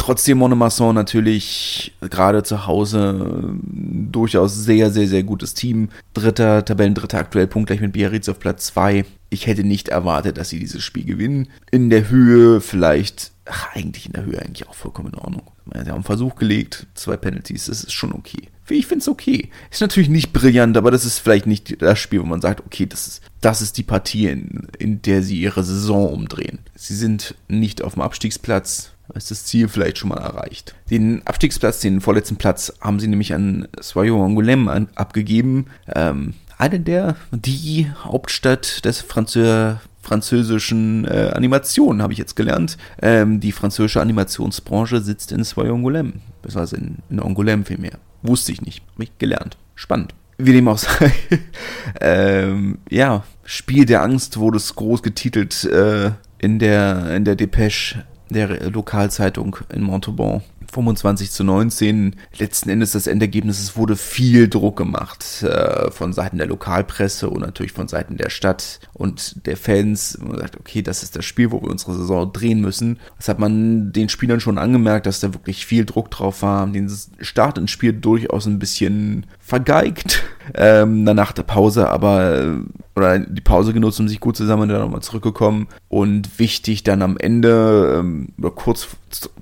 Trotzdem 0.00 0.38
Monomasson 0.38 0.94
natürlich 0.94 1.92
gerade 2.00 2.42
zu 2.42 2.66
Hause 2.66 3.54
durchaus 3.62 4.54
sehr, 4.54 4.90
sehr, 4.90 5.06
sehr 5.06 5.22
gutes 5.22 5.52
Team. 5.52 5.90
Dritter, 6.14 6.64
Tabellendritter 6.64 7.18
aktuell 7.18 7.46
punktgleich 7.46 7.82
mit 7.82 7.92
Biarritz 7.92 8.26
auf 8.30 8.38
Platz 8.38 8.68
2. 8.68 9.04
Ich 9.28 9.46
hätte 9.46 9.62
nicht 9.62 9.90
erwartet, 9.90 10.38
dass 10.38 10.48
sie 10.48 10.58
dieses 10.58 10.82
Spiel 10.82 11.04
gewinnen. 11.04 11.48
In 11.70 11.90
der 11.90 12.08
Höhe 12.08 12.62
vielleicht, 12.62 13.32
ach, 13.44 13.76
eigentlich 13.76 14.06
in 14.06 14.14
der 14.14 14.24
Höhe 14.24 14.40
eigentlich 14.40 14.66
auch 14.70 14.74
vollkommen 14.74 15.12
in 15.12 15.18
Ordnung. 15.18 15.42
Sie 15.66 15.80
haben 15.80 15.96
einen 15.96 16.04
Versuch 16.04 16.34
gelegt, 16.34 16.86
zwei 16.94 17.18
Penalties, 17.18 17.66
das 17.66 17.84
ist 17.84 17.92
schon 17.92 18.12
okay. 18.14 18.48
ich 18.70 18.86
finde 18.86 19.02
es 19.02 19.08
okay. 19.08 19.50
Ist 19.70 19.82
natürlich 19.82 20.08
nicht 20.08 20.32
brillant, 20.32 20.78
aber 20.78 20.90
das 20.90 21.04
ist 21.04 21.18
vielleicht 21.18 21.46
nicht 21.46 21.82
das 21.82 21.98
Spiel, 21.98 22.22
wo 22.22 22.24
man 22.24 22.40
sagt, 22.40 22.64
okay, 22.64 22.86
das 22.86 23.06
ist, 23.06 23.22
das 23.42 23.60
ist 23.60 23.76
die 23.76 23.82
Partie, 23.82 24.28
in, 24.28 24.66
in 24.78 25.02
der 25.02 25.22
sie 25.22 25.38
ihre 25.38 25.62
Saison 25.62 26.10
umdrehen. 26.10 26.60
Sie 26.74 26.96
sind 26.96 27.34
nicht 27.48 27.82
auf 27.82 27.92
dem 27.92 28.02
Abstiegsplatz, 28.02 28.92
ist 29.14 29.30
das 29.30 29.44
Ziel 29.44 29.68
vielleicht 29.68 29.98
schon 29.98 30.10
mal 30.10 30.18
erreicht. 30.18 30.74
Den 30.90 31.26
Abstiegsplatz, 31.26 31.80
den 31.80 32.00
vorletzten 32.00 32.36
Platz, 32.36 32.72
haben 32.80 33.00
sie 33.00 33.08
nämlich 33.08 33.34
an 33.34 33.68
Soyo 33.80 34.24
Angoulême 34.24 34.88
abgegeben. 34.94 35.66
Ähm, 35.94 36.34
eine 36.58 36.80
der, 36.80 37.16
die 37.32 37.90
Hauptstadt 38.04 38.84
des 38.84 39.00
Französ 39.00 39.76
französischen 40.02 41.04
äh, 41.04 41.30
Animationen, 41.34 42.02
habe 42.02 42.12
ich 42.12 42.18
jetzt 42.18 42.34
gelernt. 42.34 42.78
Ähm, 43.02 43.40
die 43.40 43.52
französische 43.52 44.00
Animationsbranche 44.00 45.00
sitzt 45.00 45.30
in 45.30 45.44
Soy-Angoulême, 45.44 46.14
beziehungsweise 46.42 46.76
in, 46.76 46.96
in 47.10 47.20
Angoulême 47.20 47.64
vielmehr. 47.64 47.98
Wusste 48.22 48.52
ich 48.52 48.62
nicht, 48.62 48.82
habe 48.94 49.04
ich 49.04 49.18
gelernt. 49.18 49.56
Spannend. 49.74 50.14
Wie 50.38 50.52
dem 50.52 50.68
auch 50.68 50.78
sei. 50.78 51.12
ähm, 52.00 52.78
ja, 52.88 53.24
Spiel 53.44 53.84
der 53.84 54.02
Angst 54.02 54.38
wurde 54.38 54.56
es 54.56 54.74
groß 54.74 55.02
getitelt 55.02 55.64
äh, 55.64 56.12
in 56.38 56.58
der 56.58 57.14
in 57.14 57.24
der 57.24 57.36
Depêche 57.36 57.96
der 58.34 58.70
Lokalzeitung 58.70 59.56
in 59.72 59.82
Montauban. 59.82 60.42
25 60.72 61.30
zu 61.30 61.44
19. 61.44 62.16
Letzten 62.38 62.70
Endes 62.70 62.92
das 62.92 63.06
Endergebnis, 63.06 63.60
es 63.60 63.76
wurde 63.76 63.96
viel 63.96 64.48
Druck 64.48 64.76
gemacht 64.76 65.42
äh, 65.42 65.90
von 65.90 66.12
Seiten 66.12 66.38
der 66.38 66.46
Lokalpresse 66.46 67.28
und 67.28 67.40
natürlich 67.40 67.72
von 67.72 67.88
Seiten 67.88 68.16
der 68.16 68.30
Stadt 68.30 68.80
und 68.92 69.46
der 69.46 69.56
Fans. 69.56 70.18
Man 70.20 70.38
sagt, 70.38 70.58
okay, 70.58 70.82
das 70.82 71.02
ist 71.02 71.16
das 71.16 71.24
Spiel, 71.24 71.50
wo 71.50 71.60
wir 71.60 71.70
unsere 71.70 71.94
Saison 71.94 72.32
drehen 72.32 72.60
müssen. 72.60 72.98
Das 73.16 73.28
hat 73.28 73.38
man 73.38 73.92
den 73.92 74.08
Spielern 74.08 74.40
schon 74.40 74.58
angemerkt, 74.58 75.06
dass 75.06 75.20
da 75.20 75.34
wirklich 75.34 75.66
viel 75.66 75.84
Druck 75.84 76.10
drauf 76.10 76.42
war. 76.42 76.66
Den 76.66 76.90
Start 77.20 77.58
ins 77.58 77.70
Spiel 77.70 77.92
durchaus 77.92 78.46
ein 78.46 78.58
bisschen 78.58 79.26
vergeigt 79.50 80.22
ähm, 80.54 81.02
nach 81.02 81.32
der 81.32 81.42
Pause, 81.42 81.90
aber 81.90 82.38
äh, 82.38 82.56
oder 82.94 83.18
die 83.18 83.40
Pause 83.40 83.72
genutzt, 83.72 83.98
um 83.98 84.06
sich 84.06 84.20
gut 84.20 84.36
zusammen 84.36 84.68
dann 84.68 84.80
nochmal 84.80 85.02
zurückgekommen 85.02 85.66
und 85.88 86.38
wichtig 86.38 86.84
dann 86.84 87.02
am 87.02 87.16
Ende 87.16 87.96
ähm, 87.98 88.28
oder 88.38 88.52
kurz 88.52 88.88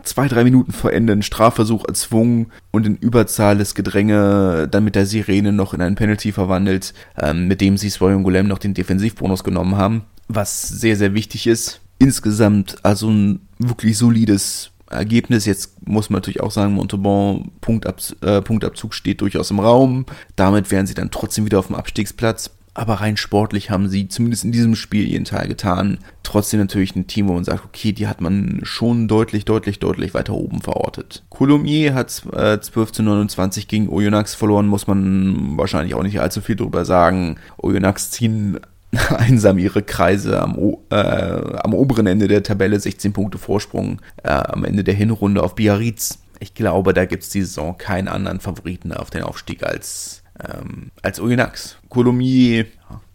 zwei, 0.03 0.27
drei 0.27 0.45
Minuten 0.45 0.73
vor 0.73 0.93
Ende 0.95 1.13
einen 1.13 1.23
Strafversuch 1.23 1.85
erzwungen 1.87 2.47
und 2.71 2.87
in 2.87 2.97
Überzahl 2.97 3.59
das 3.59 3.75
Gedränge 3.75 4.67
dann 4.71 4.85
mit 4.85 4.95
der 4.95 5.05
Sirene 5.05 5.53
noch 5.53 5.75
in 5.75 5.83
einen 5.83 5.97
Penalty 5.97 6.33
verwandelt, 6.33 6.95
ähm, 7.19 7.47
mit 7.47 7.61
dem 7.61 7.77
sie 7.77 7.91
Swoyon 7.91 8.23
Golem 8.23 8.49
noch 8.49 8.59
den 8.59 8.73
Defensivbonus 8.73 9.45
genommen 9.45 9.77
haben, 9.77 10.05
was 10.27 10.69
sehr, 10.69 10.97
sehr 10.97 11.13
wichtig 11.13 11.47
ist. 11.47 11.81
Insgesamt 11.99 12.79
also 12.83 13.11
ein 13.11 13.41
wirklich 13.59 13.99
solides 13.99 14.71
Ergebnis. 14.91 15.47
Jetzt 15.47 15.87
muss 15.87 16.11
man 16.11 16.19
natürlich 16.19 16.41
auch 16.41 16.51
sagen, 16.51 16.75
Montauban 16.75 17.51
Punktab, 17.61 18.01
äh, 18.23 18.41
Punktabzug 18.43 18.95
steht 18.95 19.21
durchaus 19.21 19.51
im 19.51 19.61
Raum. 19.61 20.07
Damit 20.37 20.71
wären 20.71 20.87
sie 20.87 20.95
dann 20.95 21.11
trotzdem 21.11 21.45
wieder 21.45 21.59
auf 21.59 21.67
dem 21.69 21.77
Abstiegsplatz. 21.77 22.51
Aber 22.79 22.95
rein 22.95 23.17
sportlich 23.17 23.71
haben 23.71 23.89
sie 23.89 24.07
zumindest 24.07 24.45
in 24.45 24.53
diesem 24.53 24.77
Spiel 24.77 25.09
ihren 25.09 25.25
Teil 25.25 25.49
getan. 25.49 25.99
Trotzdem 26.23 26.61
natürlich 26.61 26.95
ein 26.95 27.09
Team, 27.09 27.27
wo 27.27 27.33
man 27.33 27.43
sagt, 27.43 27.65
okay, 27.65 27.91
die 27.91 28.07
hat 28.07 28.21
man 28.21 28.61
schon 28.63 29.09
deutlich, 29.09 29.45
deutlich, 29.45 29.81
deutlich 29.81 30.15
weiter 30.15 30.35
oben 30.35 30.63
verortet. 30.63 31.25
Coulommiers 31.29 31.93
hat 31.93 32.23
äh, 32.33 32.61
12 32.61 32.93
zu 32.93 33.03
29 33.03 33.67
gegen 33.67 33.89
Oyonnax 33.89 34.37
verloren, 34.37 34.69
muss 34.69 34.87
man 34.87 35.59
wahrscheinlich 35.59 35.97
auch 35.97 36.05
nicht 36.05 36.21
allzu 36.21 36.41
viel 36.41 36.55
drüber 36.55 36.85
sagen. 36.85 37.41
Oyonnax 37.57 38.13
ziehen 38.13 38.61
einsam 39.11 39.59
ihre 39.59 39.83
Kreise 39.83 40.41
am, 40.41 40.59
äh, 40.91 40.95
am 40.95 41.75
oberen 41.75 42.07
Ende 42.07 42.29
der 42.29 42.43
Tabelle, 42.43 42.79
16 42.79 43.13
Punkte 43.13 43.39
Vorsprung 43.39 44.01
äh, 44.23 44.29
am 44.29 44.65
Ende 44.65 44.85
der 44.85 44.95
Hinrunde 44.95 45.43
auf 45.43 45.55
Biarritz. 45.55 46.19
Ich 46.41 46.55
glaube, 46.55 46.95
da 46.95 47.05
gibt 47.05 47.25
es 47.25 47.31
die 47.31 47.43
Saison 47.43 47.77
keinen 47.77 48.09
anderen 48.09 48.41
Favoriten 48.41 48.93
auf 48.93 49.11
den 49.11 49.23
Aufstieg 49.23 49.65
als 49.65 50.23
ähm, 50.47 50.91
als 51.03 51.21
Oyonnax. 51.21 51.79
Colomiers, 51.89 52.67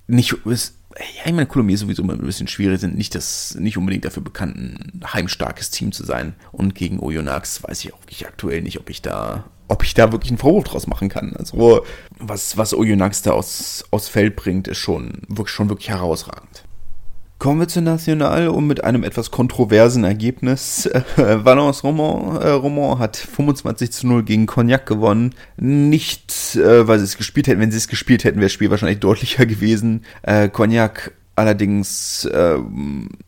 nicht, 0.08 0.34
ist, 0.46 0.76
ja, 0.98 1.26
ich 1.26 1.34
meine, 1.34 1.48
Colomiers 1.48 1.82
sowieso 1.82 2.04
immer 2.04 2.14
ein 2.14 2.20
bisschen 2.20 2.48
schwierig, 2.48 2.80
sind 2.80 2.98
nicht 2.98 3.16
das, 3.16 3.56
nicht 3.56 3.78
unbedingt 3.78 4.06
dafür 4.06 4.24
bekannt, 4.24 4.58
ein 4.58 5.02
heimstarkes 5.14 5.72
Team 5.72 5.92
zu 5.92 6.04
sein. 6.04 6.36
Und 6.52 6.76
gegen 6.76 7.00
Oyonnax 7.00 7.64
weiß 7.64 7.84
ich 7.84 7.94
auch 7.94 8.02
wirklich 8.02 8.28
aktuell 8.28 8.62
nicht, 8.62 8.80
ob 8.80 8.90
ich 8.90 9.02
da, 9.02 9.46
ob 9.74 9.84
ich 9.84 9.96
da 9.96 10.12
wirklich 10.12 10.32
einen 10.32 10.38
Vorwurf 10.38 10.66
draus 10.66 10.88
machen 10.88 11.10
kann. 11.10 11.36
Also, 11.36 11.84
was, 12.20 12.58
was 12.58 12.74
Oyonnax 12.74 13.24
da 13.24 13.32
aus, 13.32 13.84
aus 13.90 14.08
Feld 14.08 14.36
bringt, 14.36 14.68
ist 14.68 14.78
schon, 14.78 15.24
wirklich, 15.28 15.50
schon 15.50 15.70
wirklich 15.70 15.90
herausragend. 15.90 16.64
Kommen 17.40 17.60
wir 17.60 17.68
zu 17.68 17.82
National 17.82 18.48
und 18.48 18.68
mit 18.68 18.84
einem 18.84 19.04
etwas 19.04 19.32
kontroversen 19.32 20.04
Ergebnis. 20.04 20.86
Äh, 21.18 21.44
Valence 21.44 21.84
Roman, 21.84 22.42
äh, 22.42 22.50
Roman 22.50 23.00
hat 23.00 23.18
25 23.18 23.92
zu 23.92 24.08
0 24.08 24.24
gegen 24.24 24.46
Cognac 24.46 24.86
gewonnen. 24.86 25.36
Nicht, 25.58 26.56
äh, 26.56 26.88
weil 26.88 27.00
sie 27.00 27.06
es 27.06 27.18
gespielt 27.18 27.48
hätten. 27.48 27.60
Wenn 27.60 27.72
sie 27.72 27.78
es 27.78 27.88
gespielt 27.88 28.24
hätten, 28.24 28.38
wäre 28.38 28.46
das 28.46 28.54
Spiel 28.54 28.70
wahrscheinlich 28.70 29.00
deutlicher 29.00 29.46
gewesen. 29.46 30.06
Äh, 30.22 30.50
Cognac 30.50 31.12
allerdings 31.36 32.26
äh, 32.26 32.58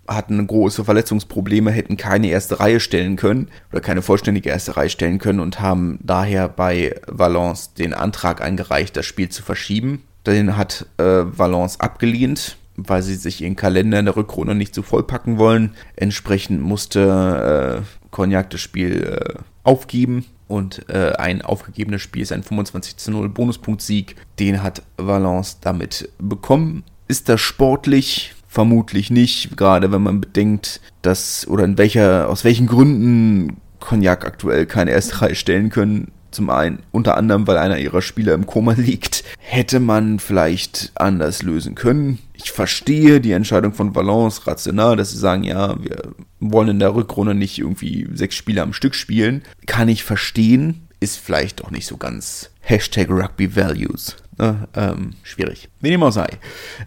hatten 0.08 0.46
große 0.46 0.84
Verletzungsprobleme, 0.84 1.72
hätten 1.72 1.98
keine 1.98 2.28
erste 2.28 2.60
Reihe 2.60 2.80
stellen 2.80 3.16
können 3.16 3.50
oder 3.72 3.82
keine 3.82 4.02
vollständige 4.02 4.50
erste 4.50 4.78
Reihe 4.78 4.90
stellen 4.90 5.20
können 5.20 5.40
und 5.40 5.60
haben 5.60 6.00
daher 6.02 6.50
bei 6.50 6.96
Valence 7.08 7.74
den 7.74 7.94
Antrag 7.94 8.42
eingereicht, 8.42 8.96
das 8.96 9.06
Spiel 9.06 9.30
zu 9.30 9.44
verschieben. 9.44 10.04
Den 10.26 10.58
hat 10.58 10.88
äh, 10.98 11.24
Valence 11.26 11.80
abgelehnt 11.80 12.58
weil 12.78 13.02
sie 13.02 13.16
sich 13.16 13.42
ihren 13.42 13.56
Kalender 13.56 14.00
in 14.00 14.06
der 14.06 14.18
Rückrunde 14.18 14.54
nicht 14.54 14.76
so 14.76 14.82
vollpacken 14.82 15.38
wollen. 15.38 15.76
Entsprechend 15.96 16.62
musste 16.62 17.82
äh, 17.82 18.08
Cognac 18.12 18.50
das 18.50 18.62
Spiel 18.62 19.18
äh, 19.18 19.40
aufgeben 19.64 20.26
und 20.48 20.88
äh, 20.90 21.14
ein 21.14 21.42
aufgegebenes 21.42 22.02
Spiel 22.02 22.22
ist 22.22 22.32
ein 22.32 22.44
25 22.44 22.98
zu 22.98 23.12
0 23.12 23.30
Bonuspunkt-Sieg. 23.30 24.16
Den 24.40 24.62
hat 24.62 24.84
Valence 24.98 25.60
damit 25.62 26.10
bekommen. 26.20 26.84
Ist 27.08 27.30
das 27.30 27.42
sportlich? 27.42 28.34
Vermutlich 28.48 29.12
nicht, 29.12 29.58
gerade 29.58 29.92
wenn 29.92 30.02
man 30.02 30.22
bedenkt, 30.22 30.80
dass 31.02 31.46
oder 31.48 31.66
in 31.66 31.78
welcher, 31.78 32.30
aus 32.30 32.46
welchen 32.46 32.68
Gründen 32.68 33.58
Cognac 33.82 34.26
aktuell 34.26 34.66
keine 34.66 34.92
erste 34.92 35.22
Reihe 35.22 35.36
stellen 35.36 35.70
können. 35.70 36.12
Zum 36.32 36.50
einen, 36.50 36.80
unter 36.92 37.16
anderem, 37.16 37.48
weil 37.48 37.58
einer 37.58 37.78
ihrer 37.78 38.02
Spieler 38.02 38.34
im 38.34 38.46
Koma 38.46 38.74
liegt. 38.74 39.24
Hätte 39.38 39.80
man 39.80 40.20
vielleicht 40.20 40.92
anders 40.96 41.44
lösen 41.44 41.76
können. 41.76 42.20
Ich 42.34 42.52
verstehe 42.52 43.22
die 43.22 43.32
Entscheidung 43.32 43.74
von 43.74 43.96
Valence 43.96 44.46
rational, 44.48 44.96
dass 44.96 45.12
sie 45.12 45.18
sagen, 45.18 45.44
ja, 45.44 45.82
wir 45.82 46.14
wollen 46.40 46.70
in 46.70 46.80
der 46.80 46.96
Rückrunde 46.96 47.36
nicht 47.36 47.58
irgendwie 47.58 48.08
sechs 48.14 48.36
Spiele 48.36 48.62
am 48.62 48.74
Stück 48.74 48.96
spielen. 48.96 49.44
Kann 49.66 49.88
ich 49.88 50.04
verstehen. 50.04 50.88
Ist 51.00 51.18
vielleicht 51.20 51.64
auch 51.64 51.72
nicht 51.72 51.86
so 51.86 51.98
ganz 51.98 52.50
Hashtag 52.62 53.10
Rugby 53.10 53.56
Values. 53.56 54.18
Ne? 54.38 54.68
Ähm, 54.76 55.14
schwierig. 55.24 55.70
Wie 55.80 55.90
dem 55.90 56.04
auch 56.04 56.12
sei. 56.12 56.28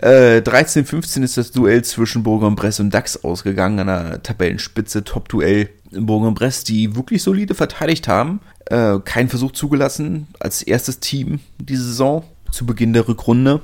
Äh, 0.01 0.40
13-15 0.40 1.22
ist 1.22 1.36
das 1.36 1.51
Duell 1.51 1.82
zwischen 1.82 2.22
Bourg-en-Bresse 2.22 2.82
und 2.82 2.92
DAX 2.92 3.24
ausgegangen, 3.24 3.80
an 3.80 3.86
der 3.86 4.22
Tabellenspitze, 4.22 5.05
Top-Duell. 5.05 5.70
Bourg-en-Bresse, 5.90 6.66
die 6.66 6.94
wirklich 6.94 7.22
solide 7.22 7.55
verteidigt 7.55 8.09
haben, 8.09 8.40
äh, 8.66 8.99
keinen 8.99 9.28
Versuch 9.28 9.53
zugelassen 9.53 10.26
als 10.38 10.62
erstes 10.62 11.01
Team 11.01 11.40
diese 11.59 11.84
Saison 11.84 12.24
zu 12.51 12.66
Beginn 12.66 12.92
der 12.92 13.09
Rückrunde. 13.09 13.62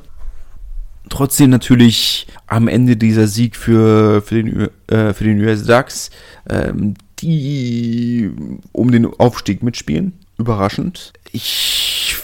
Trotzdem 1.10 1.50
natürlich 1.50 2.26
am 2.46 2.66
Ende 2.66 2.96
dieser 2.96 3.26
Sieg 3.26 3.56
für, 3.56 4.22
für, 4.22 4.42
den, 4.42 4.68
äh, 4.86 5.12
für 5.12 5.24
den 5.24 5.38
US 5.42 5.64
DAX, 5.64 6.10
ähm, 6.48 6.94
die 7.18 8.30
um 8.72 8.90
den 8.90 9.04
Aufstieg 9.04 9.62
mitspielen. 9.62 10.14
Überraschend. 10.38 11.12
Ich 11.32 12.16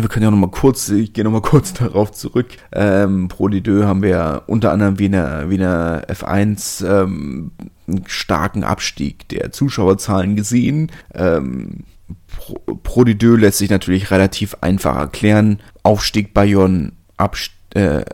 wir 0.00 0.08
können 0.08 0.24
ja 0.24 0.30
noch 0.30 0.38
mal 0.38 0.50
kurz, 0.50 0.88
ich 0.88 1.12
gehe 1.12 1.24
noch 1.24 1.30
mal 1.30 1.42
kurz 1.42 1.74
darauf 1.74 2.12
zurück. 2.12 2.48
Ähm, 2.72 3.28
Pro 3.28 3.46
D2 3.46 3.84
haben 3.84 4.02
wir 4.02 4.44
unter 4.46 4.72
anderem 4.72 4.98
wie 4.98 5.06
in 5.06 5.12
der, 5.12 5.50
wie 5.50 5.54
in 5.54 5.60
der 5.60 6.06
F1 6.08 6.86
ähm, 6.86 7.50
einen 7.86 8.04
starken 8.06 8.64
Abstieg 8.64 9.28
der 9.28 9.52
Zuschauerzahlen 9.52 10.36
gesehen. 10.36 10.90
Ähm, 11.14 11.84
Pro, 12.36 12.54
Pro 12.82 13.02
D2 13.02 13.36
lässt 13.36 13.58
sich 13.58 13.70
natürlich 13.70 14.10
relativ 14.10 14.56
einfach 14.60 14.96
erklären. 14.96 15.60
Aufstieg 15.82 16.32
Bayonne, 16.32 16.92
Abstieg 17.16 17.61
äh, 17.74 18.04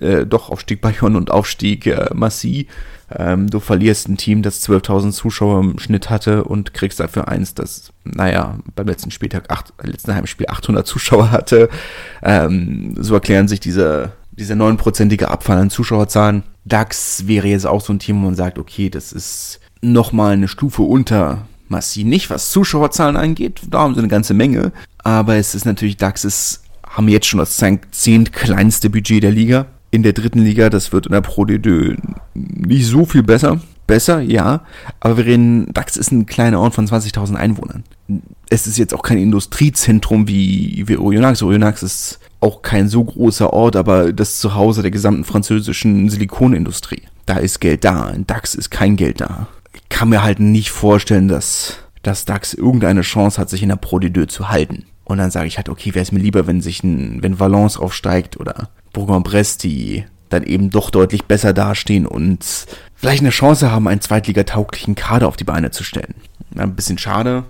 äh, 0.00 0.26
doch 0.26 0.50
Aufstieg 0.50 0.80
Bayonne 0.80 1.16
und 1.16 1.30
Aufstieg 1.30 1.86
äh, 1.86 2.10
Massi. 2.14 2.68
Ähm, 3.12 3.50
du 3.50 3.58
verlierst 3.58 4.08
ein 4.08 4.16
Team, 4.16 4.42
das 4.42 4.66
12.000 4.68 5.10
Zuschauer 5.12 5.60
im 5.60 5.78
Schnitt 5.78 6.10
hatte 6.10 6.44
und 6.44 6.74
kriegst 6.74 7.00
dafür 7.00 7.26
eins, 7.26 7.54
das, 7.54 7.92
naja, 8.04 8.58
beim 8.76 8.86
letzten 8.86 9.10
Spieltag, 9.10 9.50
acht, 9.50 9.72
letzten 9.82 10.14
Heimspiel 10.14 10.46
800 10.48 10.86
Zuschauer 10.86 11.30
hatte. 11.30 11.68
Ähm, 12.22 12.94
so 12.98 13.14
erklären 13.14 13.48
sich 13.48 13.58
diese, 13.58 14.12
diese 14.30 14.54
neunprozentige 14.54 15.28
Abfall 15.28 15.58
an 15.58 15.70
Zuschauerzahlen. 15.70 16.44
DAX 16.64 17.26
wäre 17.26 17.48
jetzt 17.48 17.66
auch 17.66 17.80
so 17.80 17.92
ein 17.92 17.98
Team, 17.98 18.16
wo 18.20 18.26
man 18.26 18.36
sagt, 18.36 18.58
okay, 18.58 18.90
das 18.90 19.12
ist 19.12 19.60
nochmal 19.82 20.34
eine 20.34 20.46
Stufe 20.46 20.82
unter 20.82 21.48
Massi. 21.68 22.04
Nicht, 22.04 22.30
was 22.30 22.50
Zuschauerzahlen 22.50 23.16
angeht, 23.16 23.62
da 23.70 23.80
haben 23.80 23.94
sie 23.94 24.00
eine 24.00 24.08
ganze 24.08 24.34
Menge. 24.34 24.70
Aber 24.98 25.34
es 25.36 25.56
ist 25.56 25.64
natürlich, 25.64 25.96
DAX 25.96 26.24
ist 26.24 26.62
haben 27.00 27.08
jetzt 27.08 27.26
schon 27.26 27.38
das 27.38 27.58
zehnt 27.92 28.32
kleinste 28.34 28.90
Budget 28.90 29.22
der 29.22 29.30
Liga. 29.30 29.66
In 29.90 30.02
der 30.02 30.12
dritten 30.12 30.40
Liga, 30.40 30.68
das 30.68 30.92
wird 30.92 31.06
in 31.06 31.12
der 31.12 31.22
Pro 31.22 31.44
D2 31.44 31.96
nicht 32.34 32.86
so 32.86 33.06
viel 33.06 33.22
besser. 33.22 33.58
Besser, 33.86 34.20
ja, 34.20 34.64
aber 35.00 35.16
wir 35.16 35.24
reden, 35.24 35.72
DAX 35.72 35.96
ist 35.96 36.12
ein 36.12 36.26
kleiner 36.26 36.60
Ort 36.60 36.74
von 36.74 36.86
20.000 36.86 37.34
Einwohnern. 37.34 37.82
es 38.50 38.66
ist 38.66 38.78
jetzt 38.78 38.94
auch 38.94 39.02
kein 39.02 39.18
Industriezentrum 39.18 40.28
wie, 40.28 40.84
wie 40.86 40.98
Oyonnax. 40.98 41.42
Oyonnax 41.42 41.82
ist 41.82 42.20
auch 42.40 42.60
kein 42.62 42.88
so 42.88 43.02
großer 43.02 43.52
Ort, 43.52 43.74
aber 43.74 44.12
das 44.12 44.38
Zuhause 44.38 44.82
der 44.82 44.90
gesamten 44.90 45.24
französischen 45.24 46.08
Silikonindustrie. 46.08 47.02
Da 47.24 47.38
ist 47.38 47.60
Geld 47.60 47.84
da. 47.84 48.10
In 48.10 48.26
DAX 48.26 48.54
ist 48.54 48.70
kein 48.70 48.94
Geld 48.96 49.22
da. 49.22 49.48
Ich 49.74 49.88
kann 49.88 50.10
mir 50.10 50.22
halt 50.22 50.38
nicht 50.38 50.70
vorstellen, 50.70 51.28
dass, 51.28 51.78
dass 52.02 52.26
DAX 52.26 52.54
irgendeine 52.54 53.00
Chance 53.00 53.40
hat, 53.40 53.50
sich 53.50 53.62
in 53.62 53.70
der 53.70 53.76
Pro 53.76 53.98
de 53.98 54.26
zu 54.28 54.50
halten. 54.50 54.84
Und 55.10 55.18
dann 55.18 55.32
sage 55.32 55.48
ich 55.48 55.56
halt, 55.56 55.68
okay, 55.68 55.92
wäre 55.94 56.04
es 56.04 56.12
mir 56.12 56.20
lieber, 56.20 56.46
wenn 56.46 56.60
sich 56.60 56.84
ein, 56.84 57.20
wenn 57.20 57.40
Valence 57.40 57.76
aufsteigt 57.76 58.38
oder 58.38 58.70
Bourg-en-Bresse, 58.92 59.58
die 59.58 60.04
dann 60.28 60.44
eben 60.44 60.70
doch 60.70 60.90
deutlich 60.90 61.24
besser 61.24 61.52
dastehen 61.52 62.06
und 62.06 62.44
vielleicht 62.94 63.20
eine 63.20 63.30
Chance 63.30 63.72
haben, 63.72 63.88
einen 63.88 64.00
zweitligatauglichen 64.00 64.94
Kader 64.94 65.26
auf 65.26 65.36
die 65.36 65.44
Beine 65.44 65.72
zu 65.72 65.82
stellen. 65.82 66.14
Ein 66.56 66.76
bisschen 66.76 66.96
schade, 66.96 67.42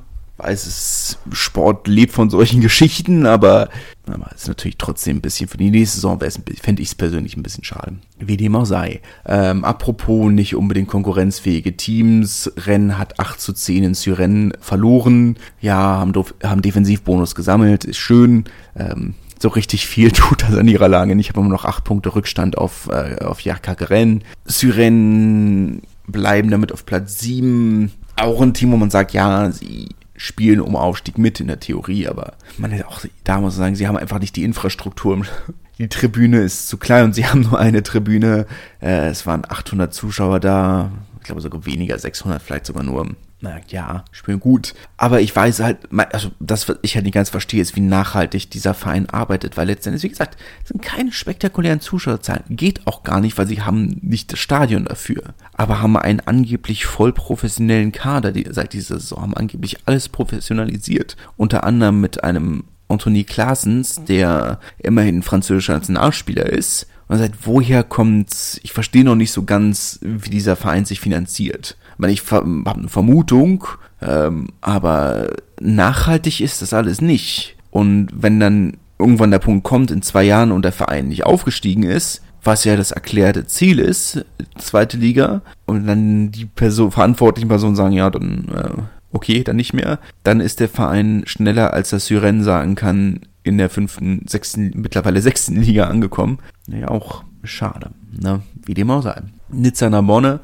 weiß 0.43 0.67
es, 0.67 1.19
Sport 1.33 1.89
lebt 1.89 2.13
von 2.13 2.31
solchen 2.31 2.61
Geschichten, 2.63 3.27
aber, 3.27 3.69
aber 4.07 4.31
ist 4.35 4.49
natürlich 4.49 4.79
trotzdem 4.79 5.19
ein 5.19 5.21
bisschen 5.21 5.49
für 5.49 5.57
die 5.57 5.71
nächste 5.71 5.97
Saison 5.97 6.19
fände 6.21 6.83
ich 6.83 6.89
es 6.89 6.95
persönlich 6.95 7.37
ein 7.37 7.43
bisschen 7.43 7.65
schade. 7.65 7.97
Wie 8.19 8.37
dem 8.37 8.57
auch 8.57 8.65
sei. 8.65 9.01
Ähm, 9.27 9.65
apropos 9.65 10.31
nicht 10.31 10.57
unbedingt 10.57 10.89
konkurrenzfähige 10.89 11.77
Teams, 11.77 12.51
Rennen 12.57 12.99
hat 12.99 13.19
8 13.19 13.41
zu 13.41 13.53
10 13.53 13.85
in 13.85 13.95
Syren 13.95 14.53
verloren. 14.61 15.37
Ja, 15.61 15.77
haben, 15.77 16.13
haben 16.43 16.63
Defensivbonus 16.63 17.35
gesammelt, 17.35 17.85
ist 17.85 17.99
schön. 17.99 18.45
Ähm, 18.77 19.15
so 19.39 19.49
richtig 19.49 19.87
viel 19.87 20.11
tut 20.13 20.43
das 20.43 20.57
an 20.57 20.69
ihrer 20.69 20.89
Lage 20.89 21.17
nicht. 21.17 21.27
Ich 21.27 21.33
habe 21.33 21.41
immer 21.41 21.51
noch 21.51 21.65
8 21.65 21.85
Punkte 21.85 22.15
Rückstand 22.15 22.59
auf, 22.59 22.89
äh, 22.93 23.25
auf 23.25 23.41
Jakakeren. 23.41 24.23
Syren 24.45 25.83
bleiben 26.07 26.51
damit 26.51 26.73
auf 26.73 26.87
Platz 26.87 27.19
7. 27.21 27.91
Auch 28.17 28.41
ein 28.43 28.55
Team, 28.55 28.73
wo 28.73 28.77
man 28.77 28.91
sagt, 28.91 29.13
ja, 29.13 29.51
sie 29.51 29.89
spielen 30.21 30.61
um 30.61 30.77
Aufstieg 30.77 31.17
mit 31.17 31.41
in 31.41 31.47
der 31.47 31.61
Theorie, 31.61 32.07
aber 32.07 32.35
man 32.59 32.71
hätte 32.73 32.89
auch 32.89 33.01
da 33.25 33.41
muss 33.41 33.55
man 33.55 33.65
sagen, 33.65 33.75
sie 33.75 33.89
haben 33.89 33.97
einfach 33.97 34.19
nicht 34.19 34.37
die 34.37 34.45
Infrastruktur. 34.45 35.25
Die 35.79 35.89
Tribüne 35.89 36.41
ist 36.41 36.69
zu 36.69 36.77
klein 36.77 37.05
und 37.05 37.15
sie 37.15 37.25
haben 37.25 37.41
nur 37.41 37.59
eine 37.59 37.83
Tribüne. 37.83 38.47
Äh, 38.83 39.09
es 39.09 39.25
waren 39.25 39.47
800 39.49 39.95
Zuschauer 39.95 40.39
da, 40.39 40.91
ich 41.21 41.25
glaube 41.25 41.41
sogar 41.41 41.65
weniger, 41.65 41.99
600 41.99 42.43
vielleicht 42.43 42.67
sogar 42.67 42.83
nur 42.83 43.17
na 43.41 43.59
ja, 43.69 44.05
spielen 44.13 44.41
gut. 44.41 44.75
Aber 44.97 45.21
ich 45.21 45.35
weiß 45.35 45.61
halt, 45.61 45.79
also 46.13 46.31
das, 46.41 46.69
was 46.69 46.77
ich 46.83 46.95
halt 46.95 47.05
nicht 47.05 47.15
ganz 47.15 47.31
verstehe, 47.31 47.63
ist, 47.63 47.75
wie 47.75 47.81
nachhaltig 47.81 48.51
dieser 48.51 48.75
Verein 48.75 49.09
arbeitet, 49.09 49.57
weil 49.57 49.67
letztendlich, 49.67 50.03
wie 50.03 50.09
gesagt, 50.09 50.37
sind 50.65 50.83
keine 50.83 51.13
spektakulären 51.13 51.81
Zuschauerzahlen. 51.81 52.45
Geht 52.51 52.87
auch 52.87 53.03
gar 53.03 53.21
nicht, 53.21 53.39
weil 53.39 53.47
sie 53.47 53.63
haben 53.63 53.99
nicht 54.03 54.33
das 54.33 54.39
Stadion 54.39 54.85
dafür. 54.85 55.35
Aber 55.55 55.81
haben 55.81 55.97
einen 55.97 56.21
angeblich 56.21 56.85
voll 56.85 57.13
professionellen 57.13 57.93
Kader, 57.93 58.33
die 58.33 58.47
seit 58.51 58.75
dieser 58.75 59.01
Saison 59.01 59.23
haben 59.23 59.35
angeblich 59.35 59.79
alles 59.87 60.09
professionalisiert. 60.09 61.17
Unter 61.37 61.65
anderem 61.65 62.01
mit 62.01 62.23
einem 62.23 62.65
Anthony 62.89 63.25
Klaasens, 63.25 64.05
der 64.05 64.61
immerhin 64.79 65.23
französischer 65.23 65.75
Nationalspieler 65.75 66.47
ist. 66.47 66.87
Und 67.09 67.19
seit 67.19 67.47
woher 67.47 67.83
kommt, 67.83 68.61
ich 68.63 68.73
verstehe 68.73 69.05
noch 69.05 69.17
nicht 69.17 69.33
so 69.33 69.45
ganz, 69.45 69.99
wie 70.03 70.31
dieser 70.31 70.57
Verein 70.57 70.85
sich 70.85 71.01
finanziert 71.01 71.77
meine, 72.01 72.13
ich 72.13 72.31
habe 72.31 72.63
eine 72.65 72.89
Vermutung, 72.89 73.65
ähm, 74.03 74.49
aber 74.61 75.29
nachhaltig 75.61 76.41
ist 76.41 76.63
das 76.63 76.73
alles 76.73 77.01
nicht. 77.01 77.57
Und 77.71 78.09
wenn 78.13 78.41
dann 78.41 78.77
irgendwann 78.99 79.31
der 79.31 79.39
Punkt 79.39 79.65
kommt 79.65 79.91
in 79.91 80.03
zwei 80.03 80.25
Jahren 80.25 80.53
und 80.53 80.63
der 80.63 80.73
Verein 80.73 81.09
nicht 81.09 81.25
aufgestiegen 81.25 81.85
ist, 81.85 82.23
was 82.43 82.65
ja 82.65 82.77
das 82.77 82.91
erklärte 82.91 83.47
Ziel 83.47 83.79
ist, 83.79 84.25
zweite 84.57 84.97
Liga, 84.97 85.43
und 85.67 85.87
dann 85.87 86.31
die 86.31 86.47
Person, 86.47 86.91
verantwortlichen 86.91 87.49
Personen 87.49 87.77
sagen, 87.77 87.93
ja, 87.93 88.09
dann 88.11 88.49
äh, 88.49 88.83
okay, 89.13 89.43
dann 89.43 89.57
nicht 89.57 89.73
mehr, 89.73 89.99
dann 90.23 90.41
ist 90.41 90.61
der 90.61 90.69
Verein 90.69 91.23
schneller, 91.27 91.75
als 91.75 91.91
das 91.91 92.07
Syren 92.07 92.43
sagen 92.43 92.75
kann, 92.75 93.21
in 93.43 93.59
der 93.59 93.71
fünften, 93.71 94.25
sechsten, 94.29 94.73
mittlerweile 94.75 95.21
sechsten 95.21 95.57
Liga 95.57 95.85
angekommen. 95.85 96.39
Naja, 96.67 96.89
auch 96.89 97.25
schade, 97.45 97.91
ne? 98.13 98.43
Wie 98.65 98.75
dem 98.75 98.91
auch 98.91 99.03
sei. 99.03 99.23
Nizza 99.53 99.91
Narbonne. 99.91 100.41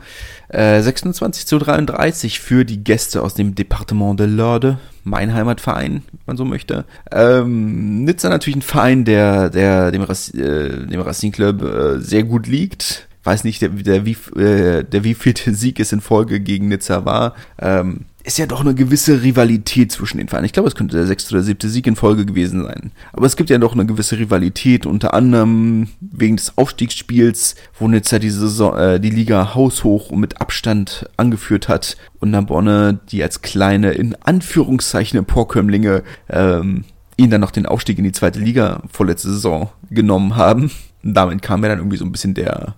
Äh, 0.48 0.80
26 0.80 1.46
zu 1.46 1.58
33 1.58 2.40
für 2.40 2.64
die 2.64 2.82
Gäste 2.82 3.22
aus 3.22 3.34
dem 3.34 3.54
Departement 3.54 4.18
de 4.18 4.26
l'Orde, 4.26 4.78
mein 5.04 5.34
Heimatverein, 5.34 6.02
wenn 6.10 6.20
man 6.26 6.36
so 6.36 6.44
möchte. 6.44 6.84
Ähm, 7.10 8.04
Nizza 8.04 8.28
natürlich 8.28 8.56
ein 8.56 8.62
Verein, 8.62 9.04
der, 9.04 9.50
der 9.50 9.90
dem, 9.90 10.02
Rac 10.02 10.34
äh, 10.34 10.86
dem 10.86 11.00
Racing 11.00 11.32
Club 11.32 11.62
äh, 11.62 12.00
sehr 12.00 12.24
gut 12.24 12.46
liegt. 12.46 13.08
Weiß 13.24 13.42
nicht, 13.44 13.60
der, 13.60 13.70
der, 13.70 14.06
wie, 14.06 14.16
äh, 14.40 14.84
der 14.84 15.04
wievielte 15.04 15.54
Sieg 15.54 15.80
es 15.80 15.92
in 15.92 16.00
Folge 16.00 16.40
gegen 16.40 16.68
Nizza 16.68 17.04
war. 17.04 17.34
Ähm, 17.58 18.06
ist 18.26 18.38
ja 18.38 18.46
doch 18.46 18.60
eine 18.60 18.74
gewisse 18.74 19.22
Rivalität 19.22 19.92
zwischen 19.92 20.18
den 20.18 20.26
Vereinen. 20.26 20.46
Ich 20.46 20.52
glaube, 20.52 20.68
es 20.68 20.74
könnte 20.74 20.96
der 20.96 21.06
sechste 21.06 21.32
oder 21.34 21.44
siebte 21.44 21.68
Sieg 21.68 21.86
in 21.86 21.94
Folge 21.94 22.26
gewesen 22.26 22.64
sein. 22.64 22.90
Aber 23.12 23.24
es 23.24 23.36
gibt 23.36 23.50
ja 23.50 23.58
doch 23.58 23.72
eine 23.72 23.86
gewisse 23.86 24.18
Rivalität, 24.18 24.84
unter 24.84 25.14
anderem 25.14 25.88
wegen 26.00 26.36
des 26.36 26.58
Aufstiegsspiels, 26.58 27.54
wo 27.78 27.86
Nizza 27.86 28.18
die, 28.18 28.30
Saison, 28.30 28.76
äh, 28.76 28.98
die 28.98 29.10
Liga 29.10 29.54
haushoch 29.54 30.10
und 30.10 30.18
mit 30.18 30.40
Abstand 30.40 31.08
angeführt 31.16 31.68
hat 31.68 31.96
und 32.18 32.32
Narbonne, 32.32 32.98
die 33.12 33.22
als 33.22 33.42
kleine, 33.42 33.92
in 33.92 34.16
Anführungszeichen, 34.16 35.18
Emporkömmlinge, 35.20 36.02
ähm, 36.28 36.84
ihnen 37.16 37.30
dann 37.30 37.40
noch 37.40 37.52
den 37.52 37.66
Aufstieg 37.66 37.96
in 37.98 38.04
die 38.04 38.12
zweite 38.12 38.40
Liga 38.40 38.82
vorletzte 38.90 39.30
Saison 39.30 39.70
genommen 39.88 40.34
haben. 40.34 40.72
Und 41.04 41.14
damit 41.14 41.42
kam 41.42 41.62
ja 41.62 41.68
dann 41.68 41.78
irgendwie 41.78 41.96
so 41.96 42.04
ein 42.04 42.12
bisschen 42.12 42.34
der, 42.34 42.74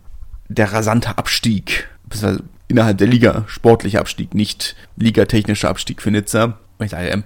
der 0.49 0.75
rasante 0.75 1.17
Abstieg, 1.17 1.89
innerhalb 2.69 2.99
der 2.99 3.07
Liga 3.07 3.45
sportlicher 3.47 4.01
Abstieg, 4.01 4.35
nicht 4.35 4.77
ligatechnischer 4.97 5.69
Abstieg 5.69 6.03
für 6.03 6.11
Nizza. 6.11 6.59
Ich 6.81 6.91
sage 6.91 7.25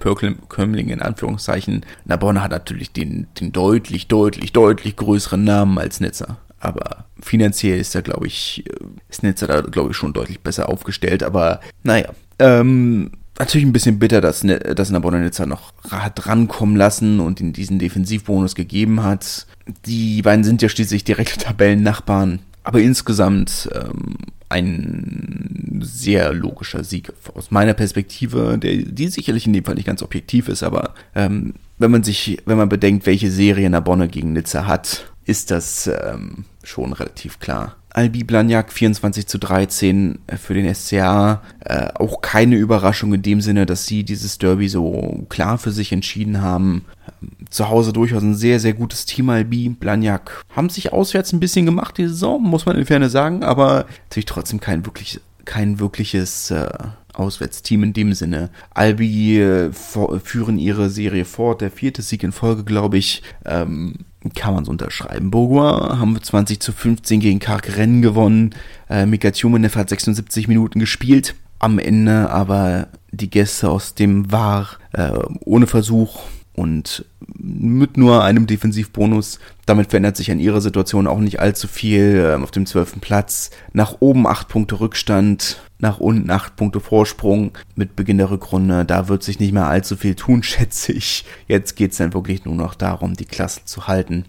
Kömmling 0.48 0.88
in 0.88 1.02
Anführungszeichen. 1.02 1.84
Narbonne 2.06 2.42
hat 2.42 2.52
natürlich 2.52 2.92
den, 2.92 3.26
den 3.38 3.52
deutlich, 3.52 4.08
deutlich, 4.08 4.52
deutlich 4.52 4.96
größeren 4.96 5.44
Namen 5.44 5.78
als 5.78 6.00
Nizza. 6.00 6.38
Aber 6.58 7.06
finanziell 7.20 7.78
ist 7.78 7.94
da, 7.94 8.00
glaube 8.00 8.28
ich, 8.28 8.64
ist 9.10 9.22
Nizza 9.22 9.46
da, 9.46 9.60
glaube 9.60 9.90
ich, 9.90 9.96
schon 9.96 10.14
deutlich 10.14 10.40
besser 10.40 10.68
aufgestellt. 10.70 11.22
Aber 11.22 11.60
naja, 11.82 12.08
ähm, 12.38 13.10
natürlich 13.38 13.66
ein 13.66 13.72
bisschen 13.72 13.98
bitter, 13.98 14.20
dass, 14.20 14.40
dass 14.40 14.90
Narbonne 14.90 15.20
Nizza 15.20 15.44
noch 15.44 15.72
hat 15.90 16.26
rankommen 16.26 16.76
lassen 16.76 17.20
und 17.20 17.40
in 17.40 17.52
diesen 17.52 17.78
Defensivbonus 17.78 18.54
gegeben 18.54 19.02
hat. 19.02 19.46
Die 19.86 20.22
beiden 20.22 20.44
sind 20.44 20.62
ja 20.62 20.68
schließlich 20.68 21.04
direkte 21.04 21.38
Tabellennachbarn. 21.38 22.40
Aber 22.64 22.80
insgesamt 22.80 23.68
ähm, 23.74 24.16
ein 24.48 25.80
sehr 25.82 26.32
logischer 26.32 26.84
Sieg 26.84 27.12
aus 27.34 27.50
meiner 27.50 27.74
Perspektive, 27.74 28.58
der, 28.58 28.76
die 28.76 29.08
sicherlich 29.08 29.46
in 29.46 29.52
dem 29.52 29.64
Fall 29.64 29.74
nicht 29.74 29.86
ganz 29.86 30.02
objektiv 30.02 30.48
ist, 30.48 30.62
aber 30.62 30.94
ähm, 31.14 31.54
wenn 31.78 31.90
man 31.90 32.04
sich, 32.04 32.38
wenn 32.44 32.58
man 32.58 32.68
bedenkt, 32.68 33.06
welche 33.06 33.30
Serie 33.30 33.68
Narbonne 33.70 34.08
gegen 34.08 34.32
Nizza 34.32 34.66
hat, 34.66 35.10
ist 35.24 35.50
das 35.50 35.86
ähm, 35.88 36.44
schon 36.62 36.92
relativ 36.92 37.40
klar. 37.40 37.76
Albi 37.94 38.24
Blagnac 38.24 38.72
24 38.72 39.26
zu 39.26 39.38
13 39.38 40.18
für 40.38 40.54
den 40.54 40.74
SCA. 40.74 41.42
Äh, 41.60 41.88
auch 41.94 42.22
keine 42.22 42.56
Überraschung 42.56 43.12
in 43.12 43.22
dem 43.22 43.40
Sinne, 43.40 43.66
dass 43.66 43.86
sie 43.86 44.02
dieses 44.02 44.38
Derby 44.38 44.68
so 44.68 45.26
klar 45.28 45.58
für 45.58 45.72
sich 45.72 45.92
entschieden 45.92 46.40
haben. 46.40 46.86
Ähm, 47.20 47.30
zu 47.50 47.68
Hause 47.68 47.92
durchaus 47.92 48.22
ein 48.22 48.34
sehr, 48.34 48.60
sehr 48.60 48.72
gutes 48.72 49.04
Team 49.04 49.28
Albi. 49.28 49.68
Blagnac 49.68 50.42
haben 50.50 50.70
sich 50.70 50.92
auswärts 50.92 51.32
ein 51.32 51.40
bisschen 51.40 51.66
gemacht 51.66 51.98
die 51.98 52.08
Saison, 52.08 52.42
muss 52.42 52.64
man 52.64 52.76
in 52.76 52.86
Ferne 52.86 53.10
sagen, 53.10 53.44
aber 53.44 53.86
natürlich 54.04 54.26
trotzdem 54.26 54.60
kein 54.60 54.86
wirklich, 54.86 55.20
kein 55.44 55.78
wirkliches 55.78 56.50
äh, 56.50 56.68
Auswärtsteam 57.12 57.82
in 57.82 57.92
dem 57.92 58.14
Sinne. 58.14 58.50
Albi 58.70 59.38
äh, 59.38 59.70
führen 59.72 60.58
ihre 60.58 60.88
Serie 60.88 61.26
fort, 61.26 61.60
der 61.60 61.70
vierte 61.70 62.00
Sieg 62.00 62.22
in 62.22 62.32
Folge, 62.32 62.64
glaube 62.64 62.96
ich. 62.96 63.22
Ähm, 63.44 63.96
kann 64.30 64.54
man 64.54 64.64
so 64.64 64.70
unterschreiben. 64.70 65.30
Bourgois 65.30 65.98
haben 65.98 66.20
20 66.20 66.60
zu 66.60 66.72
15 66.72 67.20
gegen 67.20 67.38
Karkeren 67.38 68.02
gewonnen. 68.02 68.54
Äh, 68.88 69.06
Mika 69.06 69.30
Tjumenev 69.30 69.76
hat 69.76 69.88
76 69.88 70.48
Minuten 70.48 70.78
gespielt. 70.78 71.34
Am 71.58 71.78
Ende 71.78 72.30
aber 72.30 72.88
die 73.10 73.30
Gäste 73.30 73.70
aus 73.70 73.94
dem 73.94 74.32
War 74.32 74.68
äh, 74.92 75.12
ohne 75.40 75.66
Versuch 75.66 76.22
und 76.54 77.04
mit 77.38 77.96
nur 77.96 78.22
einem 78.22 78.46
Defensivbonus. 78.46 79.38
Damit 79.64 79.90
verändert 79.90 80.16
sich 80.16 80.30
an 80.30 80.40
ihrer 80.40 80.60
Situation 80.60 81.06
auch 81.06 81.18
nicht 81.18 81.40
allzu 81.40 81.66
viel. 81.66 82.16
Äh, 82.16 82.42
auf 82.42 82.50
dem 82.50 82.66
zwölften 82.66 83.00
Platz 83.00 83.50
nach 83.72 83.96
oben 84.00 84.26
acht 84.26 84.48
Punkte 84.48 84.80
Rückstand 84.80 85.62
nach 85.78 85.98
unten 85.98 86.30
acht 86.30 86.56
Punkte 86.56 86.80
Vorsprung 86.80 87.52
mit 87.74 87.96
Beginn 87.96 88.18
der 88.18 88.30
Rückrunde. 88.30 88.84
Da 88.84 89.08
wird 89.08 89.22
sich 89.22 89.40
nicht 89.40 89.52
mehr 89.52 89.66
allzu 89.66 89.96
viel 89.96 90.14
tun, 90.14 90.42
schätze 90.42 90.92
ich. 90.92 91.24
Jetzt 91.48 91.74
geht 91.74 91.92
es 91.92 91.98
dann 91.98 92.14
wirklich 92.14 92.44
nur 92.44 92.54
noch 92.54 92.74
darum, 92.74 93.14
die 93.14 93.24
Klasse 93.24 93.64
zu 93.64 93.86
halten. 93.86 94.24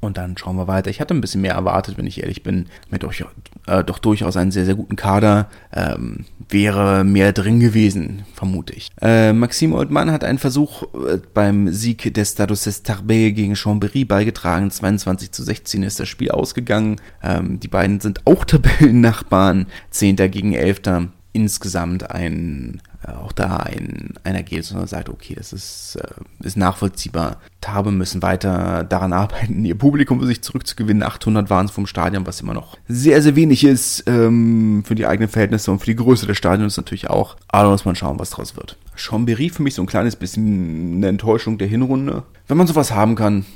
Und 0.00 0.16
dann 0.16 0.38
schauen 0.38 0.56
wir 0.56 0.66
weiter. 0.66 0.88
Ich 0.88 1.00
hatte 1.00 1.14
ein 1.14 1.20
bisschen 1.20 1.42
mehr 1.42 1.54
erwartet, 1.54 1.98
wenn 1.98 2.06
ich 2.06 2.22
ehrlich 2.22 2.42
bin. 2.42 2.66
Mit 2.90 3.04
euch 3.04 3.22
äh, 3.66 3.84
doch 3.84 3.98
durchaus 3.98 4.36
einen 4.36 4.50
sehr, 4.50 4.64
sehr 4.64 4.74
guten 4.74 4.96
Kader. 4.96 5.48
Ähm, 5.74 6.24
wäre 6.48 7.04
mehr 7.04 7.32
drin 7.32 7.60
gewesen, 7.60 8.22
vermute 8.34 8.72
ich. 8.72 8.90
Äh, 9.02 9.34
Maxime 9.34 9.76
Oldmann 9.76 10.10
hat 10.10 10.24
einen 10.24 10.38
Versuch 10.38 10.84
äh, 10.94 11.18
beim 11.34 11.70
Sieg 11.72 12.14
des 12.14 12.32
Status 12.32 12.64
des 12.64 12.82
Tarbet 12.82 13.36
gegen 13.36 13.54
Chambéry 13.54 14.06
beigetragen. 14.06 14.70
22 14.70 15.32
zu 15.32 15.42
16 15.42 15.82
ist 15.82 16.00
das 16.00 16.08
Spiel 16.08 16.30
ausgegangen. 16.30 16.96
Ähm, 17.22 17.60
die 17.60 17.68
beiden 17.68 18.00
sind 18.00 18.26
auch 18.26 18.44
Tabellennachbarn. 18.46 19.66
Zehnter 19.90 20.28
gegen 20.28 20.54
Elfter 20.54 21.08
insgesamt 21.32 22.10
ein, 22.10 22.80
auch 23.06 23.32
da 23.32 23.56
ein, 23.56 24.14
einer 24.24 24.42
geht, 24.42 24.64
sondern 24.64 24.86
sagt, 24.86 25.08
okay, 25.08 25.34
das 25.34 25.52
ist, 25.52 25.96
äh, 25.96 26.46
ist 26.46 26.56
nachvollziehbar. 26.56 27.38
Tabe 27.60 27.92
müssen 27.92 28.22
weiter 28.22 28.84
daran 28.84 29.12
arbeiten, 29.12 29.64
ihr 29.64 29.76
Publikum 29.76 30.20
für 30.20 30.26
sich 30.26 30.42
zurückzugewinnen. 30.42 31.02
800 31.02 31.48
waren 31.48 31.66
es 31.66 31.72
vom 31.72 31.86
Stadion, 31.86 32.26
was 32.26 32.40
immer 32.40 32.54
noch 32.54 32.76
sehr, 32.88 33.22
sehr 33.22 33.36
wenig 33.36 33.64
ist 33.64 34.04
ähm, 34.06 34.82
für 34.84 34.94
die 34.94 35.06
eigenen 35.06 35.30
Verhältnisse 35.30 35.70
und 35.70 35.78
für 35.78 35.86
die 35.86 35.96
Größe 35.96 36.26
des 36.26 36.36
Stadions 36.36 36.76
natürlich 36.76 37.08
auch. 37.08 37.36
Aber 37.48 37.70
muss 37.70 37.84
man 37.84 37.96
schauen, 37.96 38.18
was 38.18 38.30
draus 38.30 38.56
wird. 38.56 38.76
Chambéry 38.96 39.50
für 39.50 39.62
mich 39.62 39.74
so 39.74 39.82
ein 39.82 39.86
kleines 39.86 40.16
bisschen 40.16 40.96
eine 40.96 41.08
Enttäuschung 41.08 41.56
der 41.56 41.68
Hinrunde. 41.68 42.24
Wenn 42.48 42.58
man 42.58 42.66
sowas 42.66 42.92
haben 42.92 43.14
kann, 43.14 43.46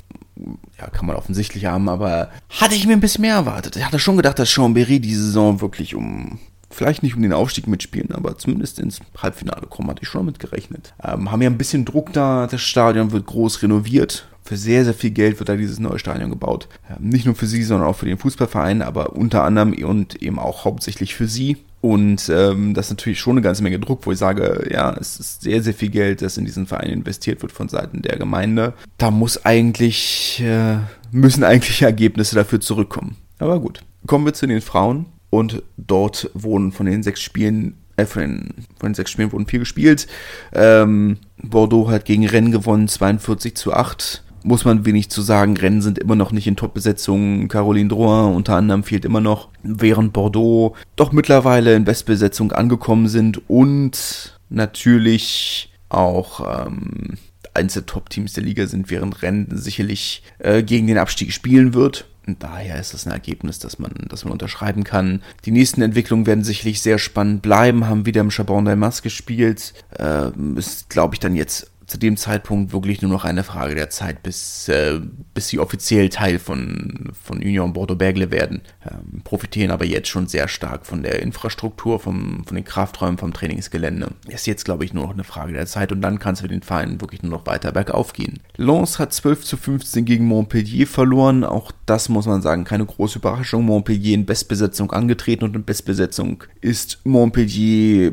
ja, 0.79 0.89
kann 0.89 1.07
man 1.07 1.17
offensichtlich 1.17 1.67
haben, 1.67 1.89
aber 1.89 2.31
hatte 2.49 2.75
ich 2.75 2.87
mir 2.87 2.95
ein 2.95 3.01
bisschen 3.01 3.23
mehr 3.23 3.35
erwartet. 3.35 3.77
Ich 3.77 3.85
hatte 3.85 3.99
schon 3.99 4.17
gedacht, 4.17 4.39
dass 4.39 4.49
Chambéry 4.49 5.01
die 5.01 5.15
Saison 5.15 5.61
wirklich 5.61 5.95
um 5.95 6.39
vielleicht 6.75 7.03
nicht 7.03 7.17
um 7.17 7.23
den 7.23 7.33
Aufstieg 7.33 7.67
mitspielen, 7.67 8.13
aber 8.13 8.37
zumindest 8.39 8.79
ins 8.79 9.01
Halbfinale 9.17 9.67
kommen, 9.67 9.89
hatte 9.89 10.03
ich 10.03 10.09
schon 10.09 10.23
damit 10.23 10.39
gerechnet. 10.39 10.95
Ähm, 11.03 11.31
haben 11.31 11.43
ja 11.43 11.49
ein 11.49 11.59
bisschen 11.59 11.85
Druck 11.85 12.13
da, 12.13 12.47
das 12.47 12.61
Stadion 12.61 13.13
wird 13.13 13.27
groß 13.27 13.63
renoviert. 13.63 14.29
Für 14.43 14.59
sehr, 14.59 14.85
sehr 14.85 14.93
viel 14.93 15.11
Geld 15.11 15.39
wird 15.39 15.49
da 15.49 15.57
dieses 15.57 15.79
neue 15.79 15.99
Stadion 15.99 16.29
gebaut. 16.31 16.69
Ähm, 16.91 17.09
nicht 17.09 17.25
nur 17.25 17.35
für 17.35 17.47
sie, 17.47 17.63
sondern 17.63 17.89
auch 17.89 17.97
für 17.97 18.07
den 18.07 18.19
Fußballverein, 18.19 18.83
aber 18.83 19.15
unter 19.15 19.43
anderem 19.45 19.73
und 19.85 20.23
eben 20.23 20.39
auch 20.39 20.65
hauptsächlich 20.65 21.15
für 21.15 21.29
sie. 21.29 21.57
Und 21.81 22.31
ähm, 22.31 22.73
das 22.73 22.87
ist 22.87 22.93
natürlich 22.93 23.21
schon 23.21 23.33
eine 23.33 23.43
ganze 23.43 23.63
Menge 23.63 23.79
Druck, 23.79 24.07
wo 24.07 24.13
ich 24.13 24.19
sage, 24.19 24.69
ja, 24.71 24.95
es 24.99 25.21
ist 25.21 25.43
sehr, 25.43 25.63
sehr 25.63 25.75
viel 25.75 25.91
Geld, 25.91 26.23
das 26.23 26.39
in 26.39 26.47
diesen 26.47 26.67
Verein 26.67 26.89
investiert 26.89 27.43
wird 27.43 27.53
von 27.53 27.69
Seiten 27.69 28.01
der 28.01 28.17
Gemeinde. 28.17 28.73
Da 28.97 29.11
muss 29.11 29.45
eigentlich, 29.45 30.43
äh, 30.43 30.79
müssen 31.11 31.45
eigentlich 31.45 31.83
Ergebnisse 31.83 32.37
dafür 32.37 32.61
zurückkommen. 32.61 33.17
Aber 33.39 33.61
gut. 33.61 33.83
Kommen 34.07 34.25
wir 34.25 34.33
zu 34.33 34.47
den 34.47 34.61
Frauen. 34.61 35.07
Und 35.35 35.65
dort 35.77 36.31
wurden 36.35 36.71
von 36.71 36.87
den 36.87 37.03
sechs 37.03 37.21
Spielen, 37.21 37.75
äh, 37.97 38.07
von 38.07 38.23
den, 38.23 38.55
von 38.79 38.91
den 38.91 38.95
sechs 38.95 39.11
Spielen 39.11 39.33
wurden 39.33 39.47
vier 39.47 39.59
gespielt. 39.59 40.07
Ähm, 40.53 41.17
Bordeaux 41.43 41.91
hat 41.91 42.05
gegen 42.05 42.25
Rennes 42.25 42.53
gewonnen, 42.53 42.87
42 42.87 43.57
zu 43.57 43.73
8 43.73 44.23
muss 44.47 44.67
man 44.67 44.85
wenig 44.85 45.09
zu 45.09 45.23
sagen. 45.23 45.57
Rennen 45.57 45.81
sind 45.81 45.99
immer 45.99 46.15
noch 46.17 46.31
nicht 46.31 46.47
in 46.47 46.55
Top-Besetzung. 46.55 47.49
Caroline 47.49 47.89
Drouin 47.89 48.35
unter 48.35 48.57
anderem 48.57 48.85
fehlt 48.85 49.07
immer 49.07 49.23
noch, 49.23 49.49
während 49.63 50.13
Bordeaux 50.13 50.77
doch 50.97 51.13
mittlerweile 51.13 51.75
in 51.75 51.85
Bestbesetzung 51.85 52.53
angekommen 52.53 53.09
sind 53.09 53.41
und 53.49 54.39
natürlich 54.51 55.73
auch 55.89 56.67
ähm, 56.67 57.17
eins 57.55 57.73
der 57.73 57.87
Top-Teams 57.87 58.35
der 58.35 58.45
Liga 58.45 58.67
sind, 58.67 58.91
während 58.91 59.23
Rennen 59.23 59.49
sicherlich 59.51 60.23
äh, 60.39 60.63
gegen 60.63 60.87
den 60.87 60.99
Abstieg 60.99 61.33
spielen 61.33 61.73
wird. 61.73 62.07
Und 62.27 62.43
daher 62.43 62.81
ist 62.81 62.95
das 62.95 63.07
ein 63.07 63.13
Ergebnis, 63.13 63.59
das 63.59 63.79
man, 63.79 63.93
das 64.09 64.25
man 64.25 64.33
unterschreiben 64.33 64.85
kann. 64.85 65.23
Die 65.45 65.51
nächsten 65.51 65.83
Entwicklungen 65.83 66.27
werden 66.27 66.45
sicherlich 66.45 66.81
sehr 66.81 66.99
spannend 66.99 67.43
bleiben, 67.43 67.87
haben 67.87 68.07
wieder 68.07 68.23
im 68.23 68.31
Chabon 68.31 68.67
d'Almas 68.67 69.03
gespielt. 69.03 69.75
Äh, 69.99 70.31
ist, 70.57 70.89
glaube 70.89 71.15
ich, 71.15 71.21
dann 71.21 71.35
jetzt 71.35 71.71
zu 71.87 71.99
dem 71.99 72.17
Zeitpunkt 72.17 72.73
wirklich 72.73 73.03
nur 73.03 73.11
noch 73.11 73.25
eine 73.25 73.45
Frage 73.45 73.75
der 73.75 73.91
Zeit, 73.91 74.23
bis, 74.23 74.69
äh, 74.69 75.01
bis 75.35 75.49
sie 75.49 75.59
offiziell 75.59 76.09
Teil 76.09 76.39
von, 76.39 77.11
von 77.23 77.39
Union 77.39 77.73
Bordeaux-Bergle 77.73 78.31
werden. 78.31 78.63
Ähm, 78.85 79.23
profitieren 79.23 79.71
aber 79.71 79.85
jetzt 79.85 80.09
schon 80.09 80.27
sehr 80.27 80.49
stark 80.49 80.87
von 80.87 81.03
der 81.03 81.21
Infrastruktur, 81.23 82.01
vom, 82.01 82.45
von 82.45 82.55
den 82.55 82.65
Krafträumen, 82.65 83.19
vom 83.19 83.33
Trainingsgelände. 83.33 84.09
Ist 84.29 84.47
jetzt, 84.47 84.65
glaube 84.65 84.85
ich, 84.85 84.95
nur 84.95 85.05
noch 85.05 85.13
eine 85.13 85.25
Frage 85.25 85.53
der 85.53 85.67
Zeit 85.67 85.93
und 85.93 86.01
dann 86.01 86.19
kann 86.19 86.35
es 86.35 86.41
für 86.41 86.49
den 86.49 86.63
Verein 86.63 87.01
wirklich 87.01 87.23
nur 87.23 87.33
noch 87.33 87.47
weiter 87.47 87.73
bergauf 87.73 88.13
gehen. 88.13 88.41
Lens 88.57 88.99
hat 88.99 89.13
12 89.13 89.45
zu 89.45 89.57
15 89.57 90.05
gegen 90.05 90.25
Montpellier 90.27 90.87
verloren. 90.87 91.45
Auch 91.45 91.73
das 91.87 92.09
muss 92.09 92.27
man 92.27 92.43
sagen, 92.43 92.65
keine 92.65 92.87
große 92.87 93.19
Überraschung. 93.19 93.65
Montpellier 93.65 94.15
in 94.15 94.27
Bestbesetzung 94.27 94.93
angetreten 94.93 95.45
und 95.45 95.57
in 95.57 95.65
Bestbesetzung 95.65 96.45
ist 96.61 97.01
Montpellier 97.05 98.13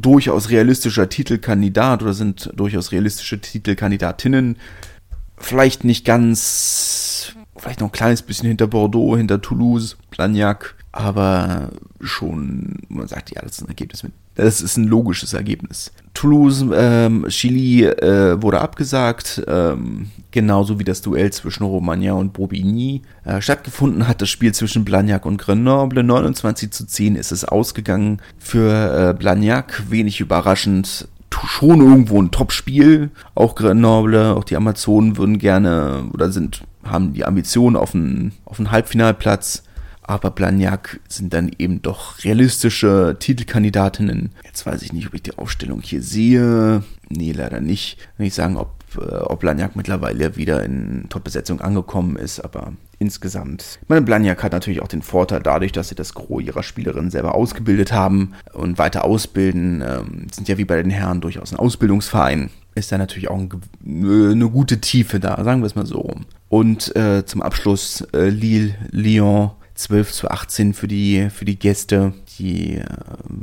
durchaus 0.00 0.50
realistischer 0.50 1.08
Titelkandidat 1.08 2.02
oder 2.02 2.14
sind 2.14 2.50
durchaus 2.54 2.92
realistisch 2.92 2.98
realistische 3.08 3.40
Titelkandidatinnen. 3.40 4.56
Vielleicht 5.36 5.84
nicht 5.84 6.04
ganz, 6.04 7.34
vielleicht 7.56 7.80
noch 7.80 7.88
ein 7.88 7.92
kleines 7.92 8.22
bisschen 8.22 8.48
hinter 8.48 8.66
Bordeaux, 8.66 9.16
hinter 9.16 9.40
Toulouse, 9.40 9.96
Blagnac, 10.10 10.74
aber 10.92 11.70
schon, 12.00 12.78
man 12.88 13.06
sagt, 13.06 13.30
ja, 13.30 13.42
das 13.42 13.52
ist 13.52 13.62
ein 13.62 13.68
Ergebnis 13.68 14.02
mit. 14.02 14.12
Das 14.38 14.60
ist 14.60 14.76
ein 14.76 14.84
logisches 14.84 15.34
Ergebnis. 15.34 15.90
Toulouse, 16.14 16.64
ähm, 16.72 17.26
Chili 17.28 17.84
äh, 17.84 18.40
wurde 18.40 18.60
abgesagt, 18.60 19.42
ähm, 19.48 20.10
genauso 20.30 20.78
wie 20.78 20.84
das 20.84 21.02
Duell 21.02 21.32
zwischen 21.32 21.64
Romagna 21.64 22.12
und 22.12 22.34
Bobigny. 22.34 23.02
Äh, 23.24 23.40
stattgefunden 23.40 24.06
hat 24.06 24.22
das 24.22 24.30
Spiel 24.30 24.54
zwischen 24.54 24.84
Blagnac 24.84 25.26
und 25.26 25.38
Grenoble. 25.38 26.04
29 26.04 26.70
zu 26.70 26.86
10 26.86 27.16
ist 27.16 27.32
es 27.32 27.44
ausgegangen 27.44 28.20
für 28.38 29.10
äh, 29.10 29.12
Blagnac. 29.12 29.90
Wenig 29.90 30.20
überraschend 30.20 31.08
schon 31.44 31.80
irgendwo 31.80 32.22
ein 32.22 32.30
Top-Spiel. 32.30 33.10
Auch 33.34 33.56
Grenoble, 33.56 34.36
auch 34.36 34.44
die 34.44 34.56
Amazonen 34.56 35.16
würden 35.16 35.38
gerne 35.38 36.04
oder 36.12 36.30
sind, 36.30 36.62
haben 36.84 37.12
die 37.12 37.24
Ambitionen 37.24 37.74
auf 37.74 37.92
einen, 37.92 38.32
auf 38.44 38.60
einen 38.60 38.70
Halbfinalplatz. 38.70 39.64
Aber 40.08 40.30
Blagnac 40.30 41.00
sind 41.06 41.34
dann 41.34 41.50
eben 41.58 41.82
doch 41.82 42.24
realistische 42.24 43.16
Titelkandidatinnen. 43.20 44.30
Jetzt 44.42 44.64
weiß 44.64 44.80
ich 44.80 44.94
nicht, 44.94 45.06
ob 45.06 45.12
ich 45.12 45.22
die 45.22 45.36
Aufstellung 45.36 45.82
hier 45.82 46.00
sehe. 46.00 46.82
Nee, 47.10 47.32
leider 47.32 47.60
nicht. 47.60 47.98
Wenn 48.16 48.24
ich 48.24 48.32
sagen, 48.32 48.56
ob, 48.56 48.72
äh, 48.96 49.16
ob 49.16 49.40
Blagnac 49.40 49.76
mittlerweile 49.76 50.36
wieder 50.36 50.64
in 50.64 51.10
Top-Besetzung 51.10 51.60
angekommen 51.60 52.16
ist, 52.16 52.40
aber 52.40 52.72
insgesamt. 52.98 53.80
Meine 53.86 54.00
Blagnac 54.00 54.42
hat 54.42 54.52
natürlich 54.52 54.80
auch 54.80 54.88
den 54.88 55.02
Vorteil 55.02 55.42
dadurch, 55.42 55.72
dass 55.72 55.90
sie 55.90 55.94
das 55.94 56.14
Gros 56.14 56.42
ihrer 56.42 56.62
Spielerinnen 56.62 57.10
selber 57.10 57.34
ausgebildet 57.34 57.92
haben 57.92 58.32
und 58.54 58.78
weiter 58.78 59.04
ausbilden. 59.04 59.84
Ähm, 59.86 60.26
sind 60.32 60.48
ja 60.48 60.56
wie 60.56 60.64
bei 60.64 60.80
den 60.80 60.90
Herren 60.90 61.20
durchaus 61.20 61.52
ein 61.52 61.58
Ausbildungsverein. 61.58 62.48
Ist 62.74 62.90
da 62.90 62.96
natürlich 62.96 63.28
auch 63.28 63.38
ein, 63.38 63.50
eine 63.84 64.48
gute 64.48 64.80
Tiefe 64.80 65.20
da, 65.20 65.44
sagen 65.44 65.60
wir 65.60 65.66
es 65.66 65.74
mal 65.74 65.84
so 65.84 65.98
rum. 65.98 66.24
Und 66.48 66.96
äh, 66.96 67.26
zum 67.26 67.42
Abschluss 67.42 68.06
äh, 68.14 68.30
Lille, 68.30 68.74
Lyon 68.90 69.50
12 69.78 70.12
zu 70.12 70.30
18 70.30 70.74
für 70.74 70.88
die, 70.88 71.30
für 71.30 71.44
die 71.44 71.58
Gäste. 71.58 72.12
Die 72.38 72.76
äh, 72.76 72.84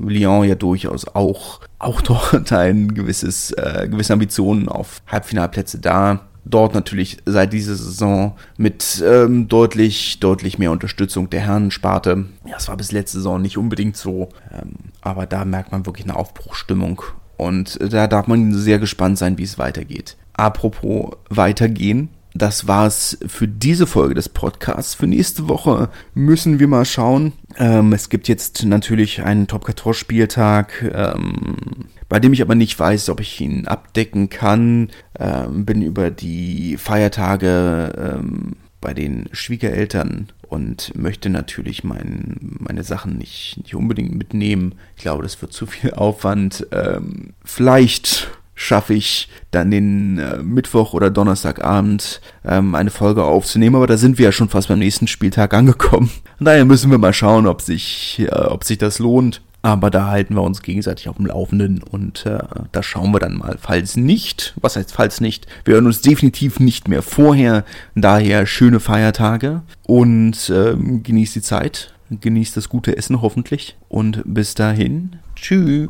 Lyon 0.05 0.47
ja 0.47 0.55
durchaus 0.55 1.07
auch, 1.07 1.61
auch 1.79 2.01
dort 2.03 2.51
ein 2.51 2.93
gewisses, 2.93 3.51
äh, 3.51 3.87
gewisse 3.89 4.13
Ambitionen 4.13 4.67
auf 4.67 5.01
Halbfinalplätze 5.07 5.79
da 5.79 6.21
dort 6.45 6.75
natürlich 6.75 7.17
seit 7.25 7.53
dieser 7.53 7.75
Saison 7.75 8.35
mit 8.57 9.03
ähm, 9.05 9.47
deutlich, 9.47 10.19
deutlich 10.19 10.59
mehr 10.59 10.71
Unterstützung 10.71 11.29
der 11.29 11.41
Herrensparte. 11.41 12.25
Ja, 12.45 12.53
das 12.53 12.67
war 12.67 12.77
bis 12.77 12.91
letzte 12.91 13.17
Saison 13.17 13.41
nicht 13.41 13.57
unbedingt 13.57 13.97
so, 13.97 14.29
ähm, 14.53 14.73
aber 15.01 15.25
da 15.25 15.43
merkt 15.43 15.71
man 15.71 15.85
wirklich 15.85 16.05
eine 16.05 16.15
Aufbruchstimmung 16.15 17.01
und 17.37 17.79
da 17.81 18.07
darf 18.07 18.27
man 18.27 18.53
sehr 18.53 18.79
gespannt 18.79 19.17
sein, 19.17 19.37
wie 19.37 19.43
es 19.43 19.57
weitergeht. 19.57 20.17
Apropos 20.33 21.17
weitergehen, 21.29 22.09
das 22.35 22.67
war's 22.67 23.17
für 23.25 23.47
diese 23.47 23.87
Folge 23.87 24.13
des 24.13 24.29
Podcasts. 24.29 24.93
Für 24.93 25.07
nächste 25.07 25.47
Woche 25.47 25.89
müssen 26.13 26.59
wir 26.59 26.67
mal 26.67 26.85
schauen. 26.85 27.31
Ähm, 27.57 27.93
es 27.93 28.09
gibt 28.09 28.27
jetzt 28.27 28.65
natürlich 28.65 29.23
einen 29.23 29.47
Top 29.47 29.65
14 29.65 29.93
Spieltag. 29.93 30.83
Ähm, 30.93 31.87
bei 32.09 32.19
dem 32.19 32.33
ich 32.33 32.41
aber 32.41 32.55
nicht 32.55 32.77
weiß, 32.77 33.09
ob 33.09 33.21
ich 33.21 33.39
ihn 33.41 33.67
abdecken 33.67 34.29
kann. 34.29 34.89
Ähm, 35.17 35.65
bin 35.65 35.81
über 35.81 36.11
die 36.11 36.77
Feiertage 36.77 37.93
ähm, 37.97 38.57
bei 38.81 38.93
den 38.93 39.29
Schwiegereltern 39.31 40.27
und 40.47 40.93
möchte 40.95 41.29
natürlich 41.29 41.83
mein, 41.83 42.57
meine 42.59 42.83
Sachen 42.83 43.17
nicht, 43.17 43.57
nicht 43.57 43.75
unbedingt 43.75 44.13
mitnehmen. 44.13 44.75
Ich 44.95 45.03
glaube, 45.03 45.23
das 45.23 45.41
wird 45.41 45.53
zu 45.53 45.65
viel 45.65 45.93
Aufwand. 45.93 46.67
Ähm, 46.71 47.33
vielleicht 47.43 48.29
schaffe 48.55 48.93
ich 48.93 49.29
dann 49.51 49.69
den 49.69 50.17
äh, 50.17 50.37
Mittwoch 50.41 50.93
oder 50.93 51.11
Donnerstagabend 51.11 52.21
ähm, 52.45 52.73
eine 52.73 52.89
Folge 52.89 53.23
aufzunehmen, 53.23 53.75
aber 53.75 53.87
da 53.87 53.97
sind 53.97 54.17
wir 54.17 54.25
ja 54.25 54.31
schon 54.31 54.49
fast 54.49 54.69
beim 54.69 54.79
nächsten 54.79 55.07
Spieltag 55.07 55.53
angekommen. 55.53 56.09
Und 56.39 56.45
daher 56.45 56.65
müssen 56.65 56.89
wir 56.89 56.97
mal 56.97 57.13
schauen, 57.13 57.47
ob 57.47 57.61
sich, 57.61 58.19
äh, 58.19 58.31
ob 58.31 58.63
sich 58.63 58.77
das 58.77 58.99
lohnt. 58.99 59.41
Aber 59.61 59.89
da 59.89 60.05
halten 60.09 60.35
wir 60.35 60.43
uns 60.43 60.61
gegenseitig 60.61 61.09
auf 61.09 61.15
dem 61.15 61.25
Laufenden 61.25 61.81
und 61.81 62.27
äh, 62.27 62.37
da 62.71 62.83
schauen 62.83 63.11
wir 63.11 63.19
dann 63.19 63.35
mal. 63.35 63.57
Falls 63.59 63.97
nicht, 63.97 64.53
was 64.61 64.75
heißt 64.75 64.91
falls 64.91 65.21
nicht? 65.21 65.47
Wir 65.63 65.73
hören 65.73 65.87
uns 65.87 66.01
definitiv 66.01 66.59
nicht 66.59 66.87
mehr 66.87 67.01
vorher. 67.01 67.65
Daher 67.95 68.45
schöne 68.45 68.79
Feiertage 68.79 69.63
und 69.87 70.51
ähm, 70.53 71.01
genießt 71.01 71.33
die 71.33 71.41
Zeit, 71.41 71.95
genießt 72.11 72.55
das 72.55 72.69
gute 72.69 72.95
Essen 72.95 73.23
hoffentlich 73.23 73.75
und 73.89 74.21
bis 74.23 74.53
dahin, 74.53 75.15
tschüss. 75.35 75.89